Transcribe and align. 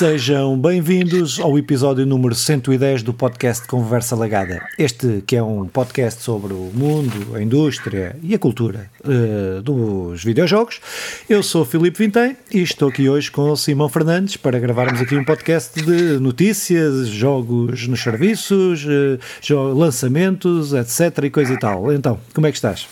Sejam 0.00 0.58
bem-vindos 0.58 1.38
ao 1.38 1.58
episódio 1.58 2.06
número 2.06 2.34
110 2.34 3.02
do 3.02 3.12
podcast 3.12 3.68
Conversa 3.68 4.16
Lagada. 4.16 4.66
Este 4.78 5.22
que 5.26 5.36
é 5.36 5.42
um 5.42 5.66
podcast 5.66 6.22
sobre 6.22 6.54
o 6.54 6.70
mundo, 6.72 7.36
a 7.36 7.42
indústria 7.42 8.16
e 8.22 8.34
a 8.34 8.38
cultura 8.38 8.90
uh, 9.04 9.60
dos 9.60 10.24
videojogos. 10.24 10.80
Eu 11.28 11.42
sou 11.42 11.66
Filipe 11.66 11.98
Vintém 11.98 12.34
e 12.50 12.62
estou 12.62 12.88
aqui 12.88 13.10
hoje 13.10 13.30
com 13.30 13.50
o 13.50 13.56
Simão 13.58 13.90
Fernandes 13.90 14.38
para 14.38 14.58
gravarmos 14.58 15.02
aqui 15.02 15.14
um 15.14 15.22
podcast 15.22 15.78
de 15.82 16.18
notícias, 16.18 17.06
jogos 17.08 17.86
nos 17.86 18.02
serviços, 18.02 18.86
uh, 18.86 19.74
lançamentos, 19.74 20.72
etc. 20.72 21.24
e 21.24 21.30
coisa 21.30 21.52
e 21.52 21.58
tal. 21.58 21.92
Então, 21.92 22.18
como 22.32 22.46
é 22.46 22.50
que 22.50 22.56
estás? 22.56 22.88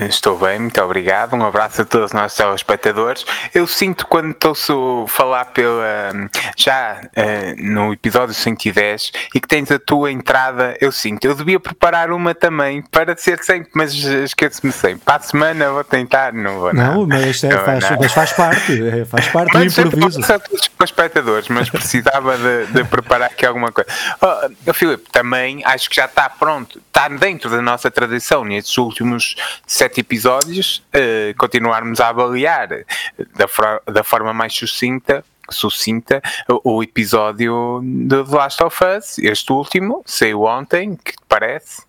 Estou 0.08 0.38
bem, 0.38 0.58
muito 0.58 0.80
obrigado. 0.80 1.34
Um 1.34 1.44
abraço 1.44 1.82
a 1.82 1.84
todos 1.84 2.06
os 2.06 2.12
nossos 2.12 2.36
telespectadores. 2.36 3.24
Eu 3.54 3.66
sinto 3.66 4.06
quando 4.06 4.30
estou 4.30 5.04
a 5.04 5.08
falar 5.08 5.46
pela, 5.46 6.12
já 6.56 7.00
uh, 7.00 7.62
no 7.62 7.92
episódio 7.92 8.34
110 8.34 9.12
e 9.34 9.40
que 9.40 9.48
tens 9.48 9.70
a 9.70 9.78
tua 9.78 10.10
entrada, 10.10 10.76
eu 10.80 10.90
sinto. 10.90 11.24
Eu 11.24 11.34
devia 11.34 11.60
preparar 11.60 12.10
uma 12.10 12.34
também 12.34 12.82
para 12.82 13.16
ser 13.16 13.42
sempre, 13.42 13.70
mas 13.74 13.94
esqueço-me 13.94 14.72
sempre. 14.72 15.04
Para 15.04 15.16
a 15.16 15.20
semana 15.20 15.70
vou 15.70 15.84
tentar, 15.84 16.32
não 16.32 16.60
vou 16.60 16.74
Não, 16.74 17.06
não. 17.06 17.06
mas, 17.06 17.42
é, 17.44 17.50
faz, 17.50 17.90
mas 17.98 18.12
faz 18.12 18.32
parte, 18.32 18.88
é, 18.88 19.04
faz 19.04 19.28
parte 19.28 19.52
do 19.52 19.64
improviso. 19.64 20.20
Não 20.20 20.38
todos 20.38 20.60
os 20.60 20.70
espectadores, 20.84 21.48
mas 21.48 21.70
precisava 21.70 22.36
de, 22.36 22.66
de, 22.66 22.84
preparar 22.84 23.30
aqui 23.30 23.46
alguma 23.46 23.70
coisa. 23.72 23.88
Oh, 24.20 24.50
oh, 24.66 24.74
Filipe, 24.74 25.10
também 25.10 25.62
acho 25.64 25.88
que 25.88 25.96
já 25.96 26.06
está 26.06 26.28
pronto, 26.28 26.80
está 26.86 27.08
dentro 27.08 27.50
da 27.50 27.62
nossa 27.62 27.90
tradição 27.90 28.44
nestes 28.44 28.76
últimos 28.78 29.36
sete 29.84 30.00
episódios, 30.00 30.82
uh, 30.94 31.36
continuarmos 31.36 32.00
a 32.00 32.08
avaliar 32.08 32.68
da, 32.68 33.92
da 33.92 34.02
forma 34.02 34.32
mais 34.32 34.54
sucinta 34.54 35.22
sucinta 35.50 36.22
o, 36.64 36.82
episódio 36.82 37.82
de 37.84 38.24
The 38.24 38.34
Last 38.34 38.62
of 38.62 38.82
Us, 38.82 39.18
este 39.18 39.52
último, 39.52 40.02
saiu 40.06 40.44
ontem, 40.44 40.96
que 40.96 41.12
te 41.12 41.22
parece? 41.28 41.82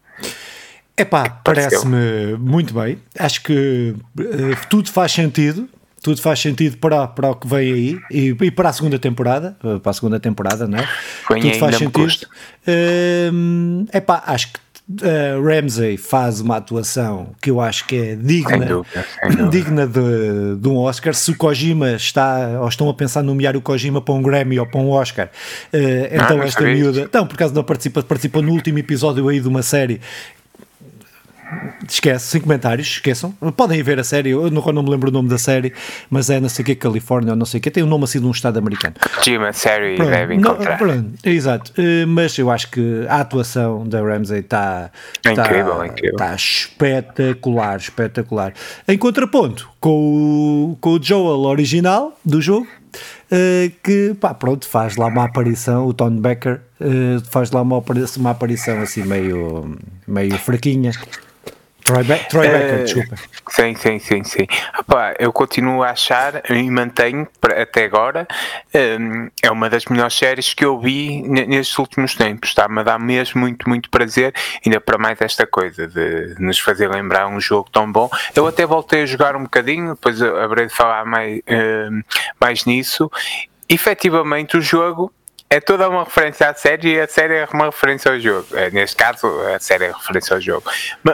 Epá, 0.97 1.29
parece-me 1.41 2.35
muito 2.37 2.73
bem. 2.73 2.99
Acho 3.17 3.41
que 3.43 3.95
uh, 4.19 4.67
tudo 4.69 4.91
faz 4.91 5.13
sentido. 5.13 5.69
Tudo 6.03 6.21
faz 6.21 6.39
sentido 6.39 6.77
para, 6.77 7.07
para 7.07 7.31
o 7.31 7.35
que 7.35 7.47
vem 7.47 7.73
aí 7.73 7.99
e, 8.11 8.35
e 8.39 8.51
para 8.51 8.69
a 8.69 8.73
segunda 8.73 8.99
temporada, 8.99 9.57
eh, 9.63 9.79
para 9.79 9.89
a 9.89 9.93
segunda 9.93 10.19
temporada, 10.19 10.67
não 10.67 10.77
é? 10.77 10.87
Tudo 11.27 11.53
faz 11.55 11.77
sentido. 11.77 12.27
Uh, 12.67 13.87
epá, 13.91 14.21
acho 14.27 14.53
que 14.53 14.59
uh, 14.89 15.43
Ramsey 15.43 15.97
faz 15.97 16.39
uma 16.41 16.57
atuação 16.57 17.31
que 17.41 17.49
eu 17.49 17.59
acho 17.59 17.85
que 17.87 17.95
é 17.95 18.15
digna, 18.15 18.65
dúvida, 18.65 19.05
digna 19.49 19.87
de, 19.87 20.55
de, 20.59 20.67
um 20.67 20.77
Oscar. 20.77 21.13
Se 21.13 21.31
o 21.31 21.37
Kojima 21.37 21.93
está, 21.93 22.59
ou 22.61 22.67
estão 22.67 22.89
a 22.89 22.93
pensar 22.93 23.23
nomear 23.23 23.55
o 23.55 23.61
Kojima 23.61 24.01
para 24.01 24.13
um 24.13 24.21
Grammy 24.21 24.59
ou 24.59 24.65
para 24.65 24.79
um 24.79 24.89
Oscar, 24.89 25.27
uh, 25.73 25.77
então 26.11 26.41
esta 26.43 26.61
miúda, 26.63 27.01
então, 27.01 27.25
por 27.25 27.37
causa 27.37 27.53
não 27.53 27.63
participa, 27.63 28.03
participou 28.03 28.41
no 28.41 28.51
último 28.51 28.79
episódio 28.79 29.27
aí 29.27 29.39
de 29.39 29.47
uma 29.47 29.63
série 29.63 29.99
Esquece, 31.87 32.27
sem 32.27 32.41
comentários, 32.41 32.87
esqueçam. 32.87 33.31
Podem 33.55 33.79
ir 33.79 33.83
ver 33.83 33.99
a 33.99 34.03
série, 34.03 34.31
eu 34.31 34.49
não, 34.49 34.61
não 34.61 34.83
me 34.83 34.89
lembro 34.89 35.09
o 35.09 35.11
nome 35.11 35.29
da 35.29 35.37
série, 35.37 35.73
mas 36.09 36.29
é 36.29 36.39
não 36.39 36.49
sei 36.49 36.63
o 36.63 36.65
que, 36.65 36.75
Califórnia 36.75 37.31
ou 37.31 37.37
não 37.37 37.45
sei 37.45 37.59
o 37.59 37.61
que, 37.61 37.71
tem 37.71 37.83
o 37.83 37.85
um 37.85 37.89
nome 37.89 38.03
assim 38.05 38.19
de 38.19 38.25
um 38.25 38.31
estado 38.31 38.57
americano. 38.57 38.95
Jim, 39.23 39.37
a 39.37 39.53
série 39.53 39.95
pronto, 39.95 40.09
deve 40.09 40.35
encontrar. 40.35 40.77
Pronto, 40.77 41.11
exato, 41.23 41.71
uh, 41.77 42.07
mas 42.07 42.37
eu 42.37 42.49
acho 42.49 42.69
que 42.71 43.05
a 43.07 43.21
atuação 43.21 43.87
da 43.87 44.01
Ramsey 44.01 44.39
está 44.39 44.89
é 45.25 45.31
incrível, 45.31 45.75
tá, 45.75 45.87
incrível. 45.87 46.15
Está 46.15 46.35
espetacular, 46.35 47.77
espetacular. 47.77 48.53
Em 48.87 48.97
contraponto 48.97 49.69
com 49.79 50.71
o, 50.71 50.77
com 50.79 50.91
o 50.91 51.03
Joel 51.03 51.41
original 51.41 52.17
do 52.23 52.41
jogo, 52.41 52.67
Uh, 53.25 53.73
que 53.83 54.13
pá, 54.21 54.35
pronto, 54.35 54.67
faz 54.67 54.95
lá 54.95 55.07
uma 55.07 55.25
aparição, 55.25 55.87
o 55.87 55.93
Tony 55.93 56.21
Becker 56.21 56.61
uh, 56.79 57.19
faz 57.31 57.49
lá 57.49 57.61
uma, 57.61 57.83
uma 58.17 58.29
aparição 58.29 58.81
assim 58.81 59.03
meio, 59.03 59.75
meio 60.07 60.37
fraquinha, 60.37 60.91
Troy, 61.85 62.03
Be 62.03 62.17
Troy 62.29 62.49
Becker, 62.49 62.79
uh, 62.79 62.83
desculpa. 62.83 63.15
Sim, 63.49 63.75
sim, 63.75 63.99
sim, 63.99 64.23
sim. 64.23 64.47
Opa, 64.79 65.13
eu 65.19 65.31
continuo 65.31 65.83
a 65.83 65.91
achar 65.91 66.41
e 66.49 66.69
mantenho 66.71 67.27
até 67.55 67.85
agora 67.85 68.27
um, 68.99 69.29
é 69.39 69.51
uma 69.51 69.69
das 69.69 69.85
melhores 69.85 70.15
séries 70.15 70.51
que 70.51 70.65
eu 70.65 70.79
vi 70.79 71.21
nestes 71.21 71.77
últimos 71.77 72.15
tempos. 72.15 72.49
Está-me 72.49 72.79
a 72.79 72.83
dar 72.83 72.99
mesmo 72.99 73.39
muito, 73.39 73.69
muito 73.69 73.91
prazer, 73.91 74.33
ainda 74.65 74.81
para 74.81 74.97
mais 74.97 75.21
esta 75.21 75.45
coisa 75.45 75.87
de 75.87 76.35
nos 76.39 76.57
fazer 76.57 76.89
lembrar 76.89 77.27
um 77.27 77.39
jogo 77.39 77.69
tão 77.71 77.91
bom. 77.91 78.09
Eu 78.35 78.47
até 78.47 78.65
voltei 78.65 79.03
a 79.03 79.05
jogar 79.05 79.35
um 79.35 79.43
bocadinho, 79.43 79.93
depois 79.93 80.19
haverei 80.19 80.65
de 80.65 80.73
falar 80.73 81.05
mais, 81.05 81.37
uh, 81.37 82.03
mais 82.41 82.65
nisso. 82.65 83.11
Efetivamente, 83.69 84.57
o 84.57 84.61
jogo 84.61 85.13
é 85.47 85.59
toda 85.59 85.87
uma 85.87 86.03
referência 86.03 86.49
à 86.49 86.53
série 86.55 86.95
e 86.95 86.99
a 86.99 87.07
série 87.07 87.35
é 87.35 87.47
uma 87.53 87.65
referência 87.65 88.11
ao 88.11 88.19
jogo. 88.19 88.47
É, 88.53 88.71
neste 88.71 88.95
caso, 88.95 89.27
a 89.55 89.59
série 89.59 89.85
é 89.85 89.91
referência 89.91 90.35
ao 90.35 90.41
jogo. 90.41 90.63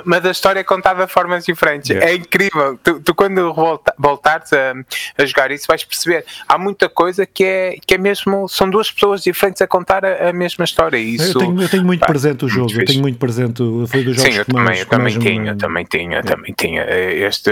Mas, 0.06 0.26
a 0.26 0.32
história 0.32 0.62
é 0.62 0.64
contada 0.64 1.06
de 1.06 1.12
formas 1.12 1.46
diferentes. 1.46 1.90
Yeah. 1.90 2.10
É 2.10 2.16
incrível. 2.16 2.80
Tu, 2.82 3.02
tu 3.02 3.14
quando 3.14 3.54
volta, 3.54 3.94
voltares 4.00 4.54
a, 4.54 4.74
a, 5.18 5.26
jogar 5.26 5.52
isso, 5.52 5.66
vais 5.68 5.84
perceber. 5.84 6.26
Há 6.48 6.58
muita 6.58 6.88
coisa 6.88 7.26
que 7.26 7.44
é, 7.44 7.76
que 7.86 7.96
é 7.96 7.98
mesmo. 7.98 8.48
São 8.48 8.70
duas 8.70 8.90
pessoas 8.90 9.22
diferentes 9.22 9.62
a 9.62 9.68
contar 9.68 10.06
a, 10.06 10.30
a 10.30 10.34
mesma 10.34 10.64
história. 10.64 10.98
Isso, 10.98 11.38
eu, 11.38 11.42
tenho, 11.42 11.62
eu 11.62 11.70
tenho 11.70 11.86
muito 11.86 12.00
pá, 12.00 12.06
presente 12.06 12.46
o 12.46 12.48
jogo. 12.48 12.72
Eu 12.72 12.86
tenho 12.86 13.02
muito 13.02 13.20
presente. 13.20 13.62
Foi 13.88 14.04
dos 14.04 14.16
jogos 14.16 14.34
Sim, 14.34 14.40
eu 14.40 14.46
também, 14.46 14.64
mais, 14.64 14.80
eu 14.80 14.86
também 14.86 15.20
tinha, 15.20 15.52
eu 15.52 15.58
também 15.58 15.86
tinha, 15.86 16.18
eu 16.18 16.24
também 16.24 16.54
tinha. 16.58 16.86
Este. 16.90 17.52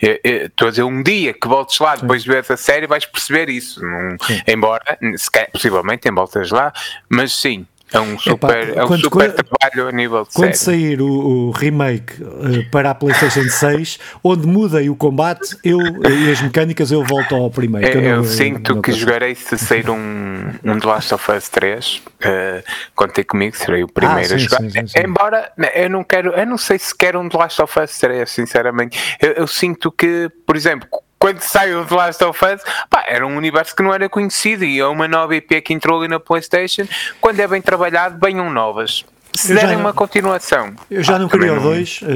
Estou 0.00 0.68
a 0.68 0.70
dizer, 0.70 0.82
um 0.82 1.02
dia 1.02 1.32
que 1.32 1.48
voltes 1.48 1.78
lá 1.78 1.96
depois 1.96 2.22
de 2.22 2.28
ver 2.28 2.44
a 2.46 2.56
série, 2.56 2.86
vais 2.86 3.06
perceber 3.06 3.48
isso. 3.48 3.82
Num, 3.82 4.16
embora, 4.46 4.98
se 5.16 5.30
possivelmente, 5.52 6.06
embora 6.06 6.17
voltas 6.18 6.50
lá, 6.50 6.72
mas 7.08 7.32
sim, 7.32 7.64
é 7.92 8.00
um 8.00 8.18
super, 8.18 8.68
Epá, 8.68 8.80
é 8.80 8.84
um 8.84 8.98
super 8.98 9.32
trabalho 9.32 9.88
a 9.88 9.92
nível 9.92 10.24
de 10.24 10.34
Quando 10.34 10.54
série. 10.54 10.80
sair 10.80 11.00
o, 11.00 11.08
o 11.08 11.50
remake 11.52 12.22
uh, 12.22 12.70
para 12.70 12.90
a 12.90 12.94
PlayStation 12.94 13.44
6, 13.48 13.98
onde 14.22 14.46
mudem 14.46 14.90
o 14.90 14.96
combate 14.96 15.56
eu, 15.64 15.78
e 15.80 16.30
as 16.30 16.40
mecânicas, 16.42 16.90
eu 16.90 17.02
volto 17.02 17.34
ao 17.34 17.50
primeiro. 17.50 17.88
Eu, 17.88 18.02
eu, 18.02 18.16
não, 18.16 18.24
sinto 18.24 18.72
eu 18.72 18.82
que 18.82 18.92
jogarei 18.92 19.34
se 19.34 19.56
sair 19.56 19.88
um, 19.88 20.52
um 20.64 20.78
The 20.78 20.86
Last 20.86 21.14
of 21.14 21.32
Us 21.32 21.48
3. 21.48 21.96
Uh, 21.96 22.02
eh, 22.20 22.64
contei 22.94 23.24
comigo, 23.24 23.56
serei 23.56 23.82
o 23.82 23.88
primeiro 23.88 24.20
ah, 24.22 24.24
sim, 24.28 24.34
a 24.34 24.38
jogar. 24.38 24.58
Sim, 24.58 24.86
sim, 24.86 24.98
Embora 24.98 25.50
eu 25.74 25.88
não 25.88 26.04
quero, 26.04 26.32
eu 26.32 26.46
não 26.46 26.58
sei 26.58 26.78
se 26.78 26.94
quero 26.94 27.18
um 27.20 27.28
The 27.28 27.38
Last 27.38 27.62
of 27.62 27.80
Us 27.80 27.98
3, 27.98 28.28
sinceramente. 28.28 29.16
Eu, 29.20 29.32
eu 29.32 29.46
sinto 29.46 29.90
que, 29.90 30.30
por 30.44 30.56
exemplo, 30.56 30.88
quando 31.28 31.42
saiu 31.42 31.84
The 31.84 31.94
Last 31.94 32.24
of 32.24 32.42
Us, 32.42 32.62
pá, 32.88 33.04
era 33.06 33.26
um 33.26 33.36
universo 33.36 33.76
que 33.76 33.82
não 33.82 33.92
era 33.92 34.08
conhecido 34.08 34.64
e 34.64 34.78
é 34.78 34.86
uma 34.86 35.06
nova 35.06 35.36
IP 35.36 35.60
que 35.60 35.74
entrou 35.74 35.98
ali 35.98 36.08
na 36.08 36.18
PlayStation. 36.18 36.88
Quando 37.20 37.38
é 37.40 37.46
bem 37.46 37.60
trabalhado, 37.60 38.18
venham 38.18 38.50
novas 38.50 39.04
se 39.38 39.54
derem 39.54 39.76
uma 39.76 39.92
continuação. 39.92 40.72
Eu 40.90 41.02
já 41.02 41.16
ah, 41.16 41.18
não 41.18 41.28
queria 41.28 41.54
o 41.54 41.60
2, 41.60 42.00
uh, 42.02 42.06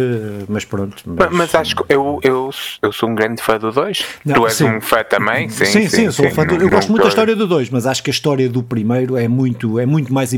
mas 0.48 0.64
pronto. 0.64 1.02
Mas, 1.06 1.30
mas, 1.30 1.54
acho 1.54 1.76
que 1.76 1.84
eu, 1.88 2.18
eu, 2.22 2.50
eu 2.82 2.92
sou 2.92 3.08
um 3.08 3.14
grande 3.14 3.42
fã 3.42 3.58
do 3.58 3.70
2. 3.70 4.04
Tu 4.34 4.46
és 4.46 4.54
sim. 4.54 4.64
um 4.64 4.80
fã 4.80 5.04
também? 5.04 5.48
Sim, 5.48 5.64
sim, 5.64 5.82
sim, 5.82 5.88
sim 5.88 6.04
eu 6.06 6.12
sou 6.12 6.26
sim, 6.26 6.34
fã 6.34 6.44
do, 6.44 6.54
Eu 6.54 6.68
gosto 6.68 6.90
muito 6.90 7.02
da 7.02 7.08
história 7.08 7.36
do 7.36 7.46
2, 7.46 7.70
mas 7.70 7.86
acho 7.86 8.02
que 8.02 8.10
a 8.10 8.12
história 8.12 8.48
do 8.48 8.62
primeiro 8.62 9.16
é 9.16 9.28
muito, 9.28 9.78
é 9.78 9.86
muito 9.86 10.12
mais 10.12 10.32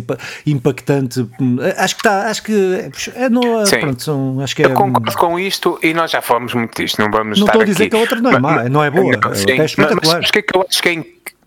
impactante. 0.47 1.27
Acho 1.77 1.95
que 1.95 2.01
está, 2.01 2.29
acho 2.29 2.43
que 2.43 2.91
é, 3.15 3.29
no, 3.29 3.65
sim. 3.67 3.81
pronto, 3.81 4.03
são, 4.03 4.41
acho 4.41 4.55
que 4.55 4.63
é, 4.63 4.67
Eu 4.67 4.75
concordo 4.75 5.17
com 5.17 5.39
isto 5.39 5.79
e 5.83 5.95
nós 5.95 6.11
já 6.11 6.21
falamos 6.21 6.55
muito 6.55 6.81
disto, 6.81 7.01
não 7.01 7.11
vamos 7.11 7.39
não 7.39 7.47
estar 7.47 7.59
aqui. 7.61 7.67
Não 7.67 7.73
estou 7.73 7.85
a 7.85 7.89
dizer 7.89 7.89
que 7.89 7.97
a 7.97 7.99
outra 7.99 8.21
não 8.21 8.31
é 8.31 8.39
má, 8.39 8.69
não 8.69 8.85
é 8.85 8.91
boa, 8.91 9.17
não, 9.17 9.35
sim, 9.35 9.51
é 9.51 9.65
espetacular. 9.65 10.19
Mas 10.21 10.29
o 10.29 10.33
que 10.33 10.39
é 10.39 10.43
que 10.43 10.57
eu 10.57 10.67
acho 10.69 10.83
que 10.83 10.89
é 10.89 10.93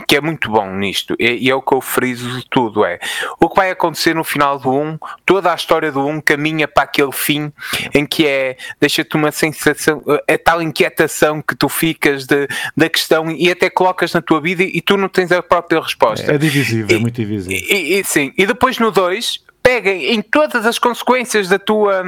que 0.07 0.15
é 0.15 0.21
muito 0.21 0.49
bom 0.49 0.73
nisto, 0.73 1.15
e, 1.19 1.49
é 1.49 1.53
o 1.53 1.61
que 1.61 1.75
eu 1.75 1.81
friso 1.81 2.29
de 2.29 2.45
tudo, 2.49 2.85
é 2.85 2.97
o 3.39 3.49
que 3.49 3.55
vai 3.57 3.69
acontecer 3.69 4.15
no 4.15 4.23
final 4.23 4.57
do 4.57 4.71
1, 4.71 4.97
toda 5.25 5.51
a 5.51 5.55
história 5.55 5.91
do 5.91 6.05
1 6.05 6.21
caminha 6.21 6.67
para 6.67 6.83
aquele 6.83 7.11
fim 7.11 7.51
em 7.93 8.05
que 8.05 8.25
é, 8.25 8.55
deixa-te 8.79 9.15
uma 9.17 9.31
sensação, 9.31 10.01
é 10.25 10.37
tal 10.37 10.61
inquietação 10.61 11.41
que 11.41 11.55
tu 11.55 11.67
ficas 11.67 12.25
de, 12.25 12.47
da 12.75 12.89
questão 12.89 13.29
e 13.29 13.51
até 13.51 13.69
colocas 13.69 14.13
na 14.13 14.21
tua 14.21 14.39
vida 14.39 14.63
e 14.63 14.81
tu 14.81 14.95
não 14.95 15.09
tens 15.09 15.31
a 15.31 15.43
própria 15.43 15.81
resposta. 15.81 16.31
É, 16.31 16.35
é 16.35 16.37
divisível, 16.37 16.95
é 16.95 16.99
muito 16.99 17.15
divisível. 17.15 17.67
E, 17.69 17.99
e, 17.99 18.03
sim, 18.05 18.31
e 18.37 18.45
depois 18.45 18.79
no 18.79 18.91
2 18.91 19.45
peguem 19.67 20.13
em 20.13 20.21
todas 20.21 20.65
as 20.65 20.79
consequências 20.79 21.49
da 21.49 21.59
tua, 21.59 22.01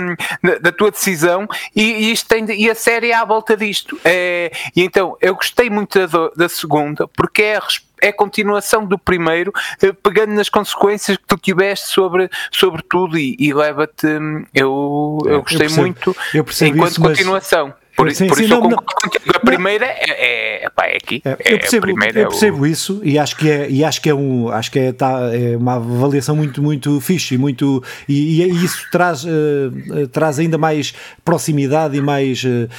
da, 0.61 0.71
tua 0.71 0.91
decisão 0.91 1.45
e, 1.75 2.09
isto 2.09 2.25
tem, 2.29 2.49
e 2.53 2.69
a 2.69 2.75
série 2.75 3.11
é 3.11 3.13
à 3.13 3.25
volta 3.25 3.57
disto. 3.57 3.99
É, 4.05 4.49
e 4.73 4.81
então 4.81 5.17
eu 5.19 5.35
gostei 5.35 5.69
muito 5.69 6.07
da, 6.07 6.29
da 6.29 6.47
segunda 6.47 7.05
porque 7.09 7.41
é 7.41 7.57
a 7.57 7.61
é 8.01 8.09
a 8.09 8.13
continuação 8.13 8.85
do 8.85 8.97
primeiro, 8.97 9.51
eh, 9.81 9.91
pegando 9.91 10.33
nas 10.33 10.49
consequências 10.49 11.17
que 11.17 11.23
tu 11.25 11.37
tiveste 11.37 11.87
sobre, 11.87 12.29
sobre 12.51 12.81
tudo 12.83 13.17
e, 13.17 13.35
e 13.39 13.53
leva-te. 13.53 14.07
Eu, 14.53 15.19
eu 15.25 15.41
gostei 15.41 15.57
eu 15.57 15.67
percebo, 15.67 15.81
muito 15.81 16.15
eu 16.33 16.45
enquanto 16.67 16.91
isso, 16.91 17.01
continuação. 17.01 17.73
Por, 17.99 18.15
sim, 18.15 18.27
por 18.27 18.37
sim, 18.37 18.43
isso 18.43 18.53
não, 18.53 18.63
eu 18.63 18.77
concordo 18.77 18.85
contigo. 19.03 19.25
A 19.35 19.39
primeira 19.39 19.85
é, 19.85 20.63
é, 20.63 20.69
pá, 20.69 20.85
é 20.85 20.95
aqui. 20.95 21.21
É, 21.25 21.31
eu 21.31 21.59
percebo, 21.59 21.89
eu 21.89 22.27
percebo 22.29 22.61
o... 22.61 22.65
isso 22.65 23.01
e 23.03 23.19
acho 23.19 23.35
que 23.35 23.49
é, 23.49 23.69
e 23.69 23.83
acho 23.83 24.01
que 24.01 24.09
é, 24.09 24.15
um, 24.15 24.47
acho 24.49 24.71
que 24.71 24.79
é, 24.79 24.93
tá, 24.93 25.29
é 25.33 25.57
uma 25.57 25.75
avaliação 25.75 26.33
muito, 26.35 26.63
muito 26.63 27.01
fixe 27.01 27.37
muito, 27.37 27.83
e, 28.07 28.41
e 28.41 28.63
isso 28.63 28.87
traz, 28.91 29.25
uh, 29.25 30.07
traz 30.11 30.39
ainda 30.39 30.57
mais 30.57 30.93
proximidade 31.25 31.97
e 31.97 32.01
mais, 32.01 32.43
uh, 32.43 32.69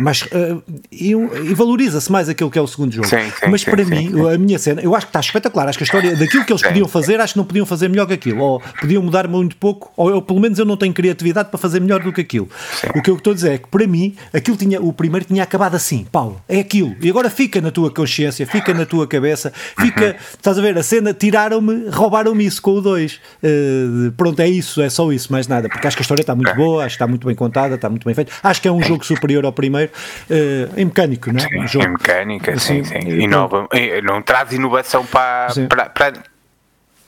mais 0.00 0.22
uh, 0.22 0.62
e, 0.90 1.12
e 1.12 1.54
valoriza-se 1.54 2.10
mais 2.10 2.28
aquilo 2.28 2.50
que 2.50 2.58
é 2.58 2.62
o 2.62 2.66
segundo 2.66 2.92
jogo. 2.92 3.06
Sim, 3.06 3.30
Mas 3.48 3.62
para 3.62 3.84
mim, 3.84 4.12
a 4.28 4.38
minha 4.38 4.58
cena, 4.58 4.80
eu 4.82 4.94
acho 4.94 5.06
que 5.06 5.10
está 5.10 5.20
espetacular. 5.20 5.68
Acho 5.68 5.78
que 5.78 5.84
a 5.84 5.86
história 5.86 6.16
daquilo 6.16 6.44
que 6.44 6.52
eles 6.52 6.62
podiam 6.62 6.88
fazer, 6.88 7.20
acho 7.20 7.34
que 7.34 7.38
não 7.38 7.46
podiam 7.46 7.66
fazer 7.66 7.88
melhor 7.88 8.06
que 8.06 8.14
aquilo, 8.14 8.42
ou 8.42 8.62
podiam 8.80 9.02
mudar 9.02 9.28
muito 9.28 9.56
pouco, 9.56 9.92
ou 9.96 10.10
eu, 10.10 10.20
pelo 10.20 10.40
menos 10.40 10.58
eu 10.58 10.64
não 10.64 10.76
tenho 10.76 10.92
criatividade 10.92 11.48
para 11.48 11.58
fazer 11.58 11.80
melhor 11.80 12.02
do 12.02 12.12
que 12.12 12.20
aquilo. 12.20 12.48
O 12.94 13.02
que 13.02 13.10
eu 13.10 13.16
estou 13.16 13.32
a 13.32 13.34
dizer 13.34 13.52
é 13.52 13.58
que 13.58 13.68
para 13.68 13.86
mim, 13.86 13.99
aquilo 14.32 14.56
tinha, 14.56 14.80
o 14.80 14.92
primeiro 14.92 15.26
tinha 15.26 15.42
acabado 15.42 15.74
assim, 15.74 16.06
Paulo, 16.10 16.40
é 16.48 16.60
aquilo. 16.60 16.94
E 17.00 17.08
agora 17.10 17.30
fica 17.30 17.60
na 17.60 17.70
tua 17.70 17.90
consciência, 17.90 18.46
fica 18.46 18.72
na 18.74 18.86
tua 18.86 19.06
cabeça, 19.06 19.52
fica, 19.78 20.06
uhum. 20.06 20.14
estás 20.36 20.58
a 20.58 20.62
ver, 20.62 20.76
a 20.76 20.82
cena, 20.82 21.12
tiraram-me, 21.12 21.88
roubaram-me 21.90 22.44
isso 22.44 22.60
com 22.62 22.72
o 22.72 22.80
2. 22.80 23.14
Uh, 23.14 24.12
pronto, 24.12 24.40
é 24.40 24.48
isso, 24.48 24.80
é 24.82 24.90
só 24.90 25.10
isso, 25.12 25.32
mais 25.32 25.46
nada. 25.46 25.68
Porque 25.68 25.86
acho 25.86 25.96
que 25.96 26.02
a 26.02 26.04
história 26.04 26.22
está 26.22 26.34
muito 26.34 26.54
boa, 26.54 26.84
acho 26.84 26.96
que 26.96 27.02
está 27.02 27.06
muito 27.06 27.26
bem 27.26 27.36
contada, 27.36 27.74
está 27.74 27.88
muito 27.88 28.04
bem 28.04 28.14
feita. 28.14 28.32
Acho 28.42 28.60
que 28.60 28.68
é 28.68 28.72
um 28.72 28.82
jogo 28.82 29.04
superior 29.04 29.44
ao 29.44 29.52
primeiro, 29.52 29.90
uh, 30.30 30.80
em 30.80 30.84
mecânico, 30.84 31.32
não 31.32 31.40
é? 31.40 31.48
Sim, 31.48 31.58
um 31.58 31.66
jogo, 31.66 31.86
em 31.86 31.90
mecânica, 31.90 32.58
sim, 32.58 32.84
sim. 32.84 32.98
Inova, 33.08 33.68
não 34.02 34.22
traz 34.22 34.52
inovação 34.52 35.04
para, 35.06 35.48
para, 35.68 35.88
para 35.90 36.12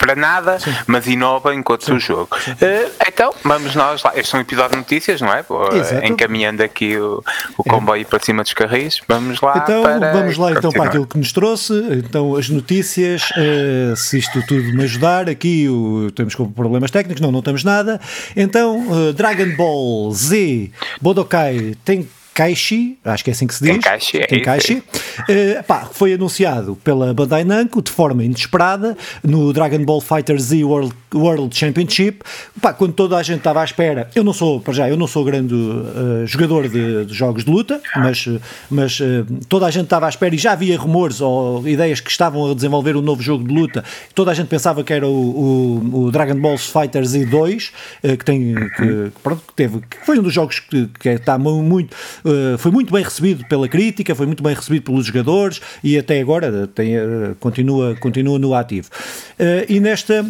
para 0.02 0.16
nada, 0.16 0.58
Sim. 0.58 0.74
mas 0.88 1.06
inova 1.06 1.54
enquanto 1.54 1.84
Sim. 1.84 1.92
o 1.92 2.00
jogo. 2.00 2.28
Uh, 2.34 2.90
então, 3.06 3.32
vamos 3.44 3.76
nós 3.76 4.02
lá. 4.02 4.12
Este 4.16 4.34
é 4.34 4.38
um 4.38 4.40
episódio 4.40 4.72
de 4.72 4.78
notícias, 4.78 5.20
não 5.20 5.32
é? 5.32 5.44
Uh, 5.48 6.04
encaminhando 6.04 6.60
aqui 6.60 6.96
o, 6.96 7.22
o 7.56 7.62
comboio 7.62 8.02
é. 8.02 8.04
para 8.04 8.18
cima 8.18 8.42
dos 8.42 8.52
carris. 8.52 9.00
Vamos 9.06 9.40
lá. 9.40 9.58
Então, 9.58 9.84
vamos 10.12 10.36
lá 10.36 10.50
então 10.50 10.72
para 10.72 10.86
aquilo 10.86 11.06
que 11.06 11.16
nos 11.16 11.32
trouxe. 11.32 11.72
Então, 11.92 12.34
as 12.34 12.48
notícias, 12.48 13.30
uh, 13.30 13.94
se 13.96 14.18
isto 14.18 14.44
tudo 14.44 14.64
me 14.74 14.82
ajudar, 14.82 15.28
aqui 15.28 15.68
o, 15.68 16.10
temos 16.10 16.34
problemas 16.34 16.90
técnicos, 16.90 17.20
não, 17.20 17.30
não 17.30 17.40
temos 17.40 17.62
nada. 17.62 18.00
Então, 18.36 19.12
Dragon 19.14 19.54
Ball 19.56 20.10
Z 20.10 20.70
Bodokai 21.00 21.76
tem 21.84 22.08
Tenkaichi, 22.34 22.98
acho 23.04 23.24
que 23.24 23.30
é 23.30 23.32
assim 23.32 23.46
que 23.46 23.54
se 23.54 23.62
diz. 23.62 23.72
Tenkaichi, 23.72 24.18
é 24.18 24.26
Tenkaichi. 24.26 24.74
Uh, 24.76 25.62
pá, 25.66 25.88
foi 25.92 26.14
anunciado 26.14 26.76
pela 26.76 27.12
Bandai 27.12 27.44
Namco 27.44 27.82
de 27.82 27.90
forma 27.90 28.24
inesperada 28.24 28.96
no 29.22 29.52
Dragon 29.52 29.84
Ball 29.84 30.00
Fighter 30.00 30.38
Z 30.40 30.64
World, 30.64 30.94
World 31.14 31.54
Championship. 31.54 32.22
Pá, 32.60 32.72
quando 32.72 32.94
toda 32.94 33.18
a 33.18 33.22
gente 33.22 33.38
estava 33.38 33.60
à 33.60 33.64
espera, 33.64 34.10
eu 34.14 34.24
não 34.24 34.32
sou, 34.32 34.60
para 34.60 34.72
já, 34.72 34.88
eu 34.88 34.96
não 34.96 35.06
sou 35.06 35.24
grande 35.24 35.54
uh, 35.54 36.26
jogador 36.26 36.68
de, 36.68 37.04
de, 37.04 37.14
jogos 37.14 37.44
de 37.44 37.50
luta, 37.50 37.80
mas, 37.96 38.26
mas 38.70 38.98
uh, 39.00 39.26
toda 39.48 39.66
a 39.66 39.70
gente 39.70 39.84
estava 39.84 40.06
à 40.06 40.08
espera 40.08 40.34
e 40.34 40.38
já 40.38 40.52
havia 40.52 40.78
rumores 40.78 41.20
ou 41.20 41.66
ideias 41.68 42.00
que 42.00 42.10
estavam 42.10 42.50
a 42.50 42.54
desenvolver 42.54 42.96
um 42.96 43.02
novo 43.02 43.22
jogo 43.22 43.46
de 43.46 43.52
luta. 43.52 43.84
Toda 44.14 44.30
a 44.30 44.34
gente 44.34 44.48
pensava 44.48 44.82
que 44.82 44.92
era 44.92 45.06
o, 45.06 45.10
o, 45.10 46.04
o 46.04 46.10
Dragon 46.10 46.36
Ball 46.36 46.56
Fighter 46.56 47.04
Z 47.04 47.26
2, 47.26 47.72
que 48.18 48.24
tem, 48.24 48.54
que, 48.54 49.12
pronto, 49.22 49.42
que 49.46 49.54
teve, 49.54 49.80
que 49.80 49.98
foi 50.04 50.18
um 50.18 50.22
dos 50.22 50.32
jogos 50.32 50.60
que, 50.60 50.88
que 50.98 51.08
está 51.10 51.36
muito 51.36 51.94
eh, 52.24 52.56
foi 52.58 52.70
muito 52.70 52.92
bem 52.92 53.02
recebido 53.02 53.44
pela 53.46 53.68
crítica, 53.68 54.14
foi 54.14 54.26
muito 54.26 54.42
bem 54.42 54.54
recebido 54.54 54.84
pelos 54.84 55.06
jogadores 55.06 55.60
e 55.82 55.98
até 55.98 56.20
agora 56.20 56.66
tem, 56.66 56.96
eh, 56.96 57.34
continua, 57.40 57.96
continua 57.96 58.38
no 58.38 58.54
ativo. 58.54 58.88
Eh, 59.38 59.66
e 59.68 59.80
nesta 59.80 60.24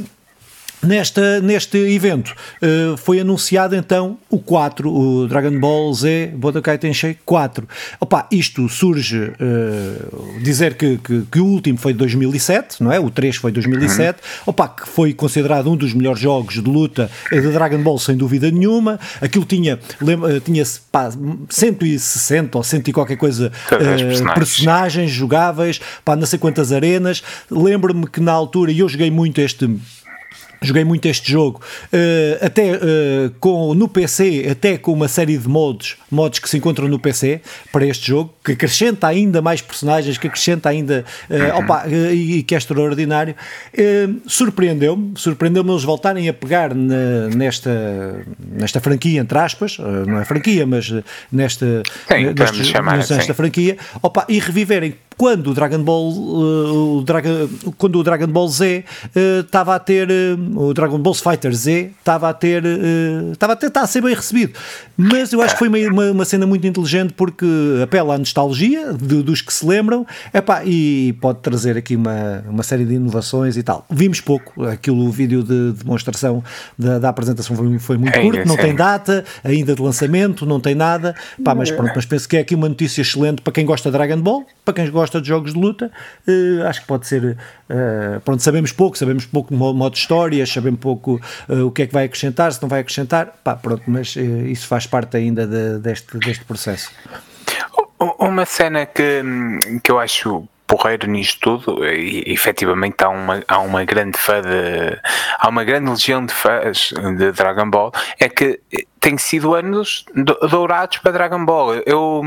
Nesta, 0.85 1.41
neste 1.41 1.79
evento 1.79 2.35
uh, 2.61 2.97
foi 2.97 3.21
anunciado 3.21 3.77
então 3.77 4.19
o 4.29 4.39
4, 4.39 4.93
o 4.93 5.29
Dragon 5.29 5.57
Ball 5.61 5.95
Z 5.95 6.33
Budokai 6.35 6.77
Tensei 6.77 7.17
4. 7.25 7.69
Opa, 8.01 8.27
isto 8.33 8.69
surge 8.69 9.17
uh, 9.17 10.41
dizer 10.43 10.75
que, 10.75 10.99
que, 10.99 11.23
que, 11.31 11.39
o 11.39 11.47
último 11.47 11.79
foi 11.79 11.93
de 11.93 12.01
2007, 12.01 12.83
não 12.83 12.91
é? 12.91 12.99
O 12.99 13.11
3 13.11 13.37
foi 13.37 13.53
de 13.53 13.61
2007. 13.61 14.19
Uhum. 14.19 14.43
Opa, 14.47 14.69
que 14.69 14.89
foi 14.89 15.15
considerado 15.15 15.71
um 15.71 15.77
dos 15.77 15.95
melhores 15.95 16.21
jogos 16.21 16.55
de 16.55 16.69
luta 16.69 17.09
de 17.31 17.41
Dragon 17.41 17.81
Ball 17.81 17.99
sem 18.01 18.17
dúvida 18.17 18.51
nenhuma. 18.51 18.99
Aquilo 19.21 19.45
tinha, 19.45 19.79
lembra, 20.01 20.41
tinha 20.41 20.65
pá, 20.91 21.11
160 21.49 22.59
ou 22.59 22.65
100 22.65 22.83
e 22.89 22.93
qualquer 22.93 23.17
coisa 23.17 23.53
uh, 23.67 23.69
personagens. 23.69 24.21
personagens 24.35 25.11
jogáveis, 25.13 25.81
pá, 26.05 26.17
não 26.17 26.27
sei 26.27 26.41
quantas 26.41 26.73
arenas. 26.73 27.23
Lembro-me 27.49 28.09
que 28.09 28.21
na 28.21 28.33
altura, 28.33 28.73
e 28.73 28.81
eu 28.81 28.89
joguei 28.89 29.13
muito 29.13 29.41
este 29.41 29.71
Joguei 30.63 30.85
muito 30.85 31.07
este 31.07 31.31
jogo, 31.31 31.61
uh, 31.93 32.45
até 32.45 32.75
uh, 32.75 33.31
com, 33.41 33.75
no 33.75 33.89
PC, 33.89 34.47
até 34.51 34.79
com 34.79 34.93
uma 34.93 35.09
série 35.09 35.37
de 35.37 35.49
modos, 35.49 35.97
modos 36.11 36.39
que 36.39 36.49
se 36.49 36.57
encontram 36.57 36.89
no 36.89 36.99
PC 36.99 37.41
para 37.73 37.85
este 37.87 38.09
jogo, 38.09 38.33
que 38.45 38.53
acrescenta 38.53 39.07
ainda 39.07 39.41
mais 39.41 39.61
personagens, 39.61 40.19
que 40.19 40.27
acrescenta 40.27 40.69
ainda 40.69 41.05
uh, 41.31 41.59
opa, 41.59 41.85
e, 41.89 42.39
e, 42.39 42.43
que 42.43 42.55
é 42.55 42.59
extraordinário. 42.59 43.35
surpreendeu-me, 44.27 45.13
surpreendeu-me 45.17 45.71
eles 45.71 45.85
voltarem 45.85 46.29
a 46.29 46.35
pegar 46.35 46.75
na, 46.75 47.29
nesta, 47.35 48.25
nesta 48.39 48.81
franquia, 48.81 49.21
entre 49.21 49.39
aspas, 49.39 49.79
não 49.79 50.21
é 50.21 50.25
franquia, 50.25 50.67
mas 50.67 50.93
nesta, 51.31 51.83
Sim, 52.09 52.33
neste, 52.37 52.65
chamar, 52.65 52.97
nesta 52.99 53.35
franquia, 53.35 53.77
opa, 54.03 54.25
e 54.29 54.39
reviverem 54.39 54.95
quando 55.17 55.51
o 55.51 55.55
Dragon 55.55 55.83
Ball, 55.83 56.13
uh, 56.13 56.99
o 56.99 57.03
Dragon, 57.03 57.49
quando 57.79 57.99
o 57.99 58.03
Dragon 58.03 58.27
Ball 58.27 58.49
Z 58.49 58.85
estava 59.15 59.73
uh, 59.73 59.75
a 59.75 59.79
ter, 59.79 60.09
uh, 60.11 60.61
o 60.61 60.75
Dragon 60.75 60.99
Ball 60.99 61.15
Fighter 61.15 61.53
Z 61.53 61.93
estava 61.99 62.29
a 62.29 62.35
ter, 62.35 62.65
estava 63.33 63.53
a 63.53 63.57
ter, 63.57 63.71
a 63.75 63.87
ser 63.87 64.03
bem 64.03 64.15
recebido. 64.15 64.59
Mas 64.97 65.33
eu 65.33 65.41
acho 65.41 65.55
que 65.55 65.59
foi 65.59 65.69
uma, 65.69 66.11
uma, 66.11 66.25
cena 66.25 66.47
muito 66.47 66.67
inteligente 66.67 67.13
porque 67.13 67.47
apela 67.83 68.15
à 68.15 68.19
nostalgia 68.33 68.95
de, 68.95 69.23
dos 69.23 69.43
que 69.43 69.53
se 69.53 69.67
lembram 69.67 70.07
epá, 70.33 70.65
e 70.65 71.13
pode 71.21 71.41
trazer 71.41 71.77
aqui 71.77 71.95
uma, 71.95 72.43
uma 72.49 72.63
série 72.63 72.85
de 72.85 72.95
inovações 72.95 73.57
e 73.57 73.63
tal. 73.63 73.85
Vimos 73.91 74.21
pouco, 74.21 74.65
aquilo, 74.65 75.05
o 75.05 75.11
vídeo 75.11 75.43
de 75.43 75.73
demonstração 75.73 76.43
da, 76.79 76.99
da 76.99 77.09
apresentação 77.11 77.55
foi, 77.55 77.79
foi 77.79 77.99
muito 77.99 78.17
é, 78.17 78.23
curto, 78.23 78.41
é, 78.41 78.45
não 78.45 78.57
tem 78.57 78.75
data 78.75 79.25
ainda 79.45 79.75
de 79.75 79.83
lançamento, 79.83 80.47
não 80.47 80.59
tem 80.59 80.75
nada, 80.75 81.15
Pá, 81.45 81.55
mas 81.55 81.71
pronto, 81.71 81.93
mas 81.95 82.07
penso 82.07 82.29
que 82.29 82.37
é 82.37 82.41
aqui 82.41 82.55
uma 82.55 82.69
notícia 82.69 83.03
excelente 83.03 83.43
para 83.43 83.53
quem 83.53 83.67
gosta 83.67 83.91
de 83.91 83.97
Dragon 83.97 84.21
Ball, 84.21 84.47
para 84.65 84.75
quem 84.75 84.91
gosta 84.91 85.21
de 85.21 85.29
jogos 85.29 85.53
de 85.53 85.59
luta, 85.59 85.91
uh, 86.27 86.67
acho 86.67 86.81
que 86.81 86.87
pode 86.87 87.07
ser. 87.07 87.37
Uh, 87.69 88.21
pronto, 88.21 88.43
sabemos 88.43 88.73
pouco, 88.73 88.97
sabemos 88.97 89.27
pouco 89.27 89.53
de 89.53 89.57
modo 89.57 89.91
de 89.91 89.99
histórias, 89.99 90.51
sabemos 90.51 90.81
pouco 90.81 91.21
uh, 91.49 91.67
o 91.67 91.71
que 91.71 91.83
é 91.83 91.87
que 91.87 91.93
vai 91.93 92.05
acrescentar, 92.05 92.53
se 92.53 92.63
não 92.63 92.69
vai 92.69 92.81
acrescentar, 92.81 93.35
pá, 93.43 93.55
pronto, 93.57 93.83
mas 93.87 94.17
isso 94.17 94.67
faz 94.67 94.87
parte 94.87 95.17
ainda 95.17 95.47
de, 95.47 95.79
deste, 95.79 96.17
deste 96.19 96.45
processo. 96.45 96.91
Uma 98.19 98.45
cena 98.45 98.85
que, 98.85 99.23
que 99.83 99.91
eu 99.91 99.99
acho 99.99 100.49
porreiro 100.67 101.07
nisto 101.07 101.59
tudo 101.59 101.85
e 101.85 102.25
efetivamente 102.33 103.05
há 103.05 103.11
uma, 103.11 103.43
há 103.47 103.59
uma 103.59 103.85
grande 103.85 104.17
fã 104.19 104.41
de, 104.41 104.99
há 105.39 105.49
uma 105.49 105.65
grande 105.65 105.91
legião 105.91 106.25
de 106.25 106.33
fãs 106.33 106.95
de 107.19 107.31
Dragon 107.33 107.69
Ball 107.69 107.93
é 108.19 108.29
que 108.29 108.59
tem 109.03 109.19
sido 109.19 109.53
anos 109.53 110.05
dourados 110.49 110.99
para 110.99 111.11
Dragon 111.11 111.45
Ball. 111.45 111.75
Eu, 111.85 112.23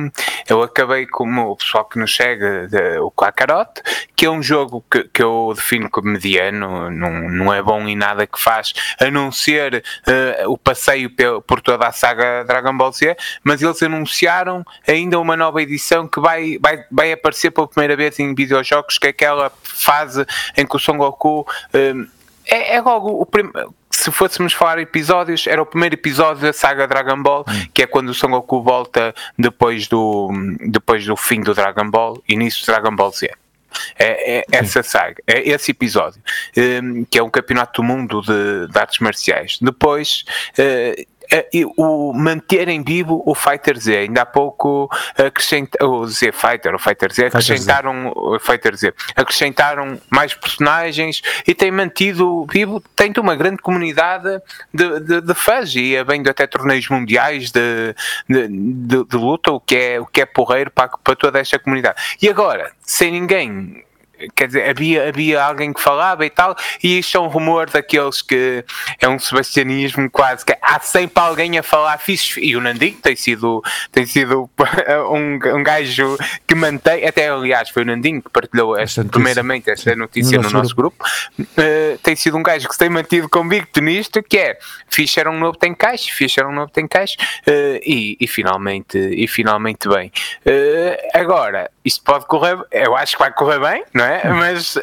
eu 0.48 0.62
acabei 0.62 1.08
como 1.08 1.52
o 1.52 1.56
pessoal 1.56 1.86
que 1.86 1.98
nos 1.98 2.12
chega, 2.12 2.68
de, 2.68 3.00
o 3.00 3.10
Kakarot, 3.10 3.82
que 4.14 4.26
é 4.26 4.30
um 4.30 4.44
jogo 4.44 4.84
que, 4.92 5.06
que 5.06 5.24
eu 5.24 5.54
defino 5.56 5.90
como 5.90 6.10
mediano, 6.10 6.92
não, 6.92 7.30
não 7.30 7.54
é 7.54 7.64
bom 7.64 7.88
em 7.88 7.96
nada 7.96 8.28
que 8.28 8.38
faz, 8.38 8.74
a 9.00 9.10
não 9.10 9.32
ser 9.32 9.86
uh, 10.06 10.52
o 10.52 10.58
passeio 10.58 11.10
por 11.48 11.62
toda 11.62 11.88
a 11.88 11.94
saga 11.94 12.44
Dragon 12.44 12.76
Ball 12.76 12.92
Z, 12.92 13.16
mas 13.42 13.62
eles 13.62 13.82
anunciaram 13.82 14.66
ainda 14.86 15.18
uma 15.18 15.38
nova 15.38 15.62
edição 15.62 16.06
que 16.10 16.20
vai, 16.20 16.60
vai, 16.62 16.84
vai 16.92 17.14
aparecer 17.14 17.52
pela 17.52 17.70
primeira 17.70 17.96
vez 17.96 18.20
em 18.20 18.36
videojogos, 18.36 18.98
que 18.98 19.08
é 19.08 19.12
aquela 19.12 19.50
fase 19.64 20.26
em 20.58 20.68
que 20.68 20.76
o 20.76 20.80
Son 20.80 20.98
Goku. 20.98 21.48
Uh, 21.74 22.16
é, 22.48 22.76
é 22.76 22.82
logo 22.82 23.10
o 23.10 23.26
primeiro 23.26 23.74
se 23.96 24.12
fôssemos 24.12 24.54
falar 24.54 24.78
episódios, 24.80 25.48
era 25.48 25.62
o 25.62 25.66
primeiro 25.66 25.96
episódio 25.96 26.42
da 26.42 26.54
saga 26.54 26.88
Dragon 26.88 27.22
Ball, 27.22 27.46
hum. 27.48 27.68
que 27.74 27.82
é 27.82 27.88
quando 27.88 28.10
o 28.10 28.14
Son 28.14 28.30
Goku 28.30 28.62
volta 28.62 29.16
depois 29.38 29.88
do, 29.88 30.30
depois 30.68 31.06
do 31.06 31.16
fim 31.16 31.42
do 31.42 31.54
Dragon 31.54 31.90
Ball, 31.90 32.22
início 32.28 32.62
do 32.64 32.66
Dragon 32.72 32.96
Ball 32.96 33.12
Z. 33.12 33.32
É, 33.98 34.40
é 34.40 34.46
essa 34.52 34.82
saga, 34.84 35.22
é 35.28 35.50
esse 35.50 35.72
episódio, 35.72 36.22
um, 36.82 37.04
que 37.06 37.18
é 37.18 37.24
um 37.24 37.30
campeonato 37.30 37.82
do 37.82 37.86
mundo 37.86 38.22
de, 38.22 38.72
de 38.72 38.80
artes 38.80 39.00
marciais. 39.00 39.58
Depois, 39.62 40.24
uh, 40.60 41.06
o 41.78 42.14
manterem 42.14 42.84
vivo 42.84 43.22
o 43.26 43.34
Fighter 43.34 43.78
Z. 43.78 43.98
Ainda 43.98 44.22
há 44.22 44.26
pouco 44.26 44.90
acrescentaram 45.18 45.92
o 45.92 46.08
Z 46.08 46.32
Fighter, 46.32 46.76
o 46.76 46.80
Fighter 46.80 47.14
Z, 47.14 47.26
acrescentaram 47.28 48.12
o 48.16 48.40
Fighter 48.40 48.76
Z, 48.76 48.94
acrescentaram 49.16 50.00
mais 50.10 50.34
personagens 50.34 51.22
e 51.48 51.54
tem 51.54 51.72
mantido 51.72 52.46
vivo, 52.52 52.82
tem 52.96 53.14
uma 53.18 53.36
grande 53.36 53.58
comunidade 53.58 54.42
de, 54.74 55.00
de, 55.00 55.22
de 55.22 55.34
fãs 55.34 55.76
e 55.76 55.98
havendo 55.98 56.30
até 56.30 56.46
torneios 56.48 56.88
mundiais 56.90 57.52
de, 57.52 57.96
de, 58.28 58.48
de, 58.48 59.04
de, 59.04 59.18
luta, 59.18 59.52
o 59.52 59.60
que 59.60 59.76
é, 59.76 60.00
o 60.00 60.06
que 60.06 60.22
é 60.22 60.26
porreiro 60.26 60.72
para, 60.72 60.90
para 60.90 61.16
toda 61.16 61.40
esta 61.40 61.58
comunidade. 61.60 62.02
E 62.22 62.30
agora, 62.30 62.72
sem 62.82 63.12
ninguém 63.12 63.84
quer 64.36 64.48
dizer, 64.48 64.70
havia, 64.70 65.10
havia 65.10 65.44
alguém 65.44 65.74
que 65.74 65.82
falava 65.82 66.26
e 66.26 66.30
tal, 66.30 66.56
e 66.84 67.00
isto 67.00 67.18
é 67.18 67.20
um 67.20 67.28
rumor 67.28 67.70
daqueles 67.70 68.22
que 68.22 68.64
é 69.00 69.08
um 69.08 69.20
sebastianismo 69.20 70.10
quase 70.10 70.46
que 70.46 70.56
há 70.62 70.80
sempre 70.80 71.22
alguém 71.22 71.58
a 71.58 71.64
falar 71.64 71.98
fixe, 71.98 72.40
e 72.40 72.56
o 72.56 72.62
Nandinho 72.62 72.98
tem 73.02 73.16
sido, 73.16 73.62
tem 73.92 74.06
sido 74.06 74.50
um, 75.12 75.40
um 75.58 75.64
gajo 75.64 76.18
que 76.48 76.56
mantém, 76.56 77.06
até 77.06 77.30
aliás 77.30 77.70
foi 77.70 77.84
o 77.84 77.86
Nandinho 77.86 78.22
que 78.22 78.30
partilhou 78.30 78.78
esta, 78.78 79.04
primeiramente 79.04 79.70
esta 79.70 79.96
notícia 79.96 80.38
no, 80.38 80.44
no 80.44 80.50
nosso 80.52 80.76
grupo, 80.76 80.86
grupo. 80.86 81.06
Uh, 81.40 81.98
tem 82.02 82.16
sido 82.16 82.38
um 82.38 82.44
gajo 82.44 82.68
que 82.68 82.74
se 82.74 82.80
tem 82.80 82.90
mantido 82.90 83.30
convicto 83.30 83.82
nisto, 83.82 84.22
que 84.22 84.38
é 84.38 84.58
fixe 84.90 85.20
era 85.20 85.30
um 85.30 85.40
novo 85.40 85.58
tem 85.58 85.74
caixa, 85.74 86.12
fixe 86.12 86.40
era 86.40 86.50
um 86.50 86.54
novo 86.54 86.72
tem 86.72 86.88
caixa, 86.88 87.16
uh, 87.48 87.80
e, 87.84 88.18
e, 88.20 88.28
finalmente, 88.28 88.98
e 88.98 89.28
finalmente 89.28 89.88
bem. 89.88 90.12
Uh, 90.46 91.18
agora, 91.18 91.70
isto 91.86 92.04
pode 92.04 92.26
correr, 92.26 92.58
eu 92.72 92.96
acho 92.96 93.14
que 93.14 93.20
vai 93.20 93.32
correr 93.32 93.60
bem, 93.60 93.86
não 93.94 94.04
é? 94.04 94.24
Hum. 94.26 94.36
Mas 94.38 94.76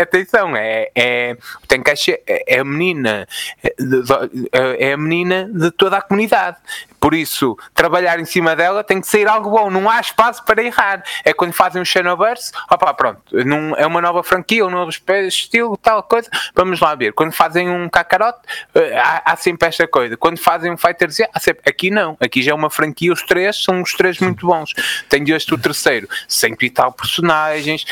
atenção, 0.00 0.56
é, 0.56 0.90
é, 0.96 1.36
o 1.62 1.66
Tenkaichi 1.66 2.20
é, 2.26 2.56
é 2.56 2.58
a 2.58 2.64
menina, 2.64 3.28
é, 3.62 4.88
é 4.88 4.92
a 4.92 4.96
menina 4.96 5.48
de 5.52 5.70
toda 5.70 5.98
a 5.98 6.02
comunidade. 6.02 6.56
Por 7.00 7.14
isso, 7.14 7.56
trabalhar 7.74 8.20
em 8.20 8.24
cima 8.24 8.54
dela 8.54 8.84
tem 8.84 9.00
que 9.00 9.06
sair 9.06 9.26
algo 9.26 9.50
bom, 9.50 9.70
não 9.70 9.88
há 9.88 10.00
espaço 10.00 10.44
para 10.44 10.62
errar. 10.62 11.02
É 11.24 11.32
quando 11.32 11.52
fazem 11.52 11.80
um 11.80 11.84
Xenoverse, 11.84 12.52
opá, 12.70 12.92
pronto, 12.92 13.22
não, 13.44 13.74
é 13.76 13.86
uma 13.86 14.00
nova 14.00 14.22
franquia, 14.22 14.66
um 14.66 14.70
novo 14.70 14.90
estilo, 14.90 15.76
tal 15.76 16.02
coisa, 16.02 16.28
vamos 16.54 16.80
lá 16.80 16.94
ver. 16.94 17.12
Quando 17.12 17.32
fazem 17.32 17.70
um 17.70 17.88
Kakarot, 17.88 18.38
eh, 18.74 18.98
há, 18.98 19.32
há 19.32 19.36
sempre 19.36 19.68
esta 19.68 19.88
coisa. 19.88 20.16
Quando 20.16 20.38
fazem 20.38 20.70
um 20.70 20.76
Fighter 20.76 21.10
Z, 21.10 21.28
há 21.32 21.40
sempre. 21.40 21.62
Aqui 21.66 21.90
não, 21.90 22.16
aqui 22.20 22.42
já 22.42 22.52
é 22.52 22.54
uma 22.54 22.70
franquia, 22.70 23.12
os 23.12 23.22
três 23.22 23.62
são 23.62 23.80
os 23.82 23.94
três 23.94 24.18
muito 24.18 24.46
bons. 24.46 24.72
Tenho 25.08 25.34
este 25.34 25.54
o 25.54 25.58
terceiro, 25.58 26.08
cento 26.28 26.64
e 26.64 26.70
tal 26.70 26.92
personagens, 26.92 27.86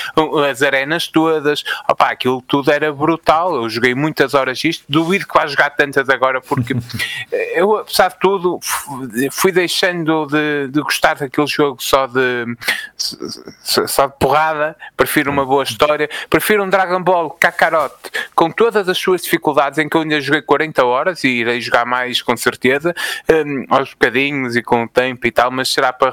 as 0.50 0.62
arenas 0.62 1.08
todas, 1.08 1.64
opá, 1.88 2.10
aquilo 2.10 2.42
tudo 2.42 2.70
era 2.70 2.92
brutal. 2.92 3.54
Eu 3.56 3.68
joguei 3.68 3.94
muitas 3.94 4.34
horas 4.34 4.62
isto, 4.64 4.84
duvido 4.88 5.26
que 5.26 5.34
vá 5.34 5.46
jogar 5.46 5.70
tantas 5.70 6.08
agora, 6.08 6.40
porque 6.40 6.74
eu, 7.54 7.76
apesar 7.76 8.08
de 8.08 8.18
tudo, 8.18 8.60
fui 9.30 9.52
deixando 9.52 10.26
de, 10.26 10.68
de, 10.68 10.80
gostar 10.80 11.14
daquele 11.14 11.46
jogo 11.46 11.82
só 11.82 12.06
de 12.06 12.46
só 12.96 14.06
de 14.06 14.14
porrada, 14.18 14.76
prefiro 14.96 15.30
uma 15.30 15.44
boa 15.44 15.62
história, 15.62 16.08
prefiro 16.28 16.64
um 16.64 16.68
Dragon 16.68 17.02
Ball 17.02 17.30
Kakarot 17.30 17.94
com 18.34 18.50
todas 18.50 18.88
as 18.88 18.98
suas 18.98 19.22
dificuldades 19.22 19.78
em 19.78 19.88
que 19.88 19.96
eu 19.96 20.02
ainda 20.02 20.20
joguei 20.20 20.42
40 20.42 20.84
horas 20.84 21.24
e 21.24 21.28
irei 21.28 21.60
jogar 21.60 21.84
mais 21.84 22.22
com 22.22 22.36
certeza, 22.36 22.94
um, 23.30 23.64
aos 23.68 23.90
bocadinhos 23.90 24.56
e 24.56 24.62
com 24.62 24.84
o 24.84 24.88
tempo 24.88 25.26
e 25.26 25.30
tal, 25.30 25.50
mas 25.50 25.68
será 25.68 25.92
para 25.92 26.12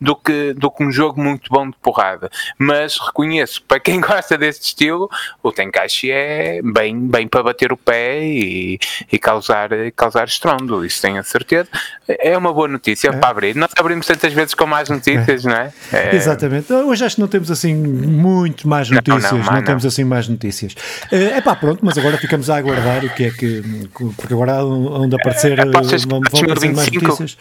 do 0.00 0.16
que, 0.16 0.52
do 0.54 0.70
que 0.70 0.84
um 0.84 0.90
jogo 0.90 1.20
muito 1.20 1.50
bom 1.50 1.68
de 1.68 1.76
porrada. 1.78 2.30
Mas 2.58 2.98
reconheço, 2.98 3.62
para 3.62 3.80
quem 3.80 4.00
gosta 4.02 4.38
deste 4.38 4.66
estilo, 4.66 5.10
o 5.42 5.52
Tenkaichi 5.52 6.10
é 6.10 6.60
bem, 6.62 6.98
bem 7.08 7.28
para 7.28 7.42
bater 7.42 7.72
o 7.72 7.76
pé 7.76 8.22
e, 8.22 8.78
e 9.10 9.18
causar, 9.18 9.70
causar 9.94 10.26
estrondo, 10.26 10.84
isso 10.84 11.00
tenho 11.02 11.20
a 11.20 11.22
certeza 11.22 11.68
é 12.22 12.38
uma 12.38 12.52
boa 12.52 12.68
notícia 12.68 13.08
é. 13.08 13.12
para 13.12 13.28
abrir. 13.28 13.56
Nós 13.56 13.70
abrimos 13.76 14.06
tantas 14.06 14.32
vezes 14.32 14.54
com 14.54 14.66
mais 14.66 14.88
notícias, 14.88 15.44
é. 15.44 15.48
não 15.48 15.56
é? 15.56 15.72
é? 15.92 16.14
Exatamente. 16.14 16.72
Hoje 16.72 17.04
acho 17.04 17.16
que 17.16 17.20
não 17.20 17.28
temos 17.28 17.50
assim 17.50 17.74
muito 17.74 18.68
mais 18.68 18.88
notícias, 18.88 19.32
não, 19.32 19.38
não, 19.38 19.44
não, 19.44 19.52
não 19.54 19.62
temos 19.64 19.84
assim 19.84 20.04
mais 20.04 20.28
notícias. 20.28 20.74
É 21.10 21.40
pá, 21.40 21.56
pronto, 21.56 21.80
mas 21.82 21.98
agora 21.98 22.16
ficamos 22.16 22.48
a 22.48 22.56
aguardar 22.56 23.04
o 23.04 23.10
que 23.10 23.24
é 23.24 23.30
que. 23.30 23.62
Porque 24.16 24.32
agora 24.32 24.64
onde 24.64 25.16
aparecer. 25.16 25.58
É, 25.58 25.64
vão, 25.64 26.20
vão 26.30 26.42
aparecer 26.42 26.72
mais 26.72 26.90
notícias. 26.90 27.36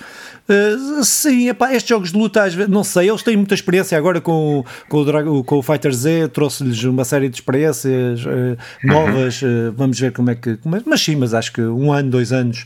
Uh, 0.50 1.04
sim, 1.04 1.50
epá, 1.50 1.72
estes 1.74 1.88
jogos 1.88 2.12
de 2.12 2.18
luta, 2.18 2.44
às 2.44 2.54
vezes, 2.54 2.70
não 2.70 2.84
sei, 2.84 3.10
eles 3.10 3.24
têm 3.24 3.38
muita 3.38 3.54
experiência 3.54 3.98
agora 3.98 4.20
com, 4.20 4.66
com, 4.90 4.98
o, 4.98 5.06
Drago, 5.06 5.44
com 5.44 5.60
o 5.60 5.62
Fighter 5.62 5.94
Z, 5.94 6.30
trouxe-lhes 6.30 6.84
uma 6.84 7.06
série 7.06 7.30
de 7.30 7.36
experiências 7.36 8.26
uh, 8.26 8.58
novas, 8.84 9.42
uh, 9.42 9.72
vamos 9.78 10.00
ver 10.00 10.12
como 10.12 10.30
é 10.32 10.36
que. 10.36 10.58
Como 10.58 10.76
é, 10.76 10.82
mas 10.86 11.02
sim, 11.02 11.16
mas 11.16 11.34
acho 11.34 11.54
que 11.54 11.62
um 11.62 11.94
ano, 11.94 12.10
dois 12.10 12.34
anos, 12.34 12.66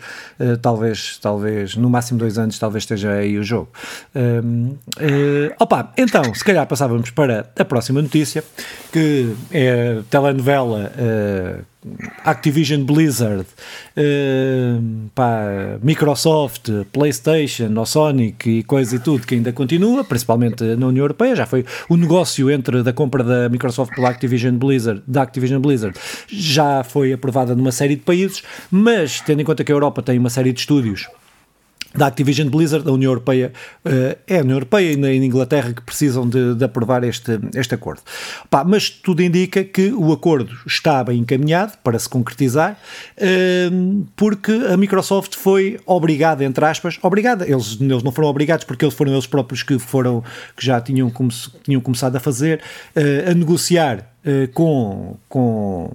talvez, 0.61 1.19
talvez, 1.21 1.75
no 1.75 1.89
máximo 2.05 2.19
dois 2.19 2.37
anos, 2.37 2.59
talvez 2.59 2.83
esteja 2.83 3.11
aí 3.11 3.37
o 3.37 3.43
jogo. 3.43 3.69
opa, 5.59 5.91
então, 5.97 6.33
se 6.33 6.43
calhar 6.43 6.65
passávamos 6.67 7.09
para 7.09 7.49
a 7.57 7.65
próxima 7.65 8.01
notícia, 8.01 8.43
que 8.91 9.33
é 9.51 9.99
a 9.99 10.03
telenovela 10.03 10.91
Activision 12.23 12.83
Blizzard, 12.83 13.45
uh, 13.95 15.09
pá, 15.13 15.77
Microsoft, 15.83 16.69
PlayStation, 16.91 17.71
ou 17.77 17.85
Sonic 17.85 18.49
e 18.49 18.63
coisa 18.63 18.95
e 18.95 18.99
tudo 18.99 19.25
que 19.25 19.35
ainda 19.35 19.53
continua, 19.53 20.03
principalmente 20.03 20.63
na 20.75 20.87
União 20.87 21.03
Europeia. 21.03 21.35
Já 21.35 21.45
foi 21.45 21.63
o 21.87 21.95
negócio 21.95 22.49
entre 22.49 22.81
da 22.81 22.91
compra 22.91 23.23
da 23.23 23.49
Microsoft 23.49 23.93
pela 23.93 24.09
Activision 24.09 24.55
Blizzard, 24.55 25.03
da 25.05 25.21
Activision 25.21 25.61
Blizzard, 25.61 25.97
já 26.27 26.83
foi 26.83 27.13
aprovada 27.13 27.55
numa 27.55 27.71
série 27.71 27.95
de 27.95 28.01
países, 28.01 28.41
mas 28.71 29.21
tendo 29.21 29.41
em 29.41 29.45
conta 29.45 29.63
que 29.63 29.71
a 29.71 29.75
Europa 29.75 30.01
tem 30.01 30.17
uma 30.17 30.29
série 30.29 30.51
de 30.51 30.61
estúdios 30.61 31.07
da 31.95 32.07
Activision 32.07 32.49
Blizzard, 32.49 32.85
da 32.85 32.91
União 32.91 33.11
Europeia, 33.11 33.51
uh, 33.85 34.17
é 34.27 34.39
a 34.39 34.41
União 34.41 34.55
Europeia 34.55 34.93
e 34.93 34.95
na 34.95 35.13
Inglaterra 35.13 35.73
que 35.73 35.81
precisam 35.81 36.27
de, 36.27 36.55
de 36.55 36.63
aprovar 36.63 37.03
este, 37.03 37.39
este 37.55 37.73
acordo. 37.73 38.01
Pá, 38.49 38.63
mas 38.63 38.89
tudo 38.89 39.21
indica 39.21 39.63
que 39.63 39.91
o 39.91 40.11
acordo 40.11 40.55
está 40.65 41.03
bem 41.03 41.19
encaminhado 41.19 41.73
para 41.83 41.97
se 41.97 42.09
concretizar, 42.09 42.77
uh, 43.17 44.05
porque 44.15 44.51
a 44.51 44.77
Microsoft 44.77 45.35
foi 45.35 45.79
obrigada, 45.85 46.43
entre 46.43 46.65
aspas, 46.65 46.99
obrigada, 47.01 47.49
eles, 47.49 47.77
eles 47.79 48.03
não 48.03 48.11
foram 48.11 48.29
obrigados 48.29 48.65
porque 48.65 48.85
eles 48.85 48.95
foram 48.95 49.13
eles 49.13 49.27
próprios 49.27 49.63
que 49.63 49.79
foram, 49.79 50.23
que 50.55 50.65
já 50.65 50.81
tinham, 50.81 51.09
come, 51.09 51.31
tinham 51.63 51.81
começado 51.81 52.15
a 52.15 52.19
fazer, 52.19 52.61
uh, 52.95 53.31
a 53.31 53.33
negociar 53.33 54.11
com, 54.55 55.17
com 55.29 55.91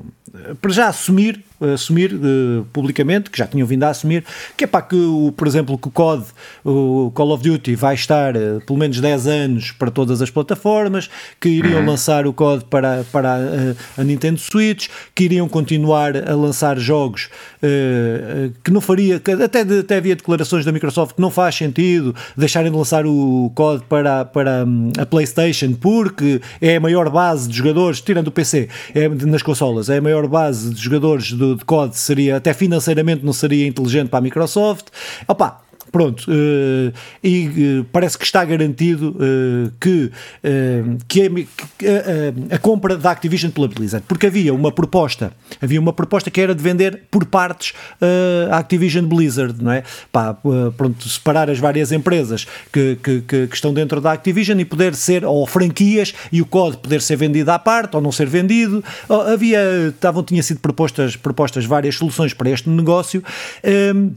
para 0.61 0.71
já 0.71 0.87
assumir 0.87 1.43
assumir 1.61 2.15
uh, 2.15 2.65
publicamente, 2.73 3.31
que 3.31 3.39
já 3.39 3.47
tinham 3.47 3.67
vindo 3.67 3.85
a 3.85 3.91
assumir, 3.91 4.25
que 4.57 4.65
é 4.65 4.67
para 4.67 4.83
que, 4.83 4.97
o, 4.97 5.33
por 5.37 5.47
exemplo, 5.47 5.77
que 5.77 5.89
o 5.89 5.91
COD, 5.91 6.25
o 6.65 7.11
Call 7.15 7.31
of 7.31 7.43
Duty, 7.43 7.75
vai 7.75 7.95
estar 7.95 8.37
uh, 8.37 8.61
pelo 8.67 8.79
menos 8.79 9.01
10 9.01 9.27
anos 9.27 9.73
para 9.73 9.91
todas 9.91 10.23
as 10.23 10.31
plataformas, 10.31 11.11
que 11.39 11.49
iriam 11.49 11.81
uhum. 11.81 11.87
lançar 11.87 12.27
o 12.27 12.33
COD 12.33 12.65
para, 12.65 13.05
para 13.13 13.35
a, 13.37 14.01
a, 14.01 14.05
Nintendo 14.05 14.39
Switch, 14.39 14.89
que 15.15 15.25
iriam 15.25 15.49
continuar 15.49 16.17
a 16.17 16.35
lançar 16.35 16.79
jogos 16.79 17.29
uh, 17.63 18.53
que 18.65 18.71
não 18.71 18.81
faria, 18.81 19.21
que 19.21 19.31
até, 19.31 19.65
de, 19.65 19.81
até 19.81 19.97
havia 19.97 20.17
declarações 20.17 20.65
da 20.65 20.73
Microsoft 20.73 21.15
que 21.15 21.21
não 21.21 21.31
faz 21.31 21.55
sentido 21.55 22.15
deixarem 22.37 22.71
de 22.71 22.77
lançar 22.77 23.05
o 23.07 23.53
COD 23.55 23.85
para, 23.89 24.25
para 24.25 24.65
um, 24.65 24.91
a 24.99 25.05
PlayStation, 25.05 25.75
porque 25.75 26.41
é 26.61 26.77
a 26.77 26.81
maior 26.81 27.11
base 27.11 27.49
de 27.49 27.57
jogadores, 27.57 28.01
tirando 28.01 28.29
o 28.29 28.33
PC, 28.33 28.69
é, 28.95 29.09
nas 29.09 29.43
consolas, 29.43 29.91
é 29.91 29.99
a 29.99 30.03
maior 30.03 30.27
base 30.27 30.73
de 30.73 30.81
jogadores 30.81 31.33
do 31.33 31.50
de 31.57 31.65
COD 31.65 31.97
seria, 31.97 32.37
até 32.37 32.53
financeiramente 32.53 33.25
não 33.25 33.33
seria 33.33 33.67
inteligente 33.67 34.09
para 34.09 34.19
a 34.19 34.23
Microsoft. 34.23 34.87
Opa, 35.27 35.63
Pronto, 35.91 36.25
uh, 36.31 36.93
e 37.23 37.81
uh, 37.81 37.85
parece 37.93 38.17
que 38.17 38.25
está 38.25 38.45
garantido 38.45 39.11
uh, 39.11 39.73
que, 39.81 40.11
que, 41.09 41.49
a, 42.51 42.55
a, 42.55 42.59
compra 42.59 42.97
da 42.97 43.11
Activision 43.11 43.51
pela 43.51 43.67
Blizzard, 43.67 44.05
porque 44.07 44.27
havia 44.27 44.55
uma 44.55 44.71
proposta, 44.71 45.33
havia 45.61 45.81
uma 45.81 45.93
proposta 45.93 46.31
que 46.31 46.41
era 46.41 46.55
de 46.55 46.63
vender 46.63 47.03
por 47.11 47.25
partes 47.25 47.73
a 48.51 48.59
Activision 48.59 49.05
Blizzard, 49.07 49.63
não 49.63 49.73
é? 49.73 49.83
Pá, 50.13 50.37
pronto, 50.77 51.09
separar 51.09 51.51
as 51.51 51.59
várias 51.59 51.93
empresas 51.93 52.47
que, 52.73 52.97
que, 53.03 53.21
que, 53.23 53.49
estão 53.53 53.73
dentro 53.75 54.01
da 54.01 54.13
Activision 54.13 54.59
e 54.61 54.65
poder 54.65 54.95
ser, 54.95 55.25
ou 55.25 55.47
franquias, 55.47 56.15
e 56.31 56.41
o 56.41 56.47
COD 56.47 56.79
poder 56.79 57.03
ser 57.03 57.17
vendido 57.17 57.51
à 57.51 57.59
parte 57.59 57.97
ou 57.97 58.03
não 58.03 58.13
ser 58.13 58.27
vendido. 58.27 58.83
Havia, 59.33 59.89
estavam, 59.89 60.23
tinha 60.23 60.43
sido 60.43 60.61
propostas, 60.61 61.17
propostas 61.17 61.65
várias 61.65 61.97
soluções 61.97 62.33
para 62.33 62.51
este 62.51 62.69
negócio. 62.69 63.23
Um, 63.95 64.13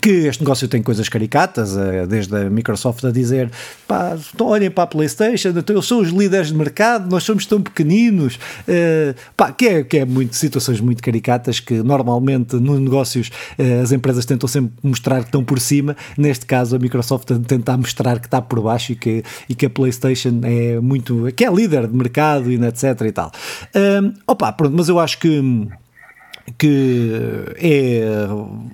que 0.00 0.26
este 0.26 0.42
negócio 0.42 0.68
tem 0.68 0.82
coisas 0.82 1.08
caricatas, 1.08 1.76
eh, 1.76 2.06
desde 2.06 2.34
a 2.36 2.50
Microsoft 2.50 3.04
a 3.04 3.10
dizer 3.10 3.50
pá, 3.86 4.16
então 4.34 4.46
olhem 4.48 4.70
para 4.70 4.84
a 4.84 4.86
Playstation, 4.86 5.50
então 5.50 5.74
eu 5.74 5.82
sou 5.82 6.00
os 6.00 6.10
líderes 6.10 6.48
de 6.48 6.54
mercado, 6.54 7.10
nós 7.10 7.24
somos 7.24 7.46
tão 7.46 7.60
pequeninos, 7.60 8.36
uh, 8.36 9.14
pá, 9.36 9.52
que 9.52 9.66
é, 9.66 9.82
que 9.82 9.98
é 9.98 10.04
muito, 10.04 10.36
situações 10.36 10.80
muito 10.80 11.02
caricatas 11.02 11.60
que 11.60 11.82
normalmente 11.82 12.56
nos 12.56 12.78
negócios 12.78 13.28
uh, 13.58 13.82
as 13.82 13.92
empresas 13.92 14.24
tentam 14.24 14.48
sempre 14.48 14.72
mostrar 14.82 15.20
que 15.20 15.26
estão 15.26 15.44
por 15.44 15.60
cima, 15.60 15.96
neste 16.16 16.46
caso 16.46 16.76
a 16.76 16.78
Microsoft 16.78 17.28
tenta 17.46 17.76
mostrar 17.76 18.18
que 18.20 18.26
está 18.26 18.40
por 18.40 18.60
baixo 18.60 18.92
e 18.92 18.96
que, 18.96 19.24
e 19.48 19.54
que 19.54 19.66
a 19.66 19.70
Playstation 19.70 20.40
é 20.44 20.80
muito, 20.80 21.28
que 21.34 21.44
é 21.44 21.52
líder 21.52 21.86
de 21.86 21.96
mercado 21.96 22.50
e 22.50 22.54
etc 22.64 23.00
e 23.06 23.12
tal. 23.12 23.32
Opa, 24.26 24.52
pronto, 24.52 24.74
mas 24.76 24.88
eu 24.88 24.98
acho 24.98 25.18
que 25.18 25.40
que 26.56 27.10
é, 27.56 28.04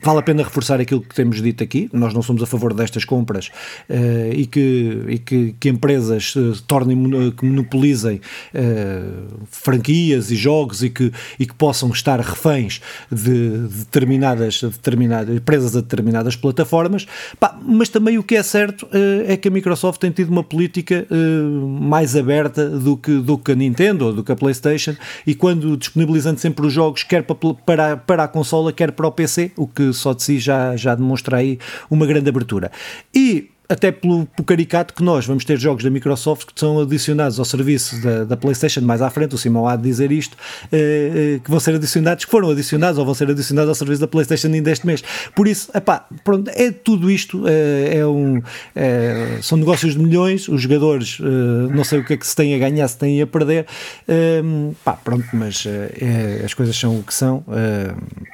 vale 0.03 0.19
a 0.19 0.23
pena 0.23 0.43
reforçar 0.43 0.81
aquilo 0.81 1.01
que 1.01 1.15
temos 1.15 1.43
dito 1.43 1.63
aqui. 1.63 1.89
Nós 1.93 2.15
não 2.15 2.23
somos 2.23 2.43
a 2.43 2.47
favor 2.47 2.73
destas 2.75 3.05
compras 3.05 3.51
uh, 3.89 4.33
e, 4.33 4.47
que, 4.47 5.05
e 5.09 5.19
que, 5.19 5.55
que 5.59 5.69
empresas 5.69 6.33
se 6.33 6.63
tornem, 6.67 7.33
que 7.33 7.45
monopolizem 7.45 8.21
uh, 8.55 9.47
franquias 9.51 10.31
e 10.31 10.37
jogos 10.37 10.83
e 10.83 10.91
que, 10.91 11.13
e 11.39 11.47
que 11.47 11.55
possam 11.55 11.91
estar 11.91 12.21
reféns 12.21 12.81
de, 13.11 13.69
determinadas, 13.69 14.63
determinadas 14.63 15.77
a 15.77 15.81
determinadas 15.81 16.37
plataformas. 16.37 17.07
Pá, 17.39 17.59
mas 17.63 17.89
também 17.89 18.19
o 18.19 18.23
que 18.23 18.37
é 18.37 18.43
certo 18.43 18.87
uh, 18.87 19.25
é 19.27 19.37
que 19.37 19.49
a 19.49 19.51
Microsoft 19.51 20.01
tem 20.01 20.11
tido 20.11 20.31
uma 20.31 20.45
política 20.45 21.07
mais 21.81 22.17
aberta 22.17 22.69
do 22.69 22.97
que, 22.97 23.19
do 23.19 23.39
que 23.39 23.53
a 23.53 23.55
Nintendo 23.55 24.07
ou 24.07 24.13
do 24.13 24.25
que 24.25 24.33
a 24.33 24.37
PlayStation 24.37 24.95
e 25.27 25.35
quando 25.35 25.77
disponibilizando 25.77 26.39
sempre 26.41 26.67
os 26.67 26.73
jogos, 26.73 27.03
quer 27.03 27.23
para 27.23 27.35
para, 27.67 27.97
para 27.97 28.25
a 28.25 28.29
consola, 28.29 28.73
quer 28.73 28.93
para 28.93 29.07
o 29.07 29.13
PC, 29.13 29.51
o 29.57 29.67
que 29.67 29.93
só 29.93 30.15
de 30.15 30.23
si 30.23 30.39
já, 30.39 30.77
já 30.77 30.95
demonstra 30.95 31.39
aí 31.39 31.59
uma 31.91 32.07
grande 32.07 32.31
abertura. 32.31 32.71
E 33.13 33.51
até 33.69 33.91
pelo, 33.91 34.27
pelo, 34.27 34.47
caricato 34.47 34.95
que 34.95 35.03
nós 35.03 35.27
vamos 35.27 35.45
ter 35.45 35.59
jogos 35.59 35.83
da 35.83 35.91
Microsoft 35.91 36.53
que 36.53 36.61
são 36.61 36.81
adicionados 36.81 37.39
ao 37.39 37.45
serviço 37.45 38.01
da, 38.01 38.25
da 38.25 38.37
PlayStation 38.37 38.81
mais 38.81 39.03
à 39.03 39.11
frente, 39.11 39.35
o 39.35 39.39
Simão 39.39 39.67
há 39.67 39.77
de 39.77 39.83
dizer 39.83 40.13
isto, 40.13 40.37
eh, 40.71 41.37
eh, 41.37 41.41
que 41.43 41.51
vão 41.51 41.59
ser 41.59 41.75
adicionados, 41.75 42.25
que 42.25 42.31
foram 42.31 42.51
adicionados 42.51 42.99
ou 42.99 43.05
vão 43.05 43.15
ser 43.15 43.29
adicionados 43.31 43.69
ao 43.69 43.75
serviço 43.75 44.01
da 44.01 44.07
PlayStation 44.07 44.49
ainda 44.49 44.71
este 44.71 44.87
mês. 44.87 45.03
Por 45.35 45.49
isso, 45.49 45.71
epá, 45.75 46.07
pronto, 46.23 46.51
é 46.55 46.71
tudo 46.71 47.11
isto, 47.11 47.45
é, 47.47 47.99
é 47.99 48.07
um, 48.07 48.41
é, 48.75 49.39
são 49.43 49.59
negócios 49.59 49.95
de 49.95 49.99
milhões, 49.99 50.49
os 50.49 50.63
jogadores 50.63 51.19
eh, 51.21 51.75
não 51.75 51.85
sei 51.85 51.99
o 51.99 52.05
que 52.05 52.15
é 52.15 52.17
que 52.17 52.27
se 52.27 52.37
têm 52.37 52.55
a 52.55 52.59
ganhar, 52.59 52.87
se 52.89 52.99
têm 52.99 53.21
a 53.21 53.27
perder, 53.27 53.67
ehm, 54.09 54.73
pá, 54.85 54.93
pronto, 54.93 55.27
mas 55.33 55.67
é, 55.67 56.43
as 56.45 56.55
coisas 56.55 56.77
são 56.77 56.99
o 56.99 57.03
que 57.03 57.13
são, 57.13 57.45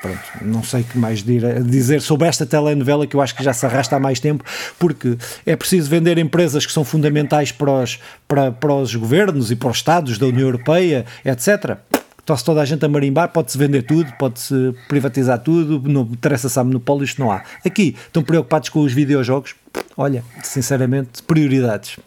pronto, 0.00 0.20
não 0.42 0.62
sei 0.62 0.82
o 0.82 0.84
que 0.84 0.98
mais 0.98 1.22
dizer 1.22 2.00
sobre 2.00 2.28
esta 2.28 2.44
telenovela 2.44 3.06
que 3.06 3.16
eu 3.16 3.20
acho 3.20 3.34
que 3.34 3.42
já 3.42 3.52
se 3.52 3.64
arrasta 3.64 3.96
há 3.96 4.00
mais 4.00 4.20
tempo, 4.20 4.44
porque 4.78 5.16
é 5.44 5.56
preciso 5.56 5.88
vender 5.88 6.18
empresas 6.18 6.64
que 6.66 6.72
são 6.72 6.84
fundamentais 6.84 7.52
para 7.52 7.70
os, 7.70 7.98
para, 8.26 8.52
para 8.52 8.74
os 8.74 8.94
governos 8.94 9.50
e 9.50 9.56
para 9.56 9.70
os 9.70 9.76
Estados 9.76 10.18
da 10.18 10.26
União 10.26 10.46
Europeia, 10.46 11.04
etc. 11.24 11.78
Está-se 12.18 12.44
toda 12.44 12.60
a 12.60 12.64
gente 12.64 12.84
a 12.84 12.88
marimbar, 12.88 13.30
pode-se 13.30 13.58
vender 13.58 13.82
tudo, 13.82 14.12
pode-se 14.12 14.54
privatizar 14.88 15.40
tudo, 15.40 15.82
não 15.88 16.02
interessa-se 16.02 16.58
a 16.58 16.62
monopólio, 16.62 17.04
isto 17.04 17.20
não 17.20 17.32
há. 17.32 17.42
Aqui 17.66 17.96
estão 18.06 18.22
preocupados 18.22 18.68
com 18.68 18.80
os 18.80 18.92
videojogos, 18.92 19.56
olha, 19.96 20.22
sinceramente, 20.42 21.20
prioridades. 21.22 21.98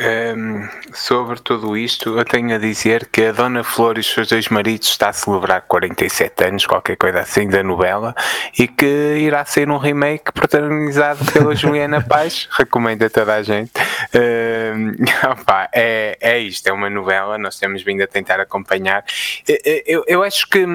Um, 0.00 0.66
sobre 0.94 1.38
tudo 1.40 1.76
isto, 1.76 2.18
eu 2.18 2.24
tenho 2.24 2.54
a 2.54 2.58
dizer 2.58 3.06
que 3.12 3.26
a 3.26 3.32
Dona 3.32 3.62
Flor 3.62 3.98
e 3.98 4.00
os 4.00 4.10
seus 4.10 4.28
dois 4.28 4.48
maridos 4.48 4.88
está 4.88 5.10
a 5.10 5.12
celebrar 5.12 5.60
47 5.62 6.44
anos, 6.44 6.64
qualquer 6.66 6.96
coisa 6.96 7.20
assim, 7.20 7.46
da 7.48 7.62
novela, 7.62 8.14
e 8.58 8.66
que 8.66 8.86
irá 8.86 9.44
ser 9.44 9.68
um 9.68 9.76
remake 9.76 10.32
protagonizado 10.32 11.22
pela 11.32 11.54
Juliana 11.54 12.00
Paz. 12.08 12.48
Recomendo 12.50 13.02
a 13.02 13.10
toda 13.10 13.34
a 13.34 13.42
gente. 13.42 13.72
Um, 14.12 14.94
opa, 15.30 15.68
é, 15.72 16.16
é 16.20 16.38
isto, 16.38 16.66
é 16.66 16.72
uma 16.72 16.90
novela, 16.90 17.38
nós 17.38 17.58
temos 17.58 17.82
vindo 17.82 18.02
a 18.02 18.06
tentar 18.06 18.40
acompanhar. 18.40 19.04
Eu, 19.46 19.82
eu, 19.86 20.04
eu 20.06 20.22
acho 20.22 20.48
que 20.48 20.66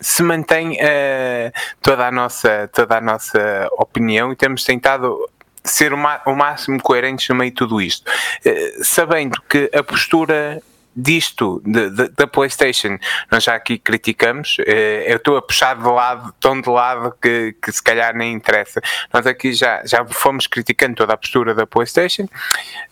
se 0.00 0.22
mantém 0.22 0.72
uh, 0.72 1.52
toda, 1.80 2.08
a 2.08 2.10
nossa, 2.10 2.68
toda 2.72 2.96
a 2.96 3.00
nossa 3.00 3.68
opinião 3.78 4.32
e 4.32 4.36
temos 4.36 4.64
tentado 4.64 5.28
ser 5.64 5.92
o, 5.92 5.96
máximo 6.34 6.80
coerentes 6.80 7.28
no 7.28 7.34
meio 7.34 7.50
de 7.50 7.56
tudo 7.56 7.80
isto, 7.80 8.10
eh, 8.44 8.72
sabendo 8.82 9.40
que 9.48 9.70
a 9.74 9.82
postura 9.82 10.60
disto 10.96 11.62
de, 11.64 11.88
de, 11.90 12.08
da 12.08 12.26
PlayStation 12.26 12.98
nós 13.30 13.44
já 13.44 13.54
aqui 13.54 13.78
criticamos 13.78 14.56
eh, 14.66 15.04
eu 15.06 15.18
estou 15.18 15.36
a 15.36 15.42
puxar 15.42 15.76
de 15.76 15.86
lado 15.86 16.34
tão 16.40 16.60
de 16.60 16.68
lado 16.68 17.14
que, 17.22 17.54
que 17.62 17.70
se 17.70 17.82
calhar 17.82 18.14
nem 18.14 18.32
interessa. 18.32 18.80
Nós 19.12 19.24
aqui 19.26 19.52
já, 19.52 19.82
já 19.84 20.04
fomos 20.06 20.46
criticando 20.46 20.96
toda 20.96 21.14
a 21.14 21.16
postura 21.16 21.54
da 21.54 21.66
PlayStation. 21.66 22.26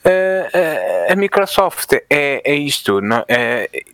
Eh, 0.04 1.08
a 1.10 1.16
Microsoft 1.16 1.92
é, 2.08 2.42
é 2.44 2.54
isto 2.54 3.00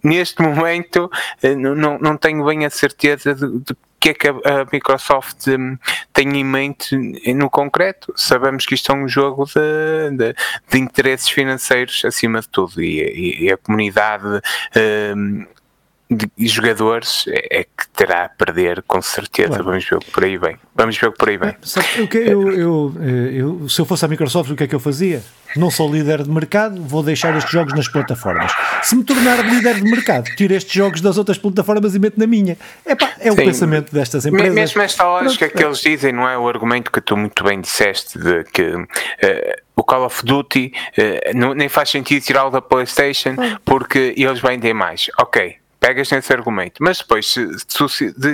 neste 0.03 0.43
momento 0.43 1.11
não, 1.57 1.99
não 1.99 2.17
tenho 2.17 2.45
bem 2.45 2.67
a 2.67 2.71
certeza 2.71 3.35
de, 3.35 3.59
de 3.61 3.77
que 4.05 4.11
é 4.11 4.15
que 4.15 4.29
a, 4.29 4.67
Microsoft 4.71 5.47
um, 5.49 5.79
tem 6.13 6.29
em 6.37 6.45
mente 6.45 6.95
no 7.35 7.49
concreto? 7.49 8.13
Sabemos 8.15 8.67
que 8.67 8.75
isto 8.75 8.93
é 8.93 8.95
um 8.95 9.09
jogo 9.09 9.47
de, 9.47 10.17
de, 10.17 10.35
de 10.69 10.79
interesses 10.79 11.29
financeiros 11.31 12.05
acima 12.05 12.41
de 12.43 12.49
tudo 12.51 12.83
e, 12.83 13.01
e, 13.01 13.45
e 13.45 13.53
a 13.53 13.57
comunidade 13.57 14.43
um, 15.17 15.47
de 16.17 16.31
jogadores 16.47 17.25
é, 17.29 17.61
é, 17.61 17.65
que 17.65 17.89
terá 17.95 18.25
a 18.25 18.29
perder 18.29 18.83
com 18.87 19.01
certeza. 19.01 19.49
Claro. 19.49 19.65
Vamos 19.65 19.85
ver 19.85 19.99
por 20.13 20.25
aí 20.25 20.39
bem. 20.39 20.57
Vamos 20.75 20.99
ver 20.99 21.13
por 21.13 21.29
aí 21.29 21.39
bem. 21.39 21.55
eu, 22.15 22.53
eu, 22.53 22.53
eu, 22.53 23.33
eu, 23.33 23.69
se 23.69 23.81
eu 23.81 23.85
fosse 23.85 24.05
a 24.05 24.09
Microsoft, 24.09 24.51
o 24.51 24.57
que 24.57 24.65
é 24.65 24.67
que 24.67 24.75
eu 24.75 24.81
fazia? 24.81 25.23
Não 25.57 25.71
sou 25.71 25.93
líder 25.93 26.25
de 26.25 26.31
mercado, 26.31 26.83
vou 26.83 27.03
deixar 27.03 27.37
estes 27.37 27.53
jogos 27.53 27.73
nas 27.75 27.87
plataformas. 27.87 28.53
Se 28.83 28.97
me 28.97 29.05
tornar 29.05 29.39
líder 29.45 29.77
de 29.77 29.83
mercado, 29.83 30.25
tiro 30.37 30.53
estes 30.53 30.73
jogos 30.73 31.01
das 31.01 31.17
outras 31.17 31.39
plataformas 31.39 31.95
e 31.95 31.99
meto 31.99 32.19
na 32.19 32.27
minha. 32.27 32.59
Epá, 32.85 33.13
é 33.21 33.31
o 33.31 33.37
Sim. 33.37 33.45
pensamento 33.45 33.95
destas 33.95 34.27
empresas. 34.27 34.53
Mesmo 34.53 34.83
esta 34.83 35.05
lógica 35.05 35.49
que 35.49 35.63
eles 35.63 35.79
dizem, 35.79 36.13
não 36.13 36.29
é 36.29 36.37
o 36.37 36.49
argumento 36.49 36.91
que 36.91 37.01
tu 37.01 37.17
muito 37.17 37.45
bem 37.45 37.61
disseste 37.61 38.19
de 38.19 38.43
que 38.45 38.63
uh, 38.63 38.87
o 39.77 39.85
Call 39.85 40.05
of 40.05 40.25
Duty 40.25 40.73
uh, 40.99 41.39
não, 41.39 41.55
nem 41.55 41.69
faz 41.69 41.89
sentido 41.89 42.23
tirá-lo 42.25 42.51
da 42.51 42.61
PlayStation 42.61 43.37
porque 43.65 44.13
eles 44.17 44.41
vendem 44.41 44.75
mais. 44.75 45.09
Ok, 45.21 45.57
pegas 45.85 46.11
nesse 46.11 46.33
argumento, 46.33 46.83
mas 46.83 46.99
depois 46.99 47.27
se, 47.27 47.47
se, 47.69 47.89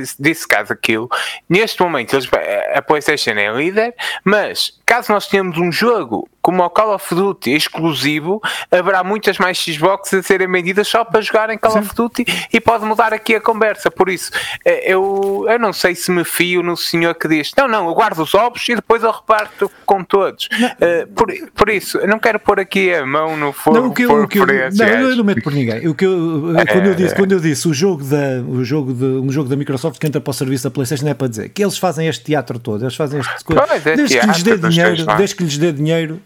se 0.06 0.16
disse 0.20 0.46
caso 0.46 0.72
aquilo, 0.72 1.08
neste 1.48 1.82
momento 1.82 2.14
eles, 2.14 2.28
a 2.72 2.80
PlayStation 2.80 3.32
é 3.32 3.52
líder, 3.52 3.92
mas 4.24 4.79
caso 4.90 5.12
nós 5.12 5.28
tenhamos 5.28 5.56
um 5.56 5.70
jogo 5.70 6.28
como 6.42 6.64
o 6.64 6.70
Call 6.70 6.94
of 6.94 7.14
Duty 7.14 7.52
exclusivo, 7.52 8.40
haverá 8.70 9.04
muitas 9.04 9.38
mais 9.38 9.58
Xbox 9.58 10.12
a 10.14 10.22
serem 10.22 10.50
vendidas 10.50 10.88
só 10.88 11.04
para 11.04 11.20
jogar 11.20 11.50
em 11.50 11.58
Call 11.58 11.72
Sim. 11.72 11.78
of 11.80 11.94
Duty 11.94 12.24
e 12.52 12.60
pode 12.60 12.84
mudar 12.84 13.12
aqui 13.12 13.34
a 13.34 13.40
conversa. 13.40 13.90
Por 13.90 14.08
isso, 14.08 14.30
eh, 14.64 14.92
eu, 14.92 15.46
eu 15.48 15.58
não 15.58 15.72
sei 15.72 15.94
se 15.94 16.10
me 16.10 16.24
fio 16.24 16.62
no 16.62 16.76
senhor 16.76 17.14
que 17.14 17.28
diz: 17.28 17.52
não, 17.56 17.68
não, 17.68 17.86
eu 17.86 17.94
guardo 17.94 18.20
os 18.20 18.34
ovos 18.34 18.66
e 18.68 18.74
depois 18.74 19.02
eu 19.02 19.10
reparto 19.10 19.70
com 19.84 20.02
todos. 20.02 20.46
Uh, 20.46 21.06
por, 21.14 21.32
por 21.54 21.68
isso, 21.68 21.98
eu 21.98 22.08
não 22.08 22.18
quero 22.18 22.40
pôr 22.40 22.58
aqui 22.58 22.92
a 22.94 23.04
mão 23.04 23.36
no 23.36 23.52
fogo. 23.52 23.78
Não, 23.78 23.86
o 23.88 23.94
que 23.94 24.02
eu, 24.02 24.22
o 24.22 24.28
que 24.28 24.38
eu, 24.38 24.46
não, 24.46 24.86
eu 24.86 25.16
não 25.16 25.24
meto 25.24 25.42
por 25.42 25.52
ninguém. 25.52 25.86
O 25.86 25.94
que 25.94 26.06
eu, 26.06 26.54
quando, 26.72 26.86
eu 26.86 26.94
disse, 26.94 27.14
quando 27.14 27.32
eu 27.32 27.40
disse 27.40 27.68
o 27.68 27.74
jogo 27.74 28.02
da, 28.02 28.42
o 28.48 28.64
jogo 28.64 28.92
de, 28.92 29.04
um 29.04 29.30
jogo 29.30 29.48
da 29.48 29.56
Microsoft 29.56 29.98
que 29.98 30.06
entra 30.06 30.20
para 30.20 30.30
o 30.30 30.34
serviço 30.34 30.64
da 30.64 30.70
PlayStation 30.70 31.06
é 31.06 31.14
para 31.14 31.28
dizer 31.28 31.50
que 31.50 31.62
eles 31.62 31.76
fazem 31.76 32.08
este 32.08 32.24
teatro 32.24 32.58
todo, 32.58 32.82
eles 32.82 32.96
fazem 32.96 33.20
este 33.20 33.44
coisa. 33.44 33.62
É 33.70 33.96
desde, 33.96 34.18
que 34.18 34.26
lhes 34.26 34.42
dê 34.42 34.56
dinheiro, 34.56 34.79
desde 35.16 35.34
que 35.36 35.44
lhes 35.44 35.58
dê 35.58 35.72
dinheiro, 35.72 36.20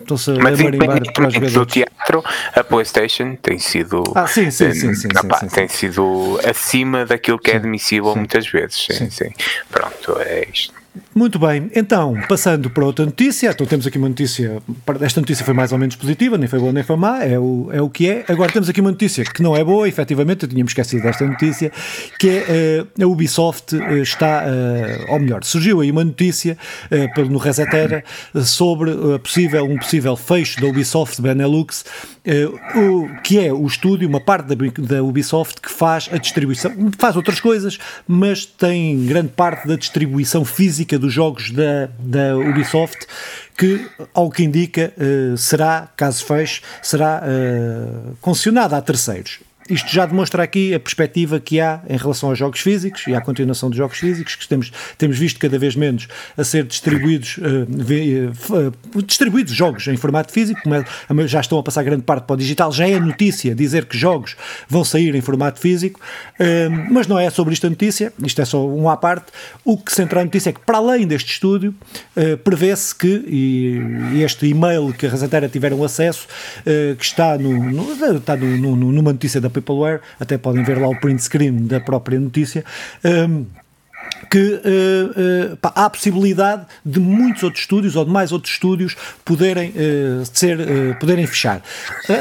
Estão-se 0.00 0.30
a 0.30 0.34
marimbar 0.34 1.12
para 1.12 1.28
os 1.28 1.34
jogadores. 1.34 1.52
do 1.52 1.66
teatro, 1.66 2.24
a 2.54 2.64
PlayStation 2.64 3.36
tem 3.36 3.58
sido. 3.58 4.02
Ah, 4.14 4.26
sim, 4.26 4.50
sim, 4.50 4.72
sim. 4.72 4.94
sim, 4.94 5.08
opa, 5.08 5.38
sim, 5.40 5.48
sim 5.48 5.54
tem 5.54 5.68
sido 5.68 6.40
acima 6.44 7.04
daquilo 7.04 7.38
que 7.38 7.50
é 7.50 7.56
admissível 7.56 8.16
muitas 8.16 8.48
vezes. 8.48 8.86
Sim, 8.90 9.10
sim. 9.10 9.30
Pronto, 9.70 10.18
é 10.20 10.48
isto. 10.52 10.79
Muito 11.14 11.38
bem, 11.38 11.70
então, 11.76 12.20
passando 12.28 12.68
para 12.68 12.84
outra 12.84 13.04
notícia, 13.04 13.50
então 13.50 13.64
temos 13.64 13.86
aqui 13.86 13.96
uma 13.96 14.08
notícia, 14.08 14.60
esta 15.00 15.20
notícia 15.20 15.44
foi 15.44 15.54
mais 15.54 15.70
ou 15.70 15.78
menos 15.78 15.94
positiva, 15.94 16.36
nem 16.36 16.48
foi 16.48 16.58
boa 16.58 16.72
nem 16.72 16.82
foi 16.82 16.96
má, 16.96 17.22
é 17.22 17.38
o, 17.38 17.68
é 17.72 17.80
o 17.80 17.88
que 17.88 18.10
é. 18.10 18.24
Agora 18.26 18.50
temos 18.50 18.68
aqui 18.68 18.80
uma 18.80 18.90
notícia 18.90 19.24
que 19.24 19.40
não 19.40 19.56
é 19.56 19.62
boa, 19.62 19.88
efetivamente, 19.88 20.42
eu 20.42 20.48
tínhamos 20.48 20.70
esquecido 20.70 21.02
desta 21.02 21.24
notícia, 21.24 21.70
que 22.18 22.28
é 22.28 22.84
uh, 22.98 23.04
a 23.04 23.06
Ubisoft 23.06 23.76
uh, 23.76 23.96
está, 23.98 24.44
uh, 24.44 25.12
ou 25.12 25.20
melhor, 25.20 25.44
surgiu 25.44 25.80
aí 25.80 25.92
uma 25.92 26.02
notícia 26.02 26.58
uh, 26.90 27.24
no 27.26 27.38
Resetera 27.38 28.02
sobre 28.42 28.90
possível, 29.20 29.64
um 29.64 29.78
possível 29.78 30.16
fecho 30.16 30.60
da 30.60 30.66
Ubisoft 30.66 31.22
Benelux, 31.22 31.84
o, 32.76 33.08
que 33.22 33.38
é 33.38 33.52
o 33.52 33.66
estúdio, 33.66 34.08
uma 34.08 34.20
parte 34.20 34.54
da, 34.54 34.54
da 34.78 35.02
Ubisoft 35.02 35.60
que 35.60 35.70
faz 35.70 36.08
a 36.12 36.18
distribuição, 36.18 36.72
faz 36.98 37.16
outras 37.16 37.40
coisas, 37.40 37.78
mas 38.06 38.44
tem 38.44 39.06
grande 39.06 39.28
parte 39.28 39.66
da 39.66 39.76
distribuição 39.76 40.44
física 40.44 40.98
dos 40.98 41.12
jogos 41.12 41.50
da, 41.50 41.88
da 41.98 42.36
Ubisoft 42.36 43.06
que, 43.56 43.86
ao 44.14 44.30
que 44.30 44.42
indica, 44.42 44.92
uh, 44.96 45.36
será, 45.36 45.88
caso 45.96 46.24
feche, 46.24 46.62
será 46.82 47.22
uh, 47.22 48.16
concessionada 48.20 48.76
a 48.76 48.82
terceiros 48.82 49.40
isto 49.68 49.88
já 49.90 50.06
demonstra 50.06 50.42
aqui 50.42 50.74
a 50.74 50.80
perspectiva 50.80 51.38
que 51.38 51.60
há 51.60 51.80
em 51.88 51.96
relação 51.96 52.28
aos 52.30 52.38
jogos 52.38 52.60
físicos 52.60 53.06
e 53.06 53.14
à 53.14 53.20
continuação 53.20 53.68
dos 53.68 53.76
jogos 53.76 53.98
físicos, 53.98 54.34
que 54.34 54.48
temos, 54.48 54.72
temos 54.96 55.18
visto 55.18 55.38
cada 55.38 55.58
vez 55.58 55.76
menos 55.76 56.08
a 56.36 56.44
ser 56.44 56.64
distribuídos, 56.64 57.38
uh, 57.38 58.98
uh, 58.98 59.02
distribuídos 59.02 59.52
jogos 59.52 59.86
em 59.86 59.96
formato 59.96 60.32
físico, 60.32 60.60
é, 60.72 61.28
já 61.28 61.40
estão 61.40 61.58
a 61.58 61.62
passar 61.62 61.82
grande 61.82 62.02
parte 62.02 62.24
para 62.24 62.34
o 62.34 62.36
digital, 62.36 62.72
já 62.72 62.88
é 62.88 62.98
notícia 62.98 63.54
dizer 63.54 63.84
que 63.84 63.96
jogos 63.96 64.36
vão 64.68 64.84
sair 64.84 65.14
em 65.14 65.20
formato 65.20 65.60
físico, 65.60 66.00
uh, 66.00 66.92
mas 66.92 67.06
não 67.06 67.18
é 67.18 67.28
sobre 67.30 67.54
isto 67.54 67.66
a 67.66 67.70
notícia, 67.70 68.12
isto 68.24 68.40
é 68.40 68.44
só 68.44 68.66
um 68.66 68.88
à 68.88 68.96
parte. 68.96 69.26
O 69.64 69.76
que 69.76 69.92
centra 69.92 70.20
a 70.20 70.24
notícia 70.24 70.50
é 70.50 70.52
que, 70.52 70.60
para 70.60 70.78
além 70.78 71.06
deste 71.06 71.32
estúdio, 71.32 71.74
prevê-se 72.44 72.94
que, 72.94 73.24
e, 73.26 74.22
este 74.22 74.46
e-mail 74.46 74.92
que 74.92 75.06
a 75.06 75.10
Razatera 75.10 75.48
tiveram 75.48 75.82
acesso, 75.84 76.26
que 76.98 77.04
está, 77.04 77.36
no, 77.38 77.70
no 77.70 77.92
está 78.16 78.36
no, 78.36 78.76
no, 78.76 78.92
numa 78.92 79.12
notícia 79.12 79.40
da 79.40 79.50
Peopleware, 79.60 80.00
até 80.18 80.38
podem 80.38 80.62
ver 80.62 80.78
lá 80.78 80.88
o 80.88 80.98
print 80.98 81.22
screen 81.22 81.66
da 81.66 81.80
própria 81.80 82.18
notícia. 82.18 82.64
Um, 83.04 83.46
que 84.30 84.38
uh, 84.38 85.52
uh, 85.52 85.56
pá, 85.56 85.72
há 85.74 85.84
a 85.86 85.90
possibilidade 85.90 86.66
de 86.84 87.00
muitos 87.00 87.42
outros 87.42 87.62
estúdios 87.62 87.96
ou 87.96 88.04
de 88.04 88.10
mais 88.10 88.32
outros 88.32 88.52
estúdios 88.52 88.96
poderem, 89.24 89.70
uh, 89.70 90.24
ser, 90.32 90.58
poderem 90.98 91.26
fechar. 91.26 91.62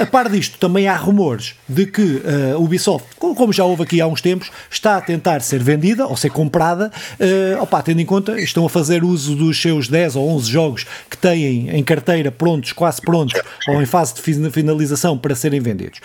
a 0.02 0.06
par 0.06 0.30
disto, 0.30 0.58
também 0.58 0.88
há 0.88 0.96
rumores 0.96 1.56
de 1.68 1.86
que 1.86 2.22
a 2.54 2.58
Ubisoft, 2.58 3.08
como 3.18 3.52
já 3.54 3.64
houve 3.64 3.84
aqui 3.84 4.02
há 4.02 4.08
uns 4.08 4.22
tempos, 4.22 4.52
está 4.70 4.98
a 4.98 5.02
tentar 5.02 5.42
ser 5.42 5.62
vendida 5.62 6.08
ou 6.08 6.16
ser 6.16 6.30
comprada, 6.30 6.92
opa, 7.62 7.82
tendo 7.82 8.02
em 8.02 8.06
conta, 8.06 8.40
estão 8.40 8.66
a 8.66 8.70
fazer 8.70 9.04
uso 9.04 9.36
dos 9.36 9.62
seus 9.62 9.88
10 9.88 10.16
ou 10.16 10.30
11 10.30 10.50
jogos 10.50 10.86
que 11.10 11.18
têm 11.18 11.70
em 11.70 11.84
carteira 11.84 12.32
prontos, 12.32 12.74
quase 12.74 13.02
prontos, 13.02 13.40
ou 13.68 13.82
em 13.82 13.86
fase 13.86 14.14
de 14.16 14.52
finalização 14.52 15.18
para 15.18 15.36
serem 15.36 15.60
vendidos 15.60 16.00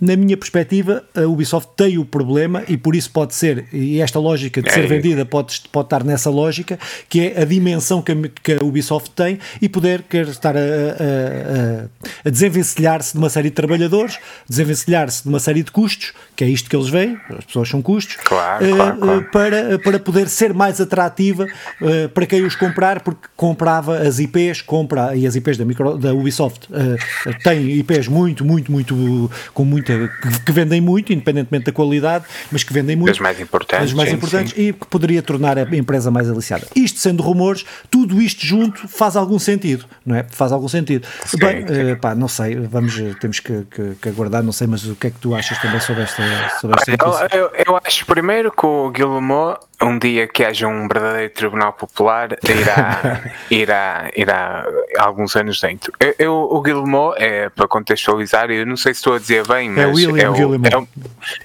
na 0.00 0.16
minha 0.16 0.36
perspectiva, 0.36 1.04
a 1.14 1.22
Ubisoft 1.22 1.70
tem 1.76 1.98
o 1.98 2.04
problema 2.04 2.62
e 2.68 2.76
por 2.76 2.94
isso 2.94 3.10
pode 3.10 3.34
ser, 3.34 3.66
e 3.72 4.00
esta 4.00 4.18
lógica 4.18 4.62
de 4.62 4.72
ser 4.72 4.84
é. 4.84 4.86
vendida 4.86 5.24
pode, 5.24 5.62
pode 5.72 5.86
estar 5.86 6.04
nessa 6.04 6.30
lógica, 6.30 6.78
que 7.08 7.20
é 7.20 7.42
a 7.42 7.44
dimensão 7.44 8.00
que 8.02 8.12
a, 8.12 8.16
que 8.42 8.52
a 8.52 8.64
Ubisoft 8.64 9.10
tem 9.10 9.38
e 9.60 9.68
poder 9.68 10.02
quer 10.02 10.28
estar 10.28 10.56
a, 10.56 10.60
a, 10.60 12.26
a 12.26 12.30
desenvencilhar-se 12.30 13.12
de 13.12 13.18
uma 13.18 13.28
série 13.28 13.48
de 13.48 13.54
trabalhadores, 13.54 14.18
desenvencilhar-se 14.48 15.22
de 15.22 15.28
uma 15.28 15.40
série 15.40 15.62
de 15.62 15.70
custos, 15.70 16.12
que 16.36 16.44
é 16.44 16.48
isto 16.48 16.70
que 16.70 16.76
eles 16.76 16.88
veem, 16.88 17.18
as 17.36 17.44
pessoas 17.44 17.68
são 17.68 17.82
custos, 17.82 18.16
claro, 18.24 18.64
uh, 18.64 18.76
claro, 18.76 18.98
claro. 18.98 19.28
Para, 19.32 19.78
para 19.78 19.98
poder 19.98 20.28
ser 20.28 20.54
mais 20.54 20.80
atrativa 20.80 21.44
uh, 21.44 22.08
para 22.10 22.26
quem 22.26 22.44
os 22.44 22.54
comprar, 22.54 23.00
porque 23.00 23.28
comprava 23.36 23.98
as 23.98 24.18
IPs, 24.18 24.62
compra, 24.62 25.16
e 25.16 25.26
as 25.26 25.34
IPs 25.34 25.56
da, 25.56 25.64
micro, 25.64 25.98
da 25.98 26.12
Ubisoft 26.12 26.68
uh, 26.72 27.42
têm 27.42 27.78
IPs 27.78 28.08
muito, 28.08 28.44
muito, 28.44 28.70
muito, 28.70 29.30
com 29.52 29.64
muito 29.64 29.87
que, 29.96 30.40
que, 30.44 30.52
vendem 30.52 30.80
muito, 30.80 31.12
independentemente 31.12 31.66
da 31.66 31.72
qualidade, 31.72 32.24
mas 32.52 32.62
que 32.62 32.72
vendem 32.72 32.96
muito. 32.96 33.12
As 33.12 33.18
mais 33.18 33.40
importantes. 33.40 33.86
As 33.86 33.92
mais 33.92 34.12
importantes 34.12 34.52
sim. 34.52 34.68
e 34.68 34.72
que 34.72 34.86
poderia 34.86 35.22
tornar 35.22 35.58
a 35.58 35.76
empresa 35.76 36.10
mais 36.10 36.28
aliciada. 36.30 36.66
Isto 36.74 37.00
sendo 37.00 37.22
rumores, 37.22 37.64
tudo 37.90 38.20
isto 38.20 38.44
junto 38.44 38.86
faz 38.88 39.16
algum 39.16 39.38
sentido, 39.38 39.84
não 40.04 40.16
é? 40.16 40.26
Faz 40.30 40.52
algum 40.52 40.68
sentido. 40.68 41.06
Sim, 41.24 41.38
Bem, 41.38 41.64
uh, 41.64 41.96
pá, 42.00 42.14
não 42.14 42.28
sei, 42.28 42.56
vamos, 42.56 42.94
temos 43.20 43.40
que, 43.40 43.64
que, 43.70 43.94
que, 44.00 44.08
aguardar, 44.08 44.42
não 44.42 44.52
sei, 44.52 44.66
mas 44.66 44.84
o 44.84 44.94
que 44.94 45.06
é 45.06 45.10
que 45.10 45.18
tu 45.18 45.34
achas 45.34 45.58
também 45.58 45.80
sobre 45.80 46.02
esta, 46.02 46.22
sobre 46.60 46.76
esta 46.78 46.90
eu, 46.90 47.40
eu, 47.40 47.50
eu, 47.66 47.80
acho 47.84 48.04
primeiro 48.06 48.50
que 48.50 48.66
o 48.66 48.90
Guillermo, 48.90 49.56
um 49.80 49.98
dia 49.98 50.26
que 50.26 50.44
haja 50.44 50.66
um 50.66 50.88
verdadeiro 50.88 51.32
tribunal 51.32 51.72
popular, 51.72 52.36
irá, 52.42 53.22
irá, 53.50 54.10
irá 54.16 54.66
alguns 54.98 55.36
anos 55.36 55.60
dentro. 55.60 55.92
Eu, 56.00 56.14
eu 56.18 56.32
o 56.34 56.60
Guillermo, 56.60 57.14
é, 57.16 57.48
para 57.48 57.68
contextualizar, 57.68 58.50
eu 58.50 58.66
não 58.66 58.76
sei 58.76 58.92
se 58.92 58.98
estou 58.98 59.14
a 59.14 59.18
dizer 59.18 59.46
bem, 59.46 59.78
é 59.78 59.86
William 59.86 60.24
é 60.24 60.30
o, 60.30 60.54
é 60.54 60.76
o, 60.76 60.88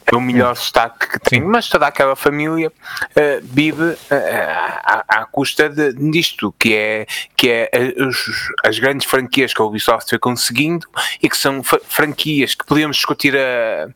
é 0.06 0.16
o 0.16 0.22
melhor 0.22 0.56
sotaque 0.56 1.08
que 1.08 1.20
tem, 1.20 1.42
mas 1.42 1.70
toda 1.70 1.86
aquela 1.86 2.16
família 2.16 2.70
uh, 2.70 3.42
vive 3.44 3.84
uh, 3.84 3.98
à, 4.10 5.04
à, 5.08 5.26
custa 5.26 5.70
de, 5.70 5.94
disto, 6.12 6.54
que 6.58 6.76
é, 6.76 7.06
que 7.38 7.50
é 7.50 7.70
os, 7.98 8.52
as 8.66 8.80
grandes 8.80 9.08
franquias 9.08 9.54
que 9.54 9.62
a 9.62 9.66
Ubisoft 9.66 10.10
foi 10.10 10.20
conseguindo 10.20 10.88
e 11.22 11.30
que 11.30 11.38
são 11.38 11.62
franquias 11.64 12.56
que 12.56 12.66
podíamos 12.66 12.98
discutir 12.98 13.38
a 13.38 13.88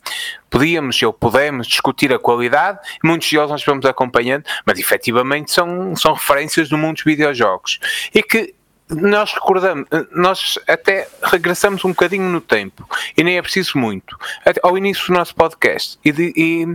podíamos 0.49 1.01
ou 1.01 1.13
podemos 1.13 1.67
discutir 1.67 2.13
a 2.13 2.19
qualidade, 2.19 2.79
muitos 3.03 3.29
deles 3.29 3.49
nós 3.49 3.63
vamos 3.63 3.85
acompanhando, 3.85 4.43
mas 4.65 4.79
efetivamente 4.79 5.51
são, 5.51 5.95
são 5.95 6.13
referências 6.13 6.69
do 6.69 6.77
mundo 6.77 6.95
dos 6.95 7.03
videojogos. 7.03 7.79
E 8.13 8.23
que 8.23 8.55
nós 8.89 9.33
recordamos, 9.33 9.85
nós 10.11 10.57
até 10.67 11.07
regressamos 11.23 11.83
um 11.83 11.89
bocadinho 11.89 12.29
no 12.29 12.39
tempo, 12.39 12.87
e 13.17 13.23
nem 13.23 13.37
é 13.37 13.41
preciso 13.41 13.77
muito, 13.77 14.17
ao 14.63 14.77
início 14.77 15.07
do 15.07 15.13
nosso 15.13 15.35
podcast, 15.35 15.99
e, 16.05 16.11
de, 16.11 16.33
e 16.35 16.65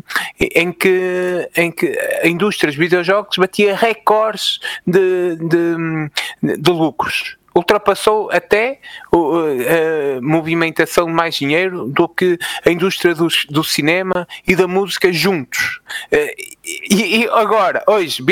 em, 0.54 0.72
que, 0.72 1.48
em 1.56 1.72
que 1.72 1.98
a 2.22 2.28
indústria 2.28 2.68
dos 2.68 2.76
videojogos 2.76 3.38
batia 3.38 3.74
recordes 3.74 4.60
de, 4.86 5.36
de, 5.36 6.56
de 6.58 6.70
lucros 6.70 7.38
ultrapassou 7.54 8.30
até 8.30 8.80
a 9.12 10.20
movimentação 10.20 11.06
de 11.06 11.12
mais 11.12 11.34
dinheiro 11.34 11.86
do 11.88 12.08
que 12.08 12.38
a 12.64 12.70
indústria 12.70 13.14
do, 13.14 13.28
do 13.50 13.64
cinema 13.64 14.26
e 14.46 14.54
da 14.56 14.66
música 14.66 15.12
juntos. 15.12 15.80
Eh, 16.10 16.34
e, 16.64 17.22
e 17.22 17.28
agora, 17.28 17.82
hoje, 17.86 18.24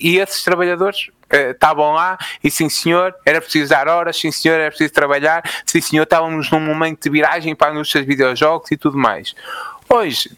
e 0.00 0.18
esses 0.18 0.42
trabalhadores 0.42 1.10
estavam 1.50 1.92
lá 1.92 2.18
e 2.44 2.50
sim 2.50 2.68
senhor, 2.68 3.14
era 3.24 3.40
preciso 3.40 3.70
dar 3.70 3.88
horas, 3.88 4.16
sim 4.18 4.30
senhor, 4.30 4.60
era 4.60 4.68
preciso 4.68 4.92
trabalhar, 4.92 5.42
sim 5.64 5.80
senhor, 5.80 6.02
estávamos 6.02 6.50
num 6.50 6.60
momento 6.60 7.02
de 7.02 7.10
viragem 7.10 7.54
para 7.54 7.70
a 7.70 7.74
indústria 7.74 8.02
de 8.02 8.08
videojogos 8.08 8.70
e 8.70 8.76
tudo 8.76 8.98
mais. 8.98 9.34
Hoje, 9.88 10.30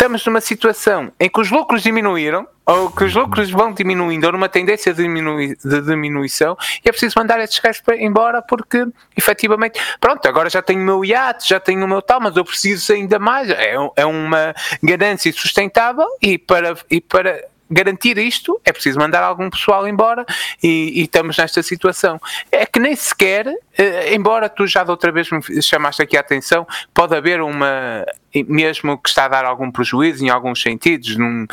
estamos 0.00 0.24
numa 0.24 0.40
situação 0.40 1.12
em 1.20 1.28
que 1.28 1.38
os 1.38 1.50
lucros 1.50 1.82
diminuíram, 1.82 2.48
ou 2.64 2.90
que 2.90 3.04
os 3.04 3.14
lucros 3.14 3.50
vão 3.50 3.70
diminuindo, 3.70 4.24
ou 4.24 4.32
numa 4.32 4.48
tendência 4.48 4.94
de, 4.94 5.02
diminui, 5.02 5.54
de 5.62 5.80
diminuição, 5.82 6.56
e 6.82 6.88
é 6.88 6.90
preciso 6.90 7.16
mandar 7.18 7.38
esses 7.40 7.58
gajos 7.58 7.82
embora 7.98 8.40
porque, 8.40 8.86
efetivamente, 9.14 9.78
pronto, 10.00 10.26
agora 10.26 10.48
já 10.48 10.62
tenho 10.62 10.80
o 10.80 10.84
meu 10.84 11.04
iate, 11.04 11.46
já 11.46 11.60
tenho 11.60 11.84
o 11.84 11.88
meu 11.88 12.00
tal, 12.00 12.18
mas 12.18 12.34
eu 12.34 12.46
preciso 12.46 12.94
ainda 12.94 13.18
mais. 13.18 13.50
É, 13.50 13.74
é 13.96 14.06
uma 14.06 14.54
ganância 14.82 15.30
sustentável 15.34 16.06
e 16.22 16.38
para, 16.38 16.74
e 16.90 17.02
para 17.02 17.44
garantir 17.70 18.18
isto, 18.18 18.60
é 18.64 18.72
preciso 18.72 18.98
mandar 18.98 19.22
algum 19.22 19.48
pessoal 19.48 19.86
embora 19.86 20.26
e, 20.62 21.00
e 21.00 21.02
estamos 21.02 21.36
nesta 21.36 21.62
situação. 21.62 22.20
É 22.50 22.66
que 22.66 22.80
nem 22.80 22.96
sequer, 22.96 23.46
eh, 23.78 24.14
embora 24.14 24.48
tu 24.48 24.66
já 24.66 24.82
de 24.82 24.90
outra 24.90 25.12
vez 25.12 25.30
me 25.30 25.62
chamaste 25.62 26.02
aqui 26.02 26.16
a 26.16 26.20
atenção, 26.20 26.66
pode 26.92 27.14
haver 27.14 27.40
uma, 27.40 28.04
mesmo 28.48 28.98
que 28.98 29.08
está 29.08 29.26
a 29.26 29.28
dar 29.28 29.44
algum 29.44 29.70
prejuízo 29.70 30.24
em 30.24 30.30
alguns 30.30 30.60
sentidos, 30.60 31.16
num, 31.16 31.46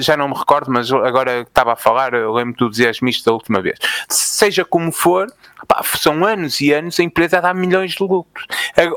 já 0.00 0.16
não 0.16 0.28
me 0.28 0.34
recordo, 0.34 0.70
mas 0.70 0.90
agora 0.90 1.42
estava 1.42 1.74
a 1.74 1.76
falar, 1.76 2.14
eu 2.14 2.32
lembro 2.32 2.52
de 2.52 2.58
tu 2.58 2.70
dizeres-me 2.70 3.10
isto 3.10 3.24
da 3.24 3.32
última 3.32 3.60
vez. 3.60 3.78
Seja 4.08 4.64
como 4.64 4.90
for, 4.90 5.30
pá, 5.66 5.82
são 5.82 6.24
anos 6.24 6.60
e 6.60 6.72
anos 6.72 6.98
a 6.98 7.02
empresa 7.02 7.40
dar 7.40 7.54
milhões 7.54 7.92
de 7.92 8.02
lucros. 8.02 8.46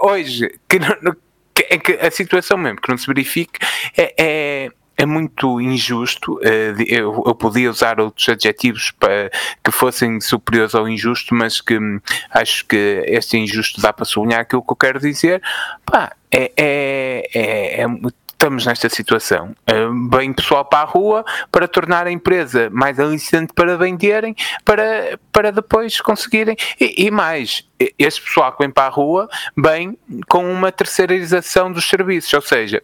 Hoje, 0.01 0.57
que, 0.69 0.79
que, 1.53 1.77
que 1.79 1.91
a 1.93 2.11
situação 2.11 2.57
mesmo 2.57 2.79
que 2.79 2.89
não 2.89 2.97
se 2.97 3.07
verifique 3.07 3.59
é, 3.97 4.13
é 4.17 4.71
é 5.01 5.05
muito 5.05 5.59
injusto. 5.59 6.39
Eh, 6.43 6.75
eu, 6.87 7.33
podia 7.33 7.71
usar 7.71 7.99
outros 7.99 8.29
adjetivos 8.29 8.91
para 8.91 9.31
que 9.63 9.71
fossem 9.71 10.21
superiores 10.21 10.75
ao 10.75 10.87
injusto, 10.87 11.33
mas 11.33 11.59
que 11.59 11.77
hum, 11.79 11.99
acho 12.29 12.63
que 12.67 13.03
este 13.07 13.35
injusto 13.35 13.81
dá 13.81 13.91
para 13.91 14.05
sublinhar 14.05 14.41
aquilo 14.41 14.61
que 14.61 14.71
eu 14.71 14.75
quero 14.75 14.99
dizer. 14.99 15.41
Pá, 15.83 16.15
é, 16.31 16.51
é, 16.55 17.29
é, 17.33 17.81
é 17.81 17.87
estamos 18.41 18.65
nesta 18.65 18.89
situação. 18.89 19.55
Bem 20.09 20.33
pessoal 20.33 20.65
para 20.65 20.79
a 20.79 20.83
rua 20.83 21.23
para 21.51 21.67
tornar 21.67 22.07
a 22.07 22.11
empresa 22.11 22.71
mais 22.71 22.99
aliciante 22.99 23.53
para 23.53 23.77
venderem, 23.77 24.35
para, 24.65 25.19
para 25.31 25.51
depois 25.51 26.01
conseguirem. 26.01 26.55
E, 26.79 27.05
e 27.05 27.11
mais, 27.11 27.63
esse 27.99 28.19
pessoal 28.19 28.51
que 28.51 28.63
vem 28.63 28.71
para 28.71 28.87
a 28.87 28.89
rua 28.89 29.29
vem 29.55 29.95
com 30.27 30.51
uma 30.51 30.71
terceirização 30.71 31.71
dos 31.71 31.87
serviços, 31.87 32.33
ou 32.33 32.41
seja, 32.41 32.81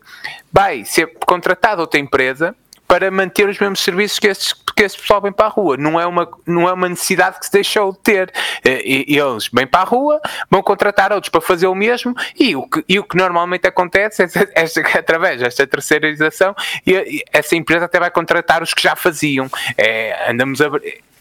vai 0.53 0.85
ser 0.85 1.11
contratado 1.25 1.81
outra 1.81 1.99
empresa 1.99 2.55
para 2.87 3.11
manter 3.11 3.49
os 3.49 3.59
mesmos 3.59 3.81
serviços 3.81 4.17
que, 4.17 4.27
estes, 4.27 4.53
que 4.53 4.83
esse 4.83 4.97
pessoal 4.97 5.21
vem 5.21 5.31
para 5.31 5.47
a 5.47 5.49
rua. 5.49 5.75
Não 5.77 5.99
é 5.99 6.05
uma, 6.05 6.29
não 6.45 6.67
é 6.67 6.73
uma 6.73 6.87
necessidade 6.87 7.39
que 7.39 7.45
se 7.45 7.51
deixou 7.51 7.91
de 7.91 7.99
ter. 7.99 8.31
E, 8.65 9.17
eles 9.17 9.49
vêm 9.51 9.67
para 9.67 9.81
a 9.81 9.83
rua, 9.83 10.21
vão 10.49 10.63
contratar 10.63 11.11
outros 11.11 11.29
para 11.29 11.41
fazer 11.41 11.67
o 11.67 11.75
mesmo, 11.75 12.15
e 12.39 12.55
o 12.55 12.67
que, 12.67 12.83
e 12.87 12.99
o 12.99 13.03
que 13.03 13.17
normalmente 13.17 13.67
acontece 13.67 14.23
é, 14.23 14.27
é, 14.55 14.63
é 14.63 14.97
através 14.97 15.41
desta 15.41 15.67
terceirização, 15.67 16.55
e, 16.85 17.23
essa 17.31 17.55
empresa 17.55 17.85
até 17.85 17.99
vai 17.99 18.09
contratar 18.09 18.63
os 18.63 18.73
que 18.73 18.81
já 18.81 18.95
faziam. 18.95 19.49
É, 19.77 20.31
andamos 20.31 20.61
a 20.61 20.69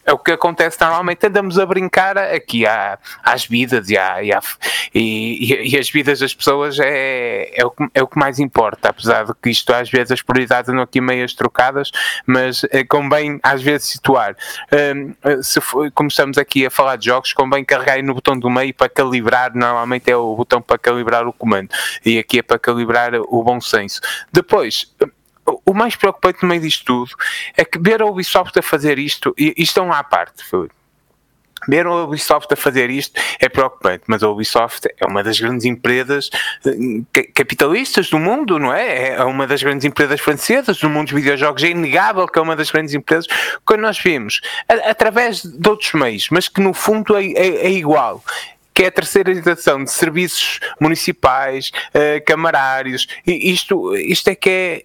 é 0.07 0.13
o 0.13 0.17
que 0.17 0.31
acontece 0.31 0.77
normalmente, 0.79 1.27
andamos 1.27 1.59
a 1.59 1.65
brincar 1.65 2.17
aqui 2.17 2.65
à, 2.65 2.97
às 3.21 3.45
vidas 3.45 3.89
e, 3.89 3.97
à, 3.97 4.23
e, 4.23 4.31
à, 4.31 4.39
e, 4.95 5.73
e, 5.73 5.77
as 5.77 5.89
vidas 5.89 6.19
das 6.19 6.33
pessoas 6.33 6.79
é, 6.79 7.51
é, 7.53 7.65
o 7.65 7.71
que, 7.71 7.85
é 7.93 8.01
o 8.01 8.07
que 8.07 8.17
mais 8.17 8.39
importa, 8.39 8.87
apesar 8.87 9.25
de 9.25 9.33
que 9.33 9.49
isto 9.49 9.73
às 9.73 9.89
vezes 9.89 10.13
as 10.13 10.21
prioridades 10.21 10.69
andam 10.69 10.81
aqui 10.81 11.01
meias 11.01 11.33
trocadas, 11.33 11.91
mas 12.25 12.63
é, 12.71 12.85
convém 12.85 13.37
às 13.43 13.61
vezes 13.61 13.89
situar. 13.89 14.37
Um, 14.71 15.43
se 15.43 15.59
for, 15.59 15.91
como 15.91 16.07
estamos 16.07 16.37
aqui 16.37 16.65
a 16.65 16.71
falar 16.71 16.95
de 16.95 17.07
jogos, 17.07 17.33
convém 17.33 17.65
carregar 17.65 18.01
no 18.01 18.13
botão 18.13 18.39
do 18.39 18.49
meio 18.49 18.73
para 18.73 18.87
calibrar, 18.87 19.53
normalmente 19.53 20.09
é 20.09 20.15
o 20.15 20.37
botão 20.37 20.61
para 20.61 20.77
calibrar 20.77 21.27
o 21.27 21.33
comando, 21.33 21.69
e 22.05 22.17
aqui 22.17 22.39
é 22.39 22.41
para 22.41 22.57
calibrar 22.57 23.13
o 23.13 23.43
bom 23.43 23.59
senso. 23.59 23.99
Depois, 24.31 24.89
o 25.65 25.73
mais 25.73 25.95
preocupante 25.95 26.39
no 26.43 26.49
meio 26.49 26.61
disto 26.61 26.85
tudo 26.85 27.11
é 27.55 27.63
que 27.63 27.79
ver 27.79 28.01
a 28.01 28.05
Ubisoft 28.05 28.57
a 28.57 28.61
fazer 28.61 28.99
isto, 28.99 29.33
e 29.37 29.53
é 29.75 29.81
um 29.81 29.91
à 29.91 30.03
parte, 30.03 30.43
Filipe. 30.43 30.75
Ver 31.67 31.87
a 31.87 32.03
Ubisoft 32.03 32.53
a 32.53 32.55
fazer 32.55 32.89
isto 32.89 33.19
é 33.39 33.49
preocupante, 33.49 34.03
mas 34.07 34.21
a 34.21 34.29
Ubisoft 34.29 34.87
é 34.95 35.05
uma 35.05 35.23
das 35.23 35.39
grandes 35.39 35.65
empresas 35.65 36.29
eh, 36.65 37.23
capitalistas 37.33 38.09
do 38.09 38.19
mundo, 38.19 38.59
não 38.59 38.71
é? 38.71 39.15
É 39.15 39.23
uma 39.23 39.47
das 39.47 39.63
grandes 39.63 39.83
empresas 39.83 40.21
francesas 40.21 40.77
do 40.77 40.89
mundo 40.89 41.07
dos 41.07 41.15
videojogos. 41.15 41.63
É 41.63 41.69
inegável 41.69 42.27
que 42.27 42.37
é 42.37 42.41
uma 42.41 42.55
das 42.55 42.69
grandes 42.69 42.93
empresas. 42.93 43.25
Quando 43.65 43.81
nós 43.81 43.97
vimos, 43.99 44.39
através 44.67 45.41
de 45.41 45.67
outros 45.67 45.93
meios, 45.93 46.27
mas 46.29 46.47
que 46.47 46.61
no 46.61 46.73
fundo 46.73 47.17
é, 47.17 47.25
é, 47.25 47.47
é 47.65 47.71
igual, 47.71 48.23
que 48.73 48.83
é 48.83 48.87
a 48.87 48.91
terceirização 48.91 49.83
de 49.83 49.91
serviços 49.91 50.59
municipais, 50.79 51.71
uh, 51.87 52.23
camarários, 52.23 53.07
e 53.25 53.51
isto, 53.51 53.95
isto 53.97 54.27
é 54.27 54.35
que 54.35 54.49
é 54.49 54.83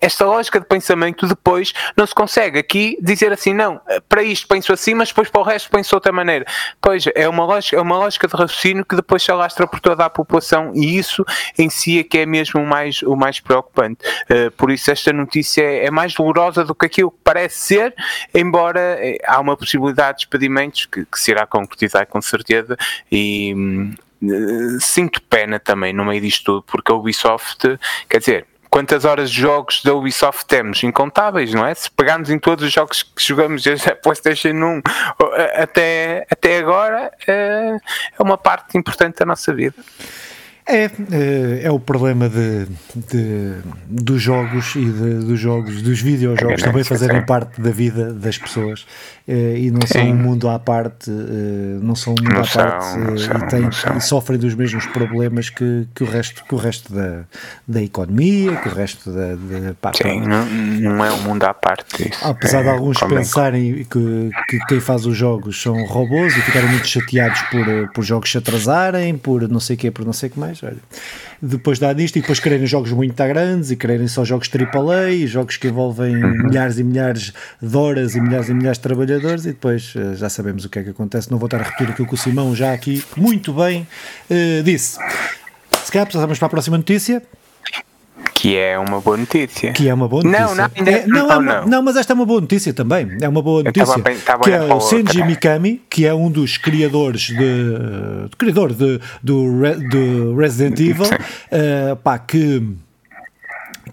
esta 0.00 0.24
lógica 0.24 0.60
de 0.60 0.66
pensamento 0.66 1.26
depois 1.26 1.72
não 1.96 2.06
se 2.06 2.14
consegue 2.14 2.58
aqui 2.58 2.96
dizer 3.00 3.32
assim, 3.32 3.52
não, 3.52 3.80
para 4.08 4.22
isto 4.22 4.46
penso 4.46 4.72
assim, 4.72 4.94
mas 4.94 5.08
depois 5.08 5.28
para 5.30 5.40
o 5.40 5.44
resto 5.44 5.70
penso 5.70 5.90
de 5.90 5.94
outra 5.94 6.12
maneira. 6.12 6.44
Pois 6.80 7.04
é 7.14 7.28
uma 7.28 7.44
lógica, 7.44 7.76
é 7.76 7.80
uma 7.80 7.96
lógica 7.96 8.26
de 8.28 8.36
raciocínio 8.36 8.84
que 8.84 8.96
depois 8.96 9.22
se 9.22 9.30
alastra 9.30 9.66
por 9.66 9.80
toda 9.80 10.04
a 10.04 10.10
população 10.10 10.72
e 10.74 10.98
isso 10.98 11.24
em 11.58 11.68
si 11.70 11.98
é 11.98 12.04
que 12.04 12.18
é 12.18 12.26
mesmo 12.26 12.60
o 12.60 12.66
mais, 12.66 13.02
o 13.02 13.16
mais 13.16 13.40
preocupante. 13.40 14.04
Uh, 14.30 14.50
por 14.52 14.70
isso 14.70 14.90
esta 14.90 15.12
notícia 15.12 15.62
é, 15.62 15.86
é, 15.86 15.90
mais 15.90 16.14
dolorosa 16.14 16.64
do 16.64 16.74
que 16.74 16.86
aquilo 16.86 17.10
que 17.10 17.18
parece 17.22 17.58
ser, 17.58 17.94
embora 18.34 18.98
eh, 19.00 19.18
há 19.26 19.40
uma 19.40 19.56
possibilidade 19.56 20.18
de 20.18 20.24
expedimentos 20.24 20.86
que, 20.86 21.04
que 21.04 21.20
se 21.20 21.30
irá 21.30 21.46
concretizar 21.46 22.06
com 22.06 22.20
certeza 22.20 22.76
e 23.10 23.54
hum, 23.54 23.94
eh, 24.22 24.78
sinto 24.80 25.22
pena 25.22 25.58
também 25.58 25.92
no 25.92 26.04
meio 26.04 26.20
disto 26.20 26.44
tudo, 26.44 26.62
porque 26.62 26.92
a 26.92 26.94
Ubisoft, 26.94 27.78
quer 28.08 28.18
dizer, 28.18 28.46
quantas 28.74 29.04
horas 29.04 29.30
de 29.30 29.40
jogos 29.40 29.84
da 29.84 29.94
Ubisoft 29.94 30.46
temos? 30.46 30.82
Incontáveis, 30.82 31.54
não 31.54 31.64
é? 31.64 31.72
Se 31.72 31.88
pegarmos 31.88 32.28
em 32.28 32.40
todos 32.40 32.64
os 32.64 32.72
jogos 32.72 33.04
que 33.04 33.22
jogamos 33.22 33.62
desde 33.62 33.88
a 33.88 33.94
PlayStation 33.94 34.48
1 34.48 34.82
até, 35.54 36.26
até 36.28 36.58
agora, 36.58 37.12
é, 37.24 37.76
é 38.18 38.20
uma 38.20 38.36
parte 38.36 38.76
importante 38.76 39.20
da 39.20 39.26
nossa 39.26 39.54
vida. 39.54 39.76
É, 40.66 40.84
é, 40.84 40.90
é 41.64 41.70
o 41.70 41.78
problema 41.78 42.26
de, 42.26 42.66
de, 42.96 43.52
dos 43.86 44.22
jogos 44.22 44.74
e 44.74 44.84
de, 44.86 45.14
dos 45.26 45.38
jogos, 45.38 45.82
dos 45.82 46.00
videojogos 46.00 46.62
é 46.62 46.64
também 46.64 46.82
fazerem 46.82 47.24
parte 47.26 47.60
da 47.60 47.70
vida 47.70 48.14
das 48.14 48.38
pessoas 48.38 48.86
eh, 49.28 49.58
e 49.58 49.70
não 49.70 49.86
são 49.86 50.02
um 50.02 50.14
mundo 50.14 50.48
à 50.48 50.58
parte, 50.58 51.10
eh, 51.10 51.78
não 51.82 51.94
são 51.94 52.14
um 52.14 52.16
mundo 52.22 52.32
não 52.32 52.40
à 52.40 52.44
são, 52.44 52.62
parte 52.62 52.86
eh, 52.86 53.44
e, 53.44 53.46
têm, 53.48 53.68
e, 53.96 54.00
sofrem 54.00 54.38
dos 54.38 54.54
mesmos 54.54 54.86
problemas 54.86 55.50
que, 55.50 55.86
que 55.94 56.02
o 56.02 56.06
resto, 56.06 56.42
que 56.42 56.54
o 56.54 56.58
resto 56.58 56.94
da, 56.94 57.24
da 57.68 57.82
economia, 57.82 58.56
que 58.56 58.68
o 58.70 58.74
resto 58.74 59.10
da. 59.10 59.34
da 59.34 59.74
pá, 59.74 59.92
Sim, 59.92 60.20
não, 60.20 60.46
não, 60.46 61.04
é 61.04 61.12
um 61.12 61.20
mundo 61.20 61.44
à 61.44 61.52
parte. 61.52 62.08
Isso. 62.08 62.26
Apesar 62.26 62.62
de 62.62 62.70
alguns 62.70 62.98
pensarem 63.00 63.84
que, 63.84 64.30
que 64.48 64.58
quem 64.66 64.80
faz 64.80 65.04
os 65.04 65.16
jogos 65.16 65.60
são 65.60 65.84
robôs 65.84 66.34
e 66.34 66.40
ficarem 66.40 66.70
muito 66.70 66.86
chateados 66.86 67.42
por, 67.42 67.92
por 67.92 68.02
jogos 68.02 68.30
se 68.30 68.38
atrasarem, 68.38 69.18
por 69.18 69.46
não 69.46 69.60
sei 69.60 69.76
o 69.76 69.78
que, 69.78 69.90
por 69.90 70.06
não 70.06 70.12
sei 70.14 70.30
o 70.30 70.32
que 70.32 70.40
mais 70.40 70.53
mais. 70.54 70.62
Olha. 70.62 70.78
Depois 71.40 71.78
dá 71.78 71.92
disto 71.92 72.16
e 72.16 72.20
depois 72.20 72.38
quererem 72.38 72.66
jogos 72.66 72.92
muito 72.92 73.14
grandes 73.14 73.70
e 73.70 73.76
quererem 73.76 74.06
só 74.08 74.24
jogos 74.24 74.48
AAA, 74.48 75.26
jogos 75.26 75.56
que 75.56 75.68
envolvem 75.68 76.16
uhum. 76.16 76.44
milhares 76.44 76.78
e 76.78 76.84
milhares 76.84 77.32
de 77.60 77.76
horas 77.76 78.14
e 78.14 78.20
milhares 78.20 78.48
e 78.48 78.54
milhares 78.54 78.78
de 78.78 78.82
trabalhadores 78.82 79.44
e 79.44 79.48
depois 79.48 79.94
uh, 79.94 80.14
já 80.14 80.28
sabemos 80.28 80.64
o 80.64 80.68
que 80.68 80.78
é 80.78 80.82
que 80.82 80.90
acontece. 80.90 81.30
Não 81.30 81.38
vou 81.38 81.46
estar 81.46 81.60
a 81.60 81.64
repetir 81.64 81.90
aquilo 81.90 82.08
que 82.08 82.14
o 82.14 82.18
Simão 82.18 82.54
já 82.54 82.72
aqui 82.72 83.02
muito 83.16 83.52
bem 83.52 83.86
uh, 84.30 84.62
disse. 84.62 84.98
Se 85.84 85.92
calhar 85.92 86.06
passamos 86.06 86.38
para 86.38 86.46
a 86.46 86.50
próxima 86.50 86.76
notícia. 86.76 87.22
Que 88.44 88.58
é 88.58 88.78
uma 88.78 89.00
boa 89.00 89.16
notícia. 89.16 89.72
Que 89.72 89.88
é 89.88 89.94
uma 89.94 90.06
boa 90.06 90.22
notícia. 90.22 90.46
Não, 90.46 90.54
não, 90.54 90.70
ainda, 90.76 90.90
é, 90.90 91.06
não, 91.06 91.28
não, 91.28 91.40
não, 91.40 91.66
não, 91.66 91.82
mas 91.82 91.96
esta 91.96 92.12
é 92.12 92.14
uma 92.14 92.26
boa 92.26 92.42
notícia 92.42 92.74
também. 92.74 93.08
É 93.22 93.26
uma 93.26 93.40
boa 93.40 93.62
notícia. 93.62 93.96
Bem, 94.02 94.18
que 94.42 94.50
é 94.50 94.60
o 94.60 94.80
Senji 94.80 95.22
Mikami, 95.24 95.80
que 95.88 96.04
é 96.04 96.12
um 96.12 96.30
dos 96.30 96.58
criadores 96.58 97.22
de. 97.22 97.38
de 97.38 98.36
criador 98.36 98.74
de, 98.74 99.00
do, 99.22 99.46
do 99.88 100.36
Resident 100.36 100.76
Evil, 100.78 101.06
uh, 101.06 101.96
pá, 101.96 102.18
que 102.18 102.62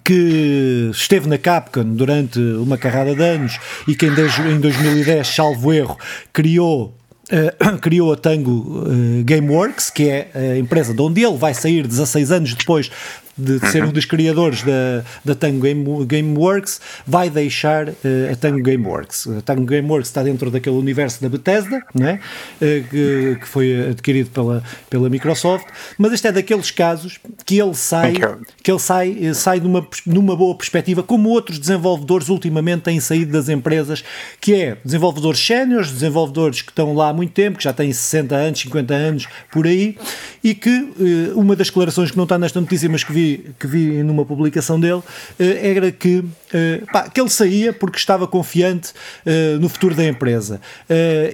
que 0.04 0.90
esteve 0.92 1.30
na 1.30 1.38
Capcom 1.38 1.86
durante 1.86 2.40
uma 2.40 2.78
carrada 2.78 3.16
de 3.16 3.24
anos 3.24 3.58
e 3.88 3.96
que 3.96 4.06
em 4.06 4.14
2010, 4.14 5.28
salvo 5.28 5.72
erro, 5.72 5.98
criou 6.34 6.98
Uh, 7.32 7.78
criou 7.80 8.12
a 8.12 8.18
Tango 8.18 8.52
uh, 8.52 9.24
Gameworks, 9.24 9.90
que 9.90 10.10
é 10.10 10.32
a 10.34 10.58
empresa 10.58 10.94
de 10.94 11.02
onde 11.02 11.24
ele 11.24 11.38
vai 11.38 11.54
sair 11.54 11.88
16 11.88 12.32
anos 12.32 12.54
depois 12.54 12.92
de, 13.38 13.60
de 13.60 13.68
ser 13.70 13.84
um 13.84 13.92
dos 13.92 14.06
criadores 14.06 14.64
da, 14.64 15.04
da 15.24 15.36
Tango 15.36 15.62
Game, 15.62 16.06
Gameworks, 16.06 16.82
vai 17.06 17.30
deixar 17.30 17.90
uh, 17.90 17.94
a 18.32 18.36
Tango 18.36 18.62
Gameworks. 18.62 19.28
A 19.28 19.42
Tango 19.42 19.64
Gameworks 19.64 20.10
está 20.10 20.24
dentro 20.24 20.52
daquele 20.52 20.76
universo 20.76 21.22
da 21.22 21.30
Bethesda, 21.30 21.82
não 21.94 22.08
é? 22.08 22.20
Que, 22.60 23.38
que, 23.40 23.48
foi 23.48 23.90
adquirido 23.90 24.30
pela, 24.30 24.64
pela 24.90 25.10
Microsoft, 25.10 25.68
mas 25.98 26.14
este 26.14 26.28
é 26.28 26.32
daqueles 26.32 26.70
casos 26.72 27.20
que 27.46 27.60
ele 27.60 27.74
sai, 27.74 28.14
que 28.62 28.72
ele 28.72 28.80
sai, 28.80 29.34
sai 29.34 29.60
numa, 29.60 29.88
numa 30.06 30.36
boa 30.36 30.56
perspectiva, 30.56 31.02
como 31.02 31.30
outros 31.30 31.60
desenvolvedores 31.60 32.30
ultimamente 32.30 32.84
têm 32.84 33.00
saído 33.00 33.32
das 33.32 33.50
empresas, 33.50 34.04
que 34.40 34.54
é 34.54 34.78
desenvolvedores 34.84 35.40
séniores, 35.40 35.92
desenvolvedores 35.92 36.62
que 36.62 36.72
estão 36.72 36.94
lá 36.94 37.14
muito 37.22 37.34
tempo, 37.34 37.58
que 37.58 37.64
já 37.64 37.74
têm 37.74 37.92
60 37.92 38.36
anos, 38.36 38.60
50 38.60 38.94
anos, 38.94 39.28
por 39.52 39.68
aí, 39.68 39.98
e 40.44 40.56
que 40.56 40.70
uh, 40.70 41.40
uma 41.40 41.56
das 41.56 41.68
declarações 41.68 42.12
que 42.12 42.18
não 42.18 42.24
está 42.24 42.38
nesta 42.38 42.60
notícia, 42.60 42.90
mas 42.90 43.04
que 43.04 43.14
vi 43.14 43.52
que 43.60 43.68
vi 43.68 44.04
numa 44.04 44.26
publicação 44.26 44.80
dele 44.80 45.02
eh, 45.40 45.72
era 45.72 45.92
que, 45.92 46.24
eh, 46.54 46.82
pá, 46.92 47.10
que 47.10 47.20
ele 47.20 47.30
saía 47.30 47.74
porque 47.74 47.98
estava 47.98 48.28
confiante 48.28 48.94
eh, 49.26 49.58
no 49.60 49.70
futuro 49.70 49.96
da 49.96 50.06
empresa. 50.06 50.60